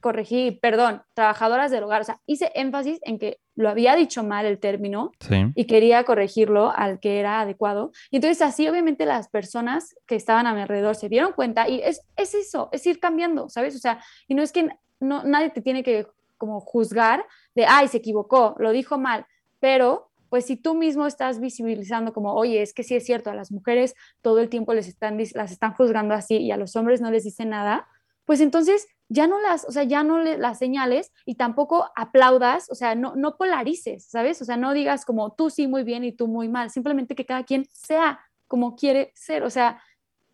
corregí, 0.00 0.52
perdón, 0.52 1.02
trabajadoras 1.14 1.70
del 1.70 1.84
hogar, 1.84 2.02
o 2.02 2.04
sea, 2.04 2.20
hice 2.26 2.52
énfasis 2.54 2.98
en 3.02 3.18
que 3.18 3.38
lo 3.54 3.68
había 3.68 3.96
dicho 3.96 4.22
mal 4.22 4.46
el 4.46 4.58
término 4.58 5.12
y 5.54 5.64
quería 5.64 6.04
corregirlo 6.04 6.70
al 6.74 7.00
que 7.00 7.18
era 7.18 7.40
adecuado. 7.40 7.92
Y 8.10 8.16
entonces 8.16 8.42
así 8.42 8.68
obviamente 8.68 9.06
las 9.06 9.28
personas 9.28 9.94
que 10.06 10.14
estaban 10.14 10.46
a 10.46 10.54
mi 10.54 10.60
alrededor 10.60 10.94
se 10.94 11.08
dieron 11.08 11.32
cuenta 11.32 11.68
y 11.68 11.80
es, 11.80 12.02
es 12.16 12.34
eso, 12.34 12.68
es 12.72 12.86
ir 12.86 13.00
cambiando, 13.00 13.48
¿sabes? 13.48 13.74
O 13.74 13.78
sea, 13.78 14.02
y 14.28 14.34
no 14.34 14.42
es 14.42 14.52
que 14.52 14.68
no, 15.00 15.24
nadie 15.24 15.50
te 15.50 15.62
tiene 15.62 15.82
que 15.82 16.06
como 16.36 16.60
juzgar 16.60 17.24
de, 17.54 17.64
ay, 17.66 17.88
se 17.88 17.96
equivocó, 17.98 18.54
lo 18.58 18.72
dijo 18.72 18.98
mal, 18.98 19.26
pero 19.58 20.10
pues 20.28 20.44
si 20.44 20.56
tú 20.56 20.74
mismo 20.74 21.06
estás 21.06 21.40
visibilizando 21.40 22.12
como, 22.12 22.34
oye, 22.34 22.60
es 22.60 22.74
que 22.74 22.82
sí 22.82 22.94
es 22.94 23.06
cierto, 23.06 23.30
a 23.30 23.34
las 23.34 23.50
mujeres 23.52 23.94
todo 24.20 24.40
el 24.40 24.48
tiempo 24.48 24.74
les 24.74 24.88
están, 24.88 25.18
las 25.34 25.52
están 25.52 25.72
juzgando 25.72 26.14
así 26.14 26.36
y 26.36 26.50
a 26.50 26.56
los 26.56 26.76
hombres 26.76 27.00
no 27.00 27.10
les 27.10 27.24
dicen 27.24 27.50
nada, 27.50 27.86
pues 28.26 28.40
entonces 28.40 28.86
ya 29.08 29.26
no 29.26 29.40
las, 29.40 29.64
o 29.64 29.72
sea, 29.72 29.84
ya 29.84 30.02
no 30.02 30.18
le, 30.18 30.36
las 30.36 30.58
señales 30.58 31.12
y 31.24 31.36
tampoco 31.36 31.90
aplaudas, 31.94 32.68
o 32.70 32.74
sea, 32.74 32.94
no, 32.94 33.14
no 33.14 33.36
polarices, 33.36 34.04
¿sabes? 34.04 34.42
O 34.42 34.44
sea, 34.44 34.56
no 34.56 34.74
digas 34.74 35.04
como 35.04 35.32
tú 35.32 35.48
sí 35.48 35.68
muy 35.68 35.84
bien 35.84 36.04
y 36.04 36.12
tú 36.12 36.26
muy 36.26 36.48
mal, 36.48 36.70
simplemente 36.70 37.14
que 37.14 37.24
cada 37.24 37.44
quien 37.44 37.66
sea 37.70 38.20
como 38.48 38.76
quiere 38.76 39.12
ser, 39.14 39.44
o 39.44 39.50
sea, 39.50 39.80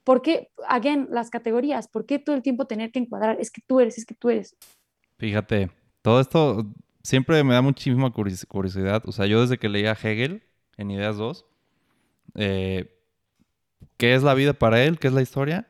¿por 0.04 0.22
qué, 0.22 0.50
again, 0.66 1.06
las 1.10 1.30
categorías? 1.30 1.86
¿Por 1.86 2.06
qué 2.06 2.18
todo 2.18 2.34
el 2.34 2.42
tiempo 2.42 2.66
tener 2.66 2.90
que 2.90 2.98
encuadrar? 2.98 3.38
Es 3.38 3.50
que 3.50 3.62
tú 3.66 3.78
eres, 3.78 3.98
es 3.98 4.06
que 4.06 4.14
tú 4.14 4.30
eres. 4.30 4.56
Fíjate, 5.18 5.70
todo 6.00 6.20
esto 6.20 6.66
siempre 7.02 7.44
me 7.44 7.54
da 7.54 7.62
muchísima 7.62 8.10
curiosidad, 8.10 9.02
o 9.06 9.12
sea, 9.12 9.26
yo 9.26 9.42
desde 9.42 9.58
que 9.58 9.68
leía 9.68 9.92
Hegel 9.92 10.42
en 10.78 10.90
Ideas 10.90 11.18
2, 11.18 11.44
eh, 12.36 12.98
¿qué 13.98 14.14
es 14.14 14.22
la 14.22 14.32
vida 14.32 14.54
para 14.54 14.82
él? 14.82 14.98
¿Qué 14.98 15.08
es 15.08 15.12
la 15.12 15.22
historia? 15.22 15.68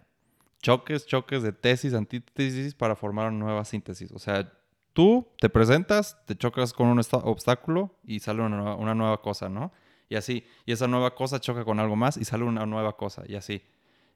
Choques, 0.62 1.06
choques 1.06 1.42
de 1.42 1.52
tesis, 1.52 1.92
antítesis 1.92 2.74
para 2.74 2.96
formar 2.96 3.28
una 3.28 3.44
nueva 3.44 3.64
síntesis. 3.64 4.10
O 4.12 4.18
sea, 4.18 4.50
tú 4.92 5.28
te 5.38 5.50
presentas, 5.50 6.16
te 6.24 6.36
chocas 6.36 6.72
con 6.72 6.86
un 6.86 7.00
obstáculo 7.24 7.98
y 8.04 8.20
sale 8.20 8.42
una 8.42 8.94
nueva, 8.94 9.20
cosa, 9.20 9.48
¿no? 9.48 9.72
Y 10.08 10.14
así. 10.14 10.44
Y 10.64 10.72
esa 10.72 10.86
nueva 10.86 11.14
cosa 11.14 11.40
choca 11.40 11.64
con 11.64 11.80
algo 11.80 11.96
más 11.96 12.16
y 12.16 12.24
sale 12.24 12.44
una 12.44 12.64
nueva 12.64 12.96
cosa 12.96 13.24
y 13.26 13.34
así. 13.34 13.62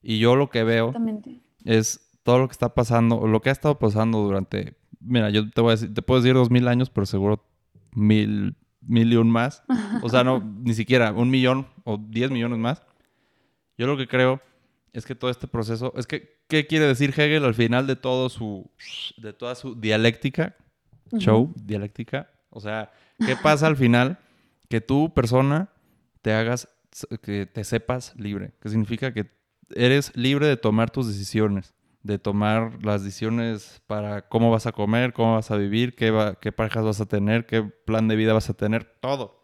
Y 0.02 0.18
yo 0.18 0.36
lo 0.36 0.48
que 0.48 0.62
veo 0.62 0.94
es 1.64 2.08
todo 2.22 2.38
lo 2.38 2.48
que 2.48 2.52
está 2.52 2.74
pasando, 2.74 3.26
lo 3.26 3.40
que 3.40 3.50
ha 3.50 3.52
estado 3.52 3.78
pasando 3.78 4.22
durante, 4.22 4.76
mira, 5.00 5.30
yo 5.30 5.50
te 5.50 5.60
voy 5.60 5.70
a 5.70 5.72
decir, 5.72 5.94
te 5.94 6.02
puedo 6.02 6.20
decir 6.20 6.34
dos 6.34 6.50
mil 6.50 6.68
años, 6.68 6.90
pero 6.90 7.06
seguro 7.06 7.44
mil, 7.92 8.56
mil 8.80 9.12
y 9.12 9.16
un 9.16 9.30
más. 9.30 9.64
O 10.02 10.08
sea, 10.08 10.22
no, 10.22 10.40
ni 10.62 10.74
siquiera 10.74 11.12
un 11.12 11.30
millón 11.30 11.66
o 11.84 11.98
diez 11.98 12.30
millones 12.30 12.58
más. 12.58 12.82
Yo 13.78 13.86
lo 13.86 13.96
que 13.96 14.06
creo 14.06 14.40
es 14.96 15.04
que 15.04 15.14
todo 15.14 15.30
este 15.30 15.46
proceso, 15.46 15.92
es 15.96 16.06
que, 16.06 16.40
¿qué 16.48 16.66
quiere 16.66 16.86
decir 16.86 17.10
Hegel 17.10 17.44
al 17.44 17.54
final 17.54 17.86
de 17.86 17.96
todo 17.96 18.30
su, 18.30 18.70
de 19.18 19.34
toda 19.34 19.54
su 19.54 19.74
dialéctica, 19.74 20.56
show, 21.18 21.52
dialéctica? 21.54 22.30
O 22.48 22.60
sea, 22.60 22.90
¿qué 23.18 23.36
pasa 23.36 23.66
al 23.66 23.76
final? 23.76 24.18
Que 24.70 24.80
tú, 24.80 25.12
persona, 25.12 25.68
te 26.22 26.32
hagas, 26.32 26.68
que 27.20 27.44
te 27.44 27.62
sepas 27.64 28.14
libre, 28.16 28.54
que 28.62 28.70
significa 28.70 29.12
que 29.12 29.30
eres 29.74 30.16
libre 30.16 30.46
de 30.46 30.56
tomar 30.56 30.90
tus 30.90 31.06
decisiones, 31.06 31.74
de 32.02 32.18
tomar 32.18 32.82
las 32.82 33.04
decisiones 33.04 33.82
para 33.86 34.26
cómo 34.26 34.50
vas 34.50 34.66
a 34.66 34.72
comer, 34.72 35.12
cómo 35.12 35.34
vas 35.34 35.50
a 35.50 35.58
vivir, 35.58 35.94
qué, 35.94 36.36
qué 36.40 36.52
parejas 36.52 36.86
vas 36.86 37.02
a 37.02 37.06
tener, 37.06 37.44
qué 37.44 37.62
plan 37.62 38.08
de 38.08 38.16
vida 38.16 38.32
vas 38.32 38.48
a 38.48 38.54
tener, 38.54 38.96
todo 39.00 39.35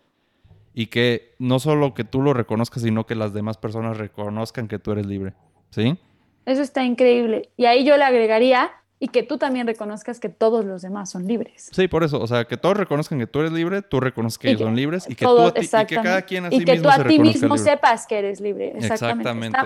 y 0.74 0.86
que 0.86 1.34
no 1.38 1.58
solo 1.58 1.94
que 1.94 2.04
tú 2.04 2.22
lo 2.22 2.32
reconozcas, 2.32 2.82
sino 2.82 3.06
que 3.06 3.14
las 3.14 3.32
demás 3.32 3.58
personas 3.58 3.98
reconozcan 3.98 4.68
que 4.68 4.78
tú 4.78 4.92
eres 4.92 5.06
libre. 5.06 5.34
¿Sí? 5.70 5.98
Eso 6.46 6.62
está 6.62 6.84
increíble. 6.84 7.50
Y 7.56 7.66
ahí 7.66 7.84
yo 7.84 7.96
le 7.96 8.04
agregaría 8.04 8.70
y 8.98 9.08
que 9.08 9.22
tú 9.22 9.36
también 9.36 9.66
reconozcas 9.66 10.20
que 10.20 10.28
todos 10.28 10.64
los 10.64 10.82
demás 10.82 11.10
son 11.10 11.26
libres. 11.26 11.70
Sí, 11.72 11.88
por 11.88 12.04
eso, 12.04 12.20
o 12.20 12.26
sea, 12.26 12.44
que 12.44 12.56
todos 12.56 12.76
reconozcan 12.76 13.18
que 13.18 13.26
tú 13.26 13.40
eres 13.40 13.52
libre, 13.52 13.82
tú 13.82 14.00
reconozcas 14.00 14.38
que 14.38 14.50
ellos 14.50 14.62
son 14.62 14.76
libres 14.76 15.08
y 15.08 15.14
que, 15.14 15.24
tú 15.24 15.52
y 15.56 15.86
que 15.86 15.96
cada 15.96 16.22
quien 16.22 16.46
a 16.46 16.50
sí 16.50 16.56
Y 16.56 16.64
que 16.64 16.80
tú 16.80 16.88
a 16.88 17.02
ti 17.02 17.18
mismo 17.18 17.58
sepas 17.58 18.06
que 18.06 18.18
eres 18.18 18.40
libre. 18.40 18.72
Exactamente. 18.76 19.58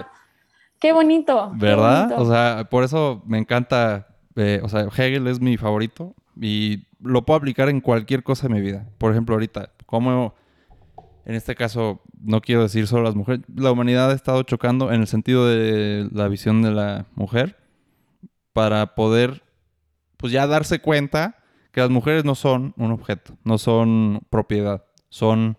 Qué 0.78 0.92
bonito. 0.92 1.50
¿Verdad? 1.54 2.12
O 2.18 2.26
sea, 2.26 2.66
por 2.70 2.84
eso 2.84 3.22
me 3.26 3.38
encanta, 3.38 4.08
eh, 4.36 4.60
o 4.62 4.68
sea, 4.68 4.88
Hegel 4.96 5.26
es 5.26 5.40
mi 5.40 5.56
favorito 5.56 6.14
y 6.40 6.84
lo 7.00 7.26
puedo 7.26 7.38
aplicar 7.38 7.68
en 7.68 7.80
cualquier 7.80 8.22
cosa 8.22 8.48
de 8.48 8.54
mi 8.54 8.60
vida. 8.60 8.86
Por 8.98 9.12
ejemplo, 9.12 9.34
ahorita, 9.34 9.70
cómo 9.86 10.34
en 11.26 11.34
este 11.34 11.56
caso, 11.56 12.02
no 12.22 12.40
quiero 12.40 12.62
decir 12.62 12.86
solo 12.86 13.02
las 13.02 13.16
mujeres, 13.16 13.44
la 13.52 13.72
humanidad 13.72 14.12
ha 14.12 14.14
estado 14.14 14.44
chocando 14.44 14.92
en 14.92 15.00
el 15.00 15.08
sentido 15.08 15.44
de 15.48 16.08
la 16.12 16.28
visión 16.28 16.62
de 16.62 16.70
la 16.70 17.06
mujer 17.16 17.56
para 18.52 18.94
poder, 18.94 19.42
pues 20.18 20.32
ya 20.32 20.46
darse 20.46 20.78
cuenta 20.78 21.42
que 21.72 21.80
las 21.80 21.90
mujeres 21.90 22.24
no 22.24 22.36
son 22.36 22.74
un 22.76 22.92
objeto, 22.92 23.36
no 23.42 23.58
son 23.58 24.20
propiedad, 24.30 24.84
son 25.08 25.58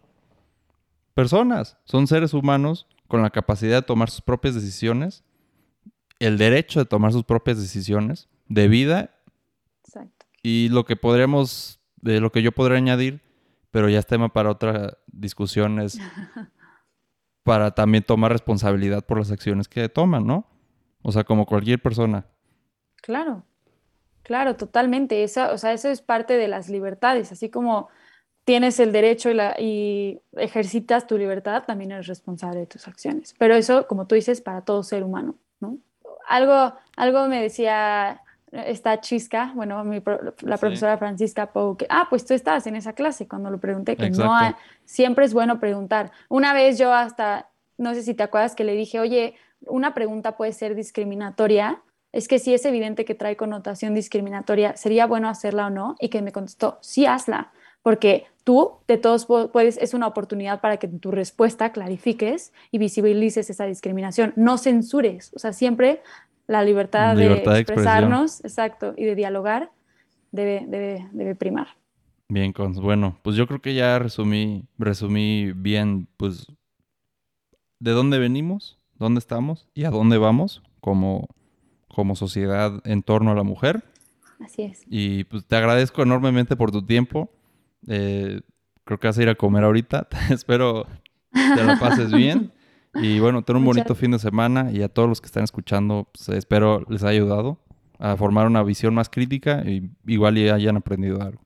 personas, 1.13 1.77
son 1.83 2.07
seres 2.07 2.33
humanos 2.33 2.87
con 3.09 3.21
la 3.21 3.29
capacidad 3.29 3.81
de 3.81 3.85
tomar 3.85 4.09
sus 4.09 4.21
propias 4.21 4.55
decisiones, 4.55 5.25
el 6.19 6.37
derecho 6.37 6.79
de 6.79 6.85
tomar 6.85 7.11
sus 7.11 7.25
propias 7.25 7.59
decisiones 7.59 8.29
de 8.47 8.69
vida. 8.69 9.19
Exacto. 9.85 10.25
Y 10.41 10.69
lo 10.69 10.85
que 10.85 10.95
podríamos, 10.95 11.81
de 11.97 12.21
lo 12.21 12.31
que 12.31 12.41
yo 12.41 12.53
podría 12.53 12.77
añadir, 12.77 13.26
pero 13.77 13.89
ya 13.89 13.99
es 13.99 14.07
tema 14.07 14.33
para 14.33 14.49
otra 14.49 14.97
discusión, 15.05 15.79
es 15.79 15.99
para 17.43 17.75
también 17.75 18.03
tomar 18.03 18.31
responsabilidad 18.31 19.05
por 19.05 19.19
las 19.19 19.29
acciones 19.29 19.67
que 19.67 19.87
toman, 19.87 20.25
¿no? 20.25 20.47
O 21.03 21.11
sea, 21.11 21.23
como 21.25 21.45
cualquier 21.45 21.79
persona. 21.79 22.25
Claro, 23.03 23.43
claro, 24.23 24.55
totalmente. 24.55 25.23
Esa, 25.23 25.51
o 25.51 25.59
sea, 25.59 25.73
eso 25.73 25.89
es 25.89 26.01
parte 26.01 26.37
de 26.37 26.47
las 26.47 26.69
libertades, 26.69 27.31
así 27.31 27.51
como 27.51 27.89
tienes 28.45 28.79
el 28.79 28.91
derecho 28.91 29.29
y, 29.29 29.35
la, 29.35 29.55
y 29.59 30.23
ejercitas 30.37 31.05
tu 31.05 31.15
libertad, 31.15 31.63
también 31.67 31.91
eres 31.91 32.07
responsable 32.07 32.61
de 32.61 32.65
tus 32.65 32.87
acciones. 32.87 33.35
Pero 33.37 33.53
eso, 33.53 33.85
como 33.85 34.07
tú 34.07 34.15
dices, 34.15 34.41
para 34.41 34.61
todo 34.61 34.81
ser 34.81 35.03
humano, 35.03 35.35
¿no? 35.59 35.77
Algo, 36.27 36.73
algo 36.95 37.27
me 37.27 37.43
decía 37.43 38.23
esta 38.51 38.99
chisca, 39.01 39.51
bueno, 39.55 39.83
la 40.41 40.57
profesora 40.57 40.97
Francisca 40.97 41.47
Pou, 41.47 41.75
que, 41.75 41.85
ah, 41.89 42.07
pues 42.09 42.25
tú 42.25 42.33
estabas 42.33 42.65
en 42.67 42.75
esa 42.75 42.93
clase 42.93 43.27
cuando 43.27 43.49
lo 43.49 43.57
pregunté, 43.57 43.95
que 43.97 44.09
no 44.09 44.33
siempre 44.85 45.25
es 45.25 45.33
bueno 45.33 45.59
preguntar. 45.59 46.11
Una 46.29 46.53
vez 46.53 46.77
yo 46.77 46.93
hasta, 46.93 47.49
no 47.77 47.93
sé 47.93 48.03
si 48.03 48.13
te 48.13 48.23
acuerdas 48.23 48.55
que 48.55 48.63
le 48.63 48.73
dije, 48.73 48.99
oye, 48.99 49.35
una 49.65 49.93
pregunta 49.93 50.37
puede 50.37 50.53
ser 50.53 50.75
discriminatoria, 50.75 51.81
es 52.13 52.27
que 52.27 52.39
si 52.39 52.53
es 52.53 52.65
evidente 52.65 53.05
que 53.05 53.15
trae 53.15 53.35
connotación 53.35 53.93
discriminatoria, 53.93 54.77
¿sería 54.77 55.05
bueno 55.05 55.27
hacerla 55.27 55.67
o 55.67 55.69
no? 55.69 55.95
Y 55.99 56.09
que 56.09 56.21
me 56.21 56.31
contestó, 56.31 56.79
sí, 56.81 57.05
hazla, 57.05 57.51
porque 57.83 58.25
tú 58.43 58.77
de 58.87 58.97
todos 58.97 59.25
puedes, 59.25 59.77
es 59.77 59.93
una 59.93 60.07
oportunidad 60.07 60.61
para 60.61 60.77
que 60.77 60.87
tu 60.87 61.11
respuesta 61.11 61.73
clarifiques 61.73 62.53
y 62.71 62.77
visibilices 62.77 63.49
esa 63.49 63.65
discriminación, 63.65 64.31
no 64.37 64.57
censures, 64.57 65.33
o 65.35 65.39
sea, 65.39 65.51
siempre 65.51 66.01
la 66.47 66.63
libertad, 66.63 67.15
de, 67.15 67.43
expresarnos, 67.59 68.43
exacto, 68.43 68.93
y 68.97 69.03
de 69.05 69.15
dialogar 69.15 69.71
debe, 70.31 70.65
debe, 70.67 71.07
debe 71.11 71.35
primar. 71.35 71.67
Bien, 72.29 72.51
Cons. 72.51 72.79
Bueno, 72.79 73.17
pues 73.21 73.35
yo 73.35 73.47
creo 73.47 73.61
que 73.61 73.73
ya 73.73 73.99
resumí, 73.99 74.65
resumí 74.77 75.51
bien, 75.53 76.07
pues, 76.17 76.47
de 77.79 77.91
dónde 77.91 78.19
venimos, 78.19 78.79
dónde 78.95 79.19
estamos 79.19 79.67
y 79.73 79.85
a 79.85 79.91
dónde 79.91 80.17
vamos 80.17 80.63
como, 80.81 81.27
como 81.87 82.15
sociedad 82.15 82.81
en 82.85 83.03
torno 83.03 83.31
a 83.31 83.35
la 83.35 83.43
mujer. 83.43 83.83
Así 84.39 84.63
es. 84.63 84.83
Y 84.87 85.23
pues 85.25 85.45
te 85.45 85.55
agradezco 85.55 86.03
enormemente 86.03 86.55
por 86.55 86.71
tu 86.71 86.85
tiempo. 86.85 87.29
Eh, 87.87 88.41
creo 88.83 88.99
que 88.99 89.07
vas 89.07 89.17
a 89.17 89.23
ir 89.23 89.29
a 89.29 89.35
comer 89.35 89.63
ahorita. 89.63 90.07
Espero 90.29 90.85
te 91.31 91.63
la 91.63 91.77
pases 91.79 92.11
bien. 92.11 92.51
Y 93.01 93.19
bueno, 93.19 93.43
ten 93.43 93.55
un 93.55 93.65
bonito 93.65 93.95
fin 93.95 94.11
de 94.11 94.19
semana 94.19 94.71
y 94.71 94.81
a 94.81 94.89
todos 94.89 95.07
los 95.07 95.21
que 95.21 95.27
están 95.27 95.43
escuchando, 95.43 96.07
pues, 96.11 96.29
espero 96.29 96.83
les 96.89 97.03
haya 97.03 97.11
ayudado 97.11 97.59
a 97.99 98.15
formar 98.15 98.47
una 98.47 98.63
visión 98.63 98.93
más 98.93 99.09
crítica 99.09 99.63
y 99.65 99.89
igual 100.05 100.35
ya 100.35 100.55
hayan 100.55 100.77
aprendido 100.77 101.21
algo. 101.21 101.41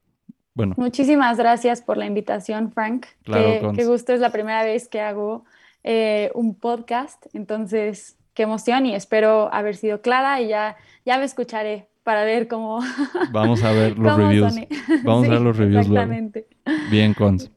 Bueno. 0.54 0.76
Muchísimas 0.78 1.38
gracias 1.38 1.82
por 1.82 1.98
la 1.98 2.06
invitación, 2.06 2.72
Frank. 2.72 3.06
Claro, 3.24 3.74
qué, 3.74 3.86
gusto, 3.86 4.14
es 4.14 4.20
la 4.20 4.32
primera 4.32 4.64
vez 4.64 4.90
que 4.90 5.00
hago 5.00 5.46
eh, 5.84 6.30
un 6.36 6.56
podcast, 6.56 7.26
entonces 7.34 8.18
qué 8.34 8.44
emoción 8.44 8.86
y 8.86 8.96
espero 8.96 9.54
haber 9.54 9.76
sido 9.76 10.02
clara 10.02 10.42
y 10.42 10.50
ya, 10.50 10.76
ya 11.06 11.18
me 11.18 11.24
escucharé 11.24 11.88
para 12.04 12.24
ver 12.24 12.48
cómo... 12.48 12.80
Vamos 13.32 13.64
a 13.64 13.72
ver 13.72 13.98
los 13.98 14.18
reviews. 14.18 14.56
Vamos 15.04 15.28
a 15.28 15.32
ver 15.32 15.42
los 15.42 15.58
reviews 15.58 15.86
exactamente. 15.88 16.48
Bien, 16.90 17.14
Cons. 17.14 17.50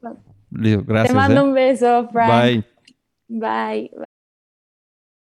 Gracias. 0.51 1.09
Te 1.09 1.15
mando 1.15 1.41
¿eh? 1.41 1.45
un 1.45 1.55
beso, 1.55 2.09
Frank. 2.13 2.45
Bye. 2.45 2.65
Bye. 3.35 3.91